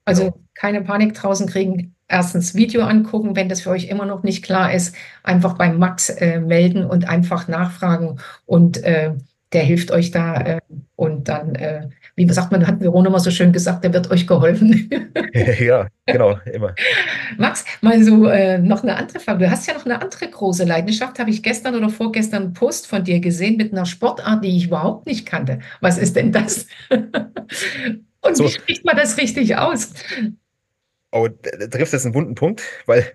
Also 0.05 0.35
keine 0.55 0.83
Panik 0.83 1.15
draußen 1.15 1.47
kriegen. 1.47 1.95
Erstens 2.09 2.55
Video 2.55 2.83
angucken, 2.83 3.37
wenn 3.37 3.49
das 3.49 3.62
für 3.62 3.71
euch 3.71 3.88
immer 3.88 4.05
noch 4.05 4.23
nicht 4.23 4.45
klar 4.45 4.73
ist, 4.73 4.95
einfach 5.23 5.57
beim 5.57 5.79
Max 5.79 6.11
äh, 6.11 6.41
melden 6.41 6.85
und 6.85 7.09
einfach 7.09 7.49
nachfragen 7.49 8.19
und 8.45 8.83
äh, 8.85 9.15
der 9.53 9.62
hilft 9.62 9.91
euch 9.91 10.11
da 10.11 10.35
äh, 10.41 10.61
und 10.97 11.29
dann, 11.29 11.55
äh, 11.55 11.88
wie 12.17 12.29
sagt 12.31 12.53
man, 12.53 12.67
hat 12.67 12.81
Verona 12.81 13.11
mal 13.11 13.19
so 13.19 13.31
schön 13.31 13.53
gesagt, 13.53 13.85
der 13.85 13.93
wird 13.93 14.11
euch 14.11 14.27
geholfen. 14.27 14.91
Ja, 15.59 15.87
genau, 16.05 16.38
immer. 16.53 16.75
Max, 17.38 17.65
mal 17.81 18.03
so 18.05 18.27
äh, 18.27 18.59
noch 18.59 18.83
eine 18.83 18.97
andere 18.97 19.19
Frage. 19.19 19.45
Du 19.45 19.51
hast 19.51 19.67
ja 19.67 19.73
noch 19.73 19.87
eine 19.87 20.01
andere 20.03 20.29
große 20.29 20.65
Leidenschaft, 20.65 21.19
habe 21.19 21.31
ich 21.31 21.43
gestern 21.43 21.75
oder 21.75 21.88
vorgestern 21.88 22.43
einen 22.43 22.53
Post 22.53 22.87
von 22.87 23.03
dir 23.03 23.19
gesehen 23.19 23.57
mit 23.57 23.73
einer 23.73 23.87
Sportart, 23.87 24.45
die 24.45 24.55
ich 24.55 24.67
überhaupt 24.67 25.07
nicht 25.07 25.25
kannte. 25.25 25.61
Was 25.81 25.97
ist 25.97 26.17
denn 26.17 26.33
das? 26.33 26.67
Und 28.23 28.37
So. 28.37 28.45
wie 28.45 28.49
spricht 28.51 28.85
man 28.85 28.97
das 28.97 29.17
richtig 29.19 29.57
aus? 29.57 29.93
Oh, 31.13 31.29
da 31.29 31.51
da 31.59 31.67
triffst 31.67 31.93
jetzt 31.93 32.05
einen 32.07 32.15
wunden 32.15 32.35
Punkt, 32.35 32.63
weil 32.87 33.13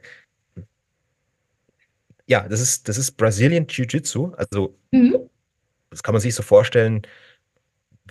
ja, 2.27 2.47
das 2.47 2.59
ist, 2.59 2.87
das 2.89 2.97
ist 2.97 3.11
Brazilian 3.13 3.67
Jiu-Jitsu. 3.67 4.33
Also, 4.37 4.77
Mhm. 4.91 5.29
das 5.89 6.03
kann 6.03 6.13
man 6.13 6.21
sich 6.21 6.35
so 6.35 6.43
vorstellen. 6.43 7.01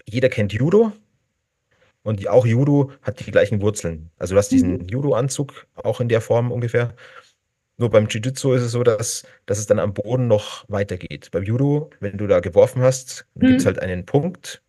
Jeder 0.08 0.28
kennt 0.28 0.52
Judo 0.52 0.92
und 2.02 2.26
auch 2.28 2.46
Judo 2.46 2.92
hat 3.02 3.20
die 3.26 3.30
gleichen 3.30 3.60
Wurzeln. 3.60 4.10
Also, 4.18 4.34
du 4.34 4.38
hast 4.38 4.50
diesen 4.50 4.88
Judo-Anzug 4.88 5.66
auch 5.74 6.00
in 6.00 6.08
der 6.08 6.20
Form 6.22 6.50
ungefähr. 6.50 6.94
Nur 7.78 7.90
beim 7.90 8.06
Jiu-Jitsu 8.06 8.54
ist 8.54 8.62
es 8.62 8.72
so, 8.72 8.82
dass, 8.82 9.24
dass 9.44 9.58
es 9.58 9.66
dann 9.66 9.78
am 9.78 9.92
Boden 9.92 10.28
noch 10.28 10.64
weitergeht. 10.68 11.30
Beim 11.30 11.42
Judo, 11.42 11.90
wenn 12.00 12.16
du 12.16 12.26
da 12.26 12.40
geworfen 12.40 12.80
hast, 12.80 13.26
dann 13.34 13.48
gibt 13.48 13.60
es 13.60 13.64
Mhm. 13.64 13.68
halt 13.68 13.78
einen 13.80 14.06
Punkt. 14.06 14.62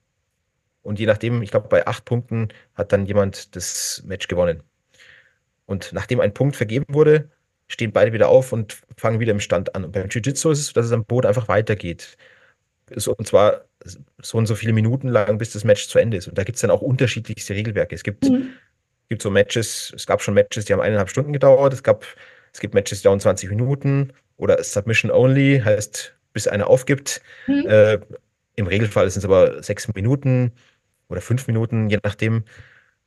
Und 0.88 1.00
je 1.00 1.06
nachdem, 1.06 1.42
ich 1.42 1.52
glaube, 1.52 1.68
bei 1.68 1.86
acht 1.86 2.06
Punkten 2.06 2.48
hat 2.74 2.94
dann 2.94 3.06
jemand 3.06 3.58
das 3.58 4.02
Match 4.06 4.30
gewonnen. 4.30 4.64
Und 5.66 5.92
nachdem 5.92 6.22
ein 6.22 6.34
Punkt 6.34 6.56
vergeben 6.56 6.86
wurde, 6.88 7.30
stehen 7.68 7.92
beide 7.92 8.14
wieder 8.14 8.30
auf 8.30 8.54
und 8.54 8.78
fangen 8.96 9.20
wieder 9.20 9.34
im 9.34 9.42
Stand 9.42 9.76
an. 9.76 9.84
Und 9.84 9.92
beim 9.92 10.08
Jiu-Jitsu 10.08 10.50
ist 10.50 10.60
es, 10.60 10.68
so, 10.68 10.74
dass 10.74 10.86
es 10.86 10.94
am 10.94 11.04
Boden 11.04 11.28
einfach 11.28 11.50
weitergeht. 11.50 12.18
So, 12.96 13.14
und 13.14 13.28
zwar 13.28 13.66
so 14.22 14.38
und 14.38 14.46
so 14.46 14.56
viele 14.56 14.72
Minuten 14.72 15.10
lang, 15.10 15.38
bis 15.38 15.52
das 15.52 15.66
Match 15.66 15.90
zu 15.90 16.00
Ende 16.00 16.16
ist. 16.16 16.30
Und 16.30 16.38
da 16.38 16.46
gibt 16.46 16.56
es 16.56 16.62
dann 16.62 16.72
auch 16.72 16.82
unterschiedlichste 16.82 17.54
Regelwerke. 17.54 17.94
Es 17.94 18.04
gibt, 18.04 18.24
Mhm. 18.24 18.52
gibt 19.10 19.22
so 19.22 19.30
Matches, 19.30 19.92
es 19.94 20.08
gab 20.08 20.22
schon 20.22 20.36
Matches, 20.36 20.64
die 20.66 20.74
haben 20.74 20.80
eineinhalb 20.80 21.10
Stunden 21.10 21.34
gedauert. 21.34 21.74
Es 21.74 21.84
gab, 21.84 22.06
es 22.54 22.62
gibt 22.62 22.74
Matches, 22.74 23.00
die 23.00 23.04
dauern 23.04 23.20
20 23.20 23.50
Minuten. 23.50 24.14
Oder 24.38 24.64
Submission 24.64 25.12
Only, 25.12 25.62
heißt, 25.66 26.16
bis 26.32 26.48
einer 26.48 26.68
aufgibt. 26.70 27.22
Mhm. 27.48 27.68
Äh, 27.68 28.00
Im 28.56 28.68
Regelfall 28.68 29.10
sind 29.10 29.20
es 29.20 29.26
aber 29.26 29.62
sechs 29.62 29.94
Minuten 29.94 30.54
oder 31.10 31.22
fünf 31.22 31.48
Minuten, 31.48 31.90
je 31.90 32.00
nachdem. 32.04 32.44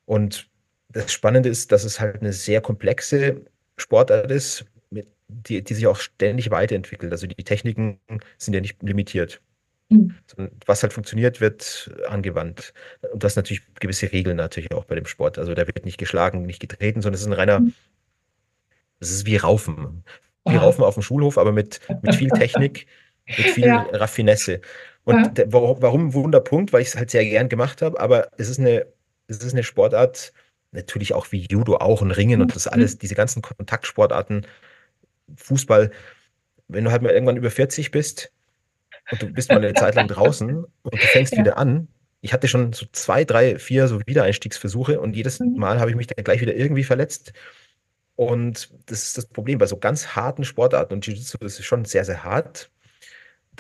Und 0.07 0.49
das 0.89 1.13
Spannende 1.13 1.49
ist, 1.49 1.73
dass 1.73 1.85
es 1.85 2.01
halt 2.01 2.21
eine 2.21 2.33
sehr 2.33 2.61
komplexe 2.61 3.43
Sportart 3.77 4.31
ist, 4.31 4.65
mit, 4.91 5.07
die, 5.29 5.63
die 5.63 5.75
sich 5.75 5.87
auch 5.87 5.97
ständig 5.97 6.51
weiterentwickelt. 6.51 7.13
Also 7.13 7.27
die 7.27 7.45
Techniken 7.45 8.01
sind 8.39 8.55
ja 8.55 8.61
nicht 8.61 8.83
limitiert. 8.83 9.41
Mhm. 9.89 10.15
Was 10.67 10.83
halt 10.83 10.93
funktioniert, 10.93 11.41
wird 11.41 11.91
angewandt. 12.09 12.73
Und 13.13 13.23
das 13.25 13.37
natürlich 13.37 13.63
gewisse 13.81 14.11
Regeln 14.13 14.37
natürlich 14.37 14.73
auch 14.73 14.85
bei 14.85 14.95
dem 14.95 15.07
Sport. 15.07 15.39
Also 15.39 15.55
da 15.55 15.67
wird 15.67 15.85
nicht 15.85 15.99
geschlagen, 15.99 16.43
nicht 16.43 16.61
getreten, 16.61 17.03
sondern 17.03 17.15
es 17.15 17.21
ist 17.23 17.27
ein 17.27 17.33
reiner, 17.33 17.61
Mhm. 17.61 17.75
es 19.01 19.11
ist 19.11 19.27
wie 19.27 19.37
Raufen. 19.37 20.05
Wie. 20.47 20.57
Raufen 20.57 20.85
auf 20.85 20.95
dem 20.95 21.03
Schulhof, 21.03 21.39
aber 21.39 21.53
mit, 21.53 21.81
mit 22.03 22.15
viel 22.15 22.31
Technik, 22.31 22.87
mit 23.27 23.37
viel 23.55 23.67
Ja. 23.67 23.83
Raffinesse. 23.93 24.61
Und 25.05 25.17
Ja. 25.17 25.29
der, 25.29 25.53
warum, 25.53 26.15
Wunderpunkt? 26.15 26.73
Weil 26.73 26.83
ich 26.83 26.89
es 26.89 26.97
halt 26.97 27.11
sehr 27.11 27.25
gern 27.25 27.49
gemacht 27.49 27.83
habe, 27.83 27.99
aber 28.01 28.29
es 28.39 28.49
ist 28.49 28.59
eine, 28.61 28.87
es 29.29 29.39
ist 29.39 29.53
eine 29.53 29.63
Sportart, 29.65 30.33
natürlich 30.73 31.15
auch 31.15 31.33
wie 31.33 31.47
Judo 31.51 31.77
auch 31.77 32.03
und 32.03 32.11
Ringen 32.13 32.41
und 32.43 32.55
das 32.55 32.67
alles, 32.69 32.99
diese 32.99 33.15
ganzen 33.15 33.43
Kontaktsportarten, 33.43 34.47
Fußball, 35.37 35.91
wenn 36.69 36.85
du 36.85 36.91
halt 36.93 37.03
mal 37.03 37.13
irgendwann 37.13 37.37
über 37.37 37.51
40 37.51 37.91
bist 37.91 38.33
und 39.11 39.23
du 39.23 39.29
bist 39.33 39.53
mal 39.53 39.59
eine 39.65 39.75
Zeit 39.75 39.95
lang 39.97 40.09
draußen 40.09 40.65
und 40.83 41.03
du 41.03 41.07
fängst 41.07 41.33
Ja. 41.37 41.41
wieder 41.41 41.59
an. 41.59 41.89
Ich 42.23 42.33
hatte 42.33 42.49
schon 42.49 42.73
so 42.73 42.87
zwei, 42.93 43.25
drei, 43.25 43.59
vier 43.59 43.89
so 43.89 44.01
Wiedereinstiegsversuche 44.07 45.01
und 45.01 45.17
jedes 45.17 45.41
Mhm. 45.41 45.57
Mal 45.57 45.81
habe 45.81 45.91
ich 45.91 45.97
mich 45.97 46.07
dann 46.09 46.23
gleich 46.25 46.41
wieder 46.41 46.55
irgendwie 46.55 46.85
verletzt. 46.85 47.33
Und 48.17 48.71
das 48.87 49.05
ist 49.05 49.19
das 49.19 49.27
Problem 49.27 49.59
bei 49.59 49.67
so 49.67 49.79
ganz 49.79 50.09
harten 50.09 50.45
Sportarten 50.45 50.93
und 50.95 51.07
Jiu-Jitsu 51.07 51.39
das 51.41 51.59
ist 51.59 51.65
schon 51.65 51.85
sehr, 51.87 52.05
sehr 52.05 52.23
hart. 52.25 52.71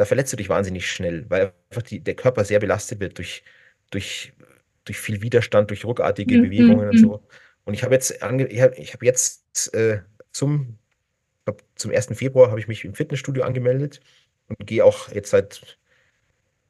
Da 0.01 0.07
verletzt 0.07 0.33
du 0.33 0.39
dich 0.39 0.49
wahnsinnig 0.49 0.91
schnell, 0.91 1.27
weil 1.29 1.53
einfach 1.69 1.83
die, 1.83 2.01
der 2.01 2.15
Körper 2.15 2.43
sehr 2.47 2.59
belastet 2.59 3.01
wird 3.01 3.19
durch, 3.19 3.43
durch, 3.91 4.33
durch 4.87 4.99
viel 4.99 5.21
Widerstand, 5.21 5.69
durch 5.69 5.85
ruckartige 5.85 6.39
mhm. 6.39 6.43
Bewegungen 6.45 6.89
und 6.89 6.99
so. 6.99 7.23
Und 7.65 7.75
ich 7.75 7.85
habe 7.85 7.93
jetzt, 7.93 8.23
ange 8.23 8.47
ich 8.47 8.63
habe 8.63 8.75
hab 8.77 9.03
jetzt 9.03 9.75
äh, 9.75 9.99
zum, 10.33 10.79
glaub, 11.45 11.63
zum 11.75 11.91
1. 11.91 12.07
Februar 12.15 12.49
habe 12.49 12.59
ich 12.59 12.67
mich 12.67 12.87
im 12.87 12.95
Fitnessstudio 12.95 13.43
angemeldet 13.43 14.01
und 14.49 14.67
gehe 14.67 14.83
auch 14.87 15.11
jetzt 15.13 15.33
seit, 15.33 15.77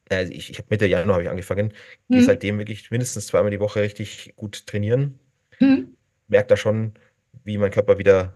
also 0.08 0.32
ich, 0.32 0.50
ich 0.50 0.58
habe 0.58 0.66
Mitte 0.68 0.86
Januar 0.86 1.14
habe 1.14 1.22
ich 1.22 1.30
angefangen, 1.30 1.72
mhm. 2.08 2.14
gehe 2.14 2.24
seitdem 2.24 2.58
wirklich 2.58 2.90
mindestens 2.90 3.28
zweimal 3.28 3.52
die 3.52 3.60
Woche 3.60 3.80
richtig 3.80 4.34
gut 4.34 4.66
trainieren. 4.66 5.20
Mhm. 5.60 5.94
Merke 6.26 6.48
da 6.48 6.56
schon, 6.56 6.94
wie 7.44 7.58
mein 7.58 7.70
Körper 7.70 7.96
wieder 7.96 8.34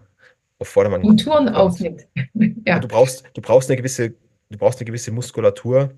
auf 0.59 0.69
Vordermann 0.69 1.01
Konturen 1.01 1.49
aufnimmt. 1.49 2.07
ja. 2.65 2.79
Du 2.79 2.87
brauchst, 2.87 3.25
du 3.33 3.41
brauchst 3.41 3.69
eine 3.69 3.75
gewisse, 3.75 4.13
du 4.55 4.59
brauchst 4.59 4.79
eine 4.79 4.85
gewisse 4.85 5.11
Muskulatur 5.11 5.91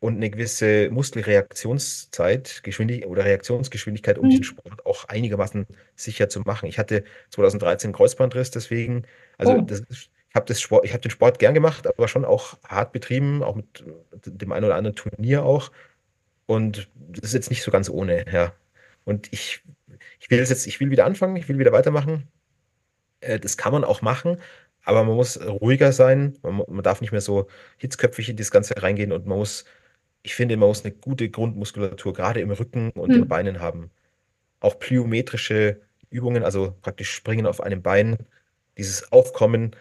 und 0.00 0.16
eine 0.16 0.30
gewisse 0.30 0.90
Muskelreaktionszeit 0.90 2.62
Geschwindig 2.62 3.06
oder 3.06 3.24
Reaktionsgeschwindigkeit, 3.24 4.18
um 4.18 4.26
mhm. 4.26 4.32
den 4.32 4.44
Sport 4.44 4.84
auch 4.84 5.06
einigermaßen 5.06 5.66
sicher 5.96 6.28
zu 6.28 6.40
machen. 6.40 6.68
Ich 6.68 6.78
hatte 6.78 7.04
2013 7.30 7.92
Kreuzbandriss, 7.92 8.50
deswegen, 8.50 9.04
also 9.38 9.54
oh. 9.54 9.60
das 9.62 9.82
ich 9.90 10.10
habe 10.34 10.52
habe 10.52 11.00
den 11.00 11.10
Sport 11.10 11.38
gern 11.38 11.54
gemacht, 11.54 11.86
aber 11.86 12.08
schon 12.08 12.24
auch 12.24 12.58
hart 12.66 12.92
betrieben, 12.92 13.44
auch 13.44 13.54
mit 13.54 13.84
dem 14.26 14.50
einen 14.50 14.64
oder 14.64 14.74
anderen 14.74 14.96
Turnier 14.96 15.44
auch. 15.44 15.70
Und 16.46 16.88
das 16.96 17.26
ist 17.26 17.34
jetzt 17.34 17.50
nicht 17.50 17.62
so 17.62 17.70
ganz 17.70 17.88
ohne, 17.88 18.26
ja. 18.32 18.52
Und 19.04 19.32
ich, 19.32 19.62
ich 20.18 20.30
will 20.30 20.38
jetzt, 20.38 20.66
ich 20.66 20.80
will 20.80 20.90
wieder 20.90 21.06
anfangen, 21.06 21.36
ich 21.36 21.48
will 21.48 21.58
wieder 21.58 21.70
weitermachen. 21.70 22.26
Äh, 23.20 23.38
das 23.38 23.56
kann 23.56 23.72
man 23.72 23.84
auch 23.84 24.02
machen, 24.02 24.38
aber 24.84 25.04
man 25.04 25.16
muss 25.16 25.40
ruhiger 25.40 25.92
sein. 25.92 26.36
Man, 26.42 26.62
man 26.68 26.82
darf 26.82 27.00
nicht 27.00 27.12
mehr 27.12 27.20
so 27.20 27.48
hitzköpfig 27.78 28.28
in 28.28 28.36
das 28.36 28.50
Ganze 28.50 28.82
reingehen 28.82 29.12
und 29.12 29.26
man 29.26 29.38
muss, 29.38 29.64
ich 30.22 30.34
finde, 30.34 30.56
man 30.56 30.68
muss 30.68 30.84
eine 30.84 30.94
gute 30.94 31.28
Grundmuskulatur 31.28 32.12
gerade 32.12 32.40
im 32.40 32.50
Rücken 32.50 32.90
und 32.90 33.10
mhm. 33.10 33.14
den 33.14 33.28
Beinen 33.28 33.60
haben. 33.60 33.90
Auch 34.60 34.78
plyometrische 34.78 35.80
Übungen, 36.10 36.44
also 36.44 36.76
praktisch 36.82 37.10
springen 37.10 37.46
auf 37.46 37.60
einem 37.60 37.82
Bein, 37.82 38.18
dieses 38.78 39.12
Aufkommen, 39.12 39.74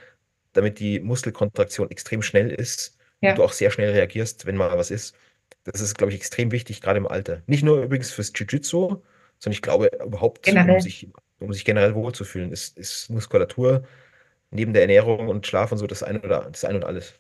damit 0.54 0.80
die 0.80 1.00
Muskelkontraktion 1.00 1.90
extrem 1.92 2.22
schnell 2.22 2.50
ist 2.50 2.98
ja. 3.22 3.32
und 3.32 3.38
du 3.38 3.44
auch 3.44 3.54
sehr 3.54 3.72
schnell 3.72 3.92
reagierst, 3.92 4.46
wenn 4.46 4.56
mal 4.56 4.78
was 4.78 4.92
ist. 4.92 5.16
Das 5.64 5.82
ist, 5.82 5.98
glaube 5.98 6.12
ich, 6.12 6.18
extrem 6.18 6.52
wichtig, 6.52 6.82
gerade 6.82 6.98
im 6.98 7.08
Alter. 7.08 7.42
Nicht 7.48 7.64
nur 7.64 7.82
übrigens 7.82 8.12
fürs 8.12 8.32
Jiu-Jitsu, 8.36 9.02
sondern 9.40 9.56
ich 9.56 9.62
glaube 9.62 9.90
überhaupt, 10.06 10.48
um 10.48 10.82
sich, 10.82 11.10
um 11.40 11.54
sich 11.54 11.66
generell 11.66 11.96
wohlzufühlen, 11.96 12.52
ist, 12.52 12.78
ist 12.78 13.10
Muskulatur 13.10 13.84
neben 14.54 14.74
der 14.74 14.84
Ernährung 14.84 15.28
und 15.30 15.48
Schlaf 15.48 15.72
und 15.72 15.78
so 15.80 15.88
das 15.88 16.04
ein 16.04 16.22
oder 16.22 16.50
das 16.52 16.66
ein 16.66 16.76
und 16.78 16.86
alles. 16.86 17.20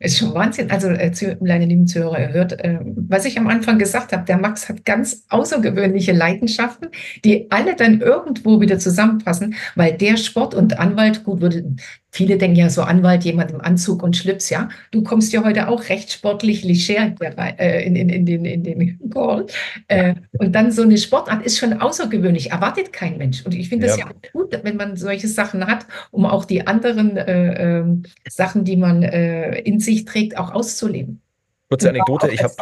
Ist 0.00 0.18
schon 0.18 0.34
Wahnsinn. 0.34 0.70
Also, 0.70 0.88
äh, 0.88 1.36
meine 1.40 1.66
lieben 1.66 1.86
Zuhörer, 1.86 2.20
ihr 2.20 2.32
hört, 2.32 2.52
äh, 2.64 2.80
was 2.82 3.24
ich 3.24 3.38
am 3.38 3.46
Anfang 3.46 3.78
gesagt 3.78 4.12
habe, 4.12 4.24
der 4.24 4.38
Max 4.38 4.68
hat 4.68 4.84
ganz 4.84 5.24
außergewöhnliche 5.28 6.12
Leidenschaften, 6.12 6.88
die 7.24 7.50
alle 7.50 7.76
dann 7.76 8.00
irgendwo 8.00 8.60
wieder 8.60 8.78
zusammenpassen, 8.78 9.54
weil 9.76 9.96
der 9.96 10.16
Sport 10.16 10.54
und 10.54 10.78
Anwalt, 10.78 11.24
gut, 11.24 11.40
würde, 11.40 11.76
Viele 12.14 12.38
denken 12.38 12.54
ja 12.54 12.70
so 12.70 12.82
Anwalt, 12.82 13.24
jemand 13.24 13.50
im 13.50 13.60
Anzug 13.60 14.04
und 14.04 14.16
Schlips, 14.16 14.48
ja. 14.48 14.68
Du 14.92 15.02
kommst 15.02 15.32
ja 15.32 15.42
heute 15.42 15.66
auch 15.66 15.88
recht 15.88 16.12
sportlich 16.12 16.62
leger 16.62 17.12
äh, 17.58 17.84
in, 17.84 17.96
in, 17.96 18.08
in, 18.08 18.24
den, 18.24 18.44
in 18.44 18.62
den 18.62 19.10
Call. 19.10 19.46
Äh, 19.88 20.14
und 20.38 20.52
dann 20.52 20.70
so 20.70 20.82
eine 20.82 20.96
Sportart 20.96 21.44
ist 21.44 21.58
schon 21.58 21.72
außergewöhnlich, 21.72 22.52
erwartet 22.52 22.92
kein 22.92 23.18
Mensch. 23.18 23.44
Und 23.44 23.52
ich 23.52 23.68
finde 23.68 23.88
das 23.88 23.98
ja. 23.98 24.04
ja 24.04 24.12
auch 24.12 24.32
gut, 24.32 24.56
wenn 24.62 24.76
man 24.76 24.96
solche 24.96 25.26
Sachen 25.26 25.66
hat, 25.66 25.86
um 26.12 26.24
auch 26.24 26.44
die 26.44 26.64
anderen 26.64 27.16
äh, 27.16 27.80
äh, 27.80 27.84
Sachen, 28.28 28.64
die 28.64 28.76
man 28.76 29.02
äh, 29.02 29.58
in 29.62 29.80
sich 29.84 30.04
trägt, 30.04 30.36
auch 30.36 30.52
auszuleben. 30.52 31.20
Kurze 31.68 31.88
Anekdote, 31.88 32.30
ich 32.30 32.42
habe 32.42 32.54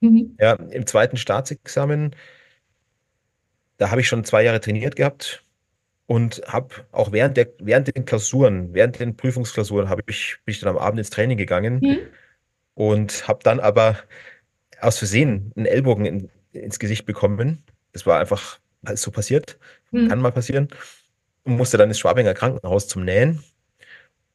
mhm. 0.00 0.36
ja, 0.40 0.54
im 0.54 0.86
zweiten 0.86 1.16
Staatsexamen, 1.16 2.14
da 3.76 3.90
habe 3.90 4.00
ich 4.00 4.08
schon 4.08 4.24
zwei 4.24 4.42
Jahre 4.44 4.60
trainiert 4.60 4.96
gehabt 4.96 5.44
und 6.06 6.42
habe 6.46 6.86
auch 6.92 7.12
während, 7.12 7.36
der, 7.36 7.48
während 7.58 7.94
den 7.94 8.04
Klausuren, 8.04 8.72
während 8.72 8.98
den 8.98 9.16
Prüfungsklausuren, 9.16 9.88
habe 9.88 10.02
ich, 10.06 10.36
bin 10.44 10.52
ich 10.52 10.60
dann 10.60 10.70
am 10.70 10.78
Abend 10.78 10.98
ins 10.98 11.10
Training 11.10 11.36
gegangen 11.36 11.80
mhm. 11.80 11.98
und 12.74 13.28
habe 13.28 13.40
dann 13.42 13.60
aber 13.60 13.98
aus 14.80 14.98
Versehen 14.98 15.52
einen 15.56 15.66
Ellbogen 15.66 16.06
in, 16.06 16.30
ins 16.52 16.78
Gesicht 16.78 17.04
bekommen. 17.04 17.62
Das 17.92 18.06
war 18.06 18.20
einfach 18.20 18.58
alles 18.84 19.02
so 19.02 19.10
passiert, 19.10 19.58
mhm. 19.90 20.08
kann 20.08 20.20
mal 20.20 20.32
passieren. 20.32 20.68
Und 21.42 21.56
musste 21.56 21.76
dann 21.76 21.88
ins 21.88 21.98
Schwabinger 21.98 22.34
Krankenhaus 22.34 22.88
zum 22.88 23.04
Nähen 23.04 23.42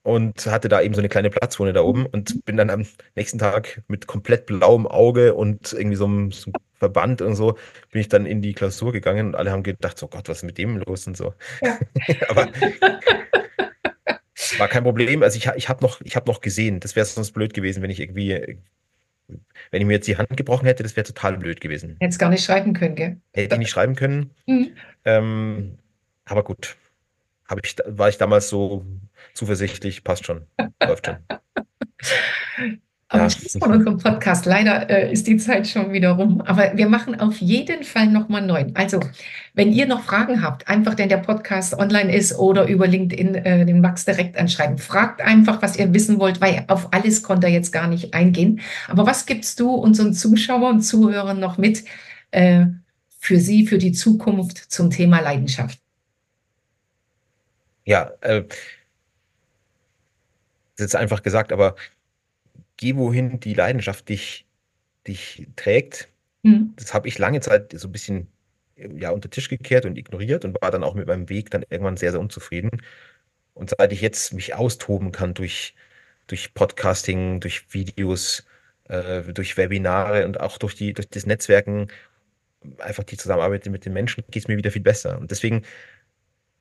und 0.03 0.45
hatte 0.47 0.69
da 0.69 0.81
eben 0.81 0.93
so 0.93 1.01
eine 1.01 1.09
kleine 1.09 1.29
Platzwunde 1.29 1.73
da 1.73 1.81
oben 1.81 2.05
und 2.05 2.43
bin 2.45 2.57
dann 2.57 2.69
am 2.69 2.85
nächsten 3.15 3.37
Tag 3.37 3.83
mit 3.87 4.07
komplett 4.07 4.45
blauem 4.45 4.87
Auge 4.87 5.33
und 5.35 5.73
irgendwie 5.73 5.97
so 5.97 6.05
einem, 6.05 6.31
so 6.31 6.51
einem 6.51 6.63
Verband 6.73 7.21
und 7.21 7.35
so, 7.35 7.57
bin 7.91 8.01
ich 8.01 8.09
dann 8.09 8.25
in 8.25 8.41
die 8.41 8.53
Klausur 8.53 8.91
gegangen 8.91 9.27
und 9.27 9.35
alle 9.35 9.51
haben 9.51 9.63
gedacht, 9.63 9.97
so 9.97 10.07
Gott, 10.07 10.27
was 10.27 10.37
ist 10.37 10.43
mit 10.43 10.57
dem 10.57 10.77
los 10.77 11.05
und 11.05 11.15
so. 11.15 11.33
Ja. 11.61 11.77
Aber 12.29 12.49
war 14.57 14.67
kein 14.67 14.83
Problem. 14.83 15.23
Also 15.23 15.37
ich, 15.37 15.47
ich 15.55 15.69
habe 15.69 15.83
noch, 15.83 15.99
hab 16.01 16.27
noch 16.27 16.41
gesehen, 16.41 16.79
das 16.79 16.95
wäre 16.95 17.05
sonst 17.05 17.31
blöd 17.31 17.53
gewesen, 17.53 17.83
wenn 17.83 17.89
ich 17.89 17.99
irgendwie, 17.99 18.57
wenn 19.27 19.81
ich 19.81 19.85
mir 19.85 19.93
jetzt 19.93 20.07
die 20.07 20.17
Hand 20.17 20.35
gebrochen 20.35 20.65
hätte, 20.65 20.83
das 20.83 20.95
wäre 20.95 21.05
total 21.05 21.37
blöd 21.37 21.61
gewesen. 21.61 21.97
Hättest 21.99 22.19
gar 22.19 22.29
nicht 22.29 22.43
schreiben 22.43 22.73
können, 22.73 22.95
gell? 22.95 23.17
Hätte 23.33 23.55
ich 23.55 23.59
nicht 23.59 23.69
schreiben 23.69 23.95
können. 23.95 24.31
Mhm. 24.47 24.71
Ähm, 25.05 25.77
aber 26.25 26.43
gut, 26.43 26.75
ich, 27.63 27.75
war 27.85 28.09
ich 28.09 28.17
damals 28.17 28.49
so 28.49 28.85
zuversichtlich, 29.33 30.03
passt 30.03 30.25
schon, 30.25 30.47
läuft 30.83 31.07
schon. 31.07 31.17
Am 33.11 33.19
ja. 33.19 33.29
Schluss 33.29 33.57
von 33.59 33.73
unserem 33.73 33.97
Podcast, 33.97 34.45
leider 34.45 34.89
äh, 34.89 35.11
ist 35.11 35.27
die 35.27 35.35
Zeit 35.35 35.67
schon 35.67 35.91
wieder 35.91 36.11
rum, 36.11 36.39
aber 36.45 36.71
wir 36.75 36.87
machen 36.87 37.19
auf 37.19 37.39
jeden 37.39 37.83
Fall 37.83 38.07
nochmal 38.07 38.41
neu. 38.41 38.67
Also, 38.73 39.01
wenn 39.53 39.73
ihr 39.73 39.85
noch 39.85 40.03
Fragen 40.03 40.41
habt, 40.41 40.69
einfach, 40.69 40.97
wenn 40.97 41.09
der 41.09 41.17
Podcast 41.17 41.73
online 41.73 42.15
ist 42.15 42.39
oder 42.39 42.67
über 42.67 42.87
LinkedIn 42.87 43.35
äh, 43.35 43.65
den 43.65 43.81
Max 43.81 44.05
direkt 44.05 44.37
anschreiben. 44.37 44.77
Fragt 44.77 45.19
einfach, 45.21 45.61
was 45.61 45.75
ihr 45.75 45.93
wissen 45.93 46.19
wollt, 46.19 46.39
weil 46.39 46.63
auf 46.69 46.93
alles 46.93 47.21
konnte 47.21 47.47
er 47.47 47.53
jetzt 47.53 47.73
gar 47.73 47.87
nicht 47.87 48.13
eingehen. 48.13 48.61
Aber 48.87 49.05
was 49.05 49.25
gibst 49.25 49.59
du 49.59 49.71
unseren 49.71 50.13
Zuschauern 50.13 50.75
und 50.75 50.81
Zuhörern 50.81 51.37
noch 51.37 51.57
mit 51.57 51.83
äh, 52.31 52.67
für 53.19 53.41
sie, 53.41 53.67
für 53.67 53.77
die 53.77 53.91
Zukunft 53.91 54.57
zum 54.71 54.89
Thema 54.89 55.19
Leidenschaft? 55.19 55.80
Ja, 57.85 58.11
äh, 58.21 58.43
das 58.43 58.57
ist 60.75 60.79
jetzt 60.79 60.95
einfach 60.95 61.23
gesagt, 61.23 61.51
aber 61.51 61.75
geh 62.77 62.95
wohin 62.95 63.39
die 63.39 63.53
Leidenschaft 63.53 64.09
dich, 64.09 64.45
dich 65.07 65.47
trägt. 65.55 66.09
Mhm. 66.43 66.73
Das 66.75 66.93
habe 66.93 67.07
ich 67.07 67.17
lange 67.17 67.39
Zeit 67.41 67.73
so 67.77 67.87
ein 67.87 67.91
bisschen 67.91 68.27
ja, 68.75 69.11
unter 69.11 69.27
den 69.27 69.31
Tisch 69.31 69.49
gekehrt 69.49 69.85
und 69.85 69.97
ignoriert 69.97 70.45
und 70.45 70.59
war 70.61 70.71
dann 70.71 70.83
auch 70.83 70.95
mit 70.95 71.07
meinem 71.07 71.29
Weg 71.29 71.51
dann 71.51 71.63
irgendwann 71.69 71.97
sehr, 71.97 72.11
sehr 72.11 72.19
unzufrieden. 72.19 72.81
Und 73.53 73.71
seit 73.77 73.91
ich 73.93 74.01
jetzt 74.01 74.33
mich 74.33 74.55
austoben 74.55 75.11
kann 75.11 75.33
durch, 75.33 75.75
durch 76.27 76.53
Podcasting, 76.53 77.39
durch 77.39 77.73
Videos, 77.73 78.45
äh, 78.85 79.21
durch 79.33 79.57
Webinare 79.57 80.25
und 80.25 80.39
auch 80.39 80.57
durch, 80.57 80.75
die, 80.75 80.93
durch 80.93 81.09
das 81.09 81.25
Netzwerken, 81.25 81.87
einfach 82.79 83.03
die 83.03 83.17
Zusammenarbeit 83.17 83.65
mit 83.67 83.85
den 83.85 83.93
Menschen, 83.93 84.23
geht 84.31 84.43
es 84.43 84.47
mir 84.47 84.57
wieder 84.57 84.71
viel 84.71 84.81
besser. 84.81 85.19
Und 85.19 85.31
deswegen 85.31 85.63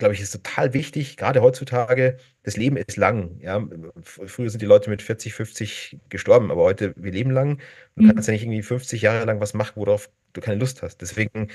glaube 0.00 0.14
ich, 0.14 0.20
ist 0.20 0.32
total 0.32 0.74
wichtig, 0.74 1.16
gerade 1.16 1.42
heutzutage. 1.42 2.16
Das 2.42 2.56
Leben 2.56 2.76
ist 2.76 2.96
lang. 2.96 3.38
Ja? 3.40 3.64
Früher 4.02 4.50
sind 4.50 4.60
die 4.60 4.66
Leute 4.66 4.90
mit 4.90 5.02
40, 5.02 5.32
50 5.34 5.98
gestorben, 6.08 6.50
aber 6.50 6.62
heute, 6.62 6.92
wir 6.96 7.12
leben 7.12 7.30
lang. 7.30 7.60
Du 7.94 8.02
mhm. 8.02 8.14
kannst 8.14 8.26
ja 8.26 8.32
nicht 8.32 8.42
irgendwie 8.42 8.62
50 8.62 9.02
Jahre 9.02 9.24
lang 9.24 9.40
was 9.40 9.54
machen, 9.54 9.74
worauf 9.76 10.10
du 10.32 10.40
keine 10.40 10.58
Lust 10.58 10.82
hast. 10.82 11.00
Deswegen, 11.00 11.48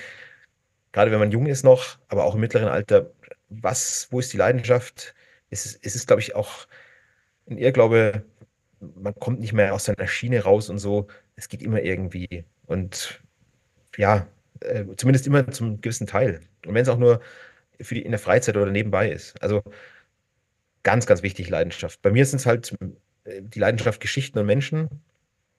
gerade 0.94 1.12
wenn 1.12 1.20
man 1.20 1.32
jung 1.32 1.48
ist 1.48 1.64
noch, 1.64 1.98
aber 2.08 2.24
auch 2.24 2.36
im 2.36 2.42
mittleren 2.42 2.70
Alter, 2.70 3.12
was, 3.50 4.08
wo 4.12 4.20
ist 4.20 4.32
die 4.32 4.38
Leidenschaft? 4.38 5.14
Es 5.50 5.66
ist, 5.66 5.80
es 5.84 5.96
ist 5.96 6.08
glaube 6.08 6.22
ich, 6.22 6.36
auch 6.36 6.68
ein 7.50 7.58
Irrglaube, 7.58 8.24
man 8.80 9.16
kommt 9.16 9.40
nicht 9.40 9.54
mehr 9.54 9.74
aus 9.74 9.86
seiner 9.86 10.08
Schiene 10.08 10.44
raus 10.44 10.70
und 10.70 10.78
so. 10.78 11.08
Es 11.36 11.50
geht 11.50 11.62
immer 11.62 11.82
irgendwie. 11.82 12.46
Und 12.68 13.22
ja, 13.98 14.28
äh, 14.62 14.86
zumindest 14.98 15.28
immer 15.28 15.50
zum 15.52 15.82
gewissen 15.82 16.08
Teil. 16.08 16.42
Und 16.66 16.74
wenn 16.74 16.84
es 16.84 16.90
auch 16.90 16.98
nur 16.98 17.22
für 17.82 17.96
die, 17.96 18.02
in 18.02 18.12
der 18.12 18.20
Freizeit 18.20 18.58
oder 18.58 18.72
nebenbei 18.72 19.12
ist. 19.12 19.42
Also 19.42 19.64
ganz, 20.84 21.06
ganz 21.06 21.24
wichtig 21.24 21.50
Leidenschaft. 21.50 22.02
Bei 22.02 22.12
mir 22.12 22.26
sind 22.26 22.40
es 22.40 22.46
halt 22.46 22.76
äh, 23.26 23.42
die 23.42 23.60
Leidenschaft 23.60 24.00
Geschichten 24.02 24.40
und 24.40 24.46
Menschen. 24.46 24.90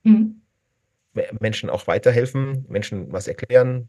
Mhm. 0.05 0.41
Menschen 1.41 1.71
auch 1.71 1.87
weiterhelfen, 1.87 2.67
Menschen 2.69 3.11
was 3.13 3.27
erklären. 3.27 3.89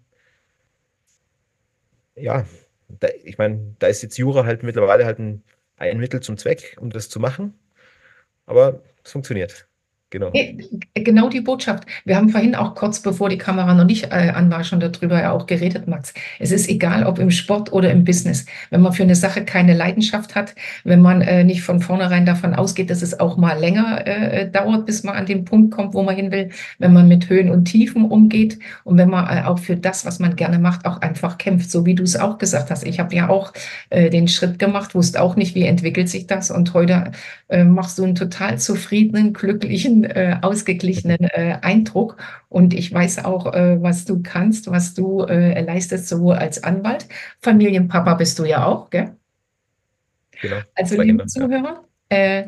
Ja, 2.15 2.45
da, 2.88 3.09
ich 3.23 3.38
meine, 3.38 3.75
da 3.80 3.88
ist 3.88 4.01
jetzt 4.01 4.17
Jura 4.17 4.45
halt 4.45 4.63
mittlerweile 4.63 5.05
halt 5.05 5.19
ein, 5.19 5.43
ein 5.78 5.99
Mittel 5.99 6.21
zum 6.21 6.38
Zweck, 6.38 6.78
um 6.80 6.89
das 6.89 7.09
zu 7.09 7.19
machen. 7.19 7.53
Aber 8.45 8.82
es 9.03 9.11
funktioniert. 9.11 9.66
Genau. 10.09 10.31
Genau 10.93 11.27
die 11.27 11.41
Botschaft. 11.41 11.83
Wir 12.05 12.15
haben 12.15 12.29
vorhin 12.29 12.55
auch 12.55 12.75
kurz 12.75 13.01
bevor 13.01 13.27
die 13.27 13.37
Kamera 13.37 13.73
noch 13.73 13.83
nicht 13.83 14.05
äh, 14.05 14.31
an 14.33 14.49
war, 14.49 14.63
schon 14.63 14.79
darüber 14.79 15.21
ja 15.21 15.33
auch 15.33 15.47
geredet, 15.47 15.87
Max. 15.89 16.13
Es 16.39 16.51
ist 16.51 16.69
egal, 16.69 17.05
ob 17.05 17.19
im 17.19 17.29
Sport 17.29 17.73
oder 17.73 17.91
im 17.91 18.05
Business. 18.05 18.45
Wenn 18.69 18.81
man 18.81 18.93
für 18.93 19.03
eine 19.03 19.15
Sache 19.15 19.43
keine 19.43 19.73
Leidenschaft 19.73 20.33
hat, 20.33 20.55
wenn 20.85 21.01
man 21.01 21.21
äh, 21.21 21.43
nicht 21.43 21.61
von 21.61 21.81
vornherein 21.81 22.25
davon 22.25 22.53
ausgeht, 22.53 22.89
dass 22.89 23.01
es 23.01 23.19
auch 23.19 23.35
mal 23.35 23.59
länger 23.59 24.07
äh, 24.07 24.49
dauert, 24.49 24.85
bis 24.85 25.03
man 25.03 25.15
an 25.15 25.25
den 25.25 25.43
Punkt 25.43 25.73
kommt, 25.73 25.93
wo 25.93 26.03
man 26.03 26.15
hin 26.15 26.31
will, 26.31 26.51
wenn 26.79 26.93
man 26.93 27.09
mit 27.09 27.29
Höhen 27.29 27.49
und 27.49 27.65
Tiefen 27.65 28.05
umgeht 28.05 28.59
und 28.85 28.97
wenn 28.97 29.09
man 29.09 29.25
äh, 29.25 29.43
auch 29.43 29.59
für 29.59 29.75
das, 29.75 30.05
was 30.05 30.19
man 30.19 30.37
gerne 30.37 30.57
macht, 30.57 30.85
auch 30.85 31.01
einfach 31.01 31.37
kämpft, 31.37 31.69
so 31.69 31.85
wie 31.85 31.95
du 31.95 32.03
es 32.03 32.15
auch 32.15 32.37
gesagt 32.37 32.71
hast. 32.71 32.85
Ich 32.85 33.01
habe 33.01 33.13
ja 33.13 33.27
auch 33.27 33.51
äh, 33.89 34.09
den 34.09 34.29
Schritt 34.29 34.57
gemacht, 34.57 34.95
wusste 34.95 35.21
auch 35.21 35.35
nicht, 35.35 35.53
wie 35.53 35.65
entwickelt 35.65 36.07
sich 36.07 36.27
das 36.27 36.49
und 36.49 36.73
heute 36.73 37.11
äh, 37.49 37.65
machst 37.65 37.97
du 37.97 38.05
einen 38.05 38.15
total 38.15 38.57
zufriedenen, 38.57 39.33
glücklichen, 39.33 39.96
äh, 40.03 40.37
ausgeglichenen 40.41 41.19
äh, 41.19 41.57
Eindruck. 41.61 42.17
Und 42.49 42.73
ich 42.73 42.93
weiß 42.93 43.25
auch, 43.25 43.53
äh, 43.53 43.81
was 43.81 44.05
du 44.05 44.21
kannst, 44.21 44.69
was 44.71 44.93
du 44.93 45.21
äh, 45.23 45.61
leistest, 45.61 46.07
sowohl 46.07 46.35
als 46.35 46.63
Anwalt. 46.63 47.07
Familienpapa 47.41 48.13
bist 48.15 48.39
du 48.39 48.45
ja 48.45 48.65
auch, 48.65 48.89
gell? 48.89 49.15
Genau. 50.41 50.57
Also, 50.75 51.01
liebe 51.01 51.25
Zuhörer, 51.25 51.83
ja. 52.11 52.17
Äh, 52.17 52.47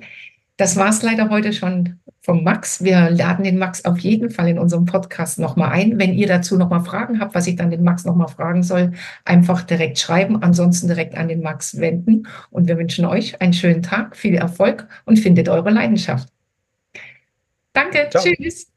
das 0.59 0.75
war 0.75 0.89
es 0.89 1.01
leider 1.03 1.29
heute 1.29 1.53
schon 1.53 1.99
vom 2.19 2.43
Max. 2.43 2.83
Wir 2.83 3.09
laden 3.09 3.45
den 3.45 3.57
Max 3.57 3.85
auf 3.85 3.97
jeden 3.99 4.29
Fall 4.29 4.49
in 4.49 4.59
unserem 4.59 4.85
Podcast 4.85 5.39
nochmal 5.39 5.69
ein. 5.69 5.97
Wenn 5.97 6.13
ihr 6.13 6.27
dazu 6.27 6.57
nochmal 6.57 6.83
Fragen 6.83 7.21
habt, 7.21 7.33
was 7.33 7.47
ich 7.47 7.55
dann 7.55 7.71
den 7.71 7.81
Max 7.81 8.03
nochmal 8.03 8.27
fragen 8.27 8.61
soll, 8.61 8.91
einfach 9.23 9.63
direkt 9.63 9.99
schreiben, 9.99 10.43
ansonsten 10.43 10.87
direkt 10.87 11.15
an 11.15 11.29
den 11.29 11.41
Max 11.41 11.79
wenden. 11.79 12.27
Und 12.51 12.67
wir 12.67 12.77
wünschen 12.77 13.05
euch 13.05 13.41
einen 13.41 13.53
schönen 13.53 13.83
Tag, 13.83 14.17
viel 14.17 14.35
Erfolg 14.35 14.85
und 15.05 15.17
findet 15.17 15.47
eure 15.47 15.69
Leidenschaft. 15.69 16.27
Danke, 17.73 18.09
Ciao. 18.09 18.23
tschüss. 18.23 18.71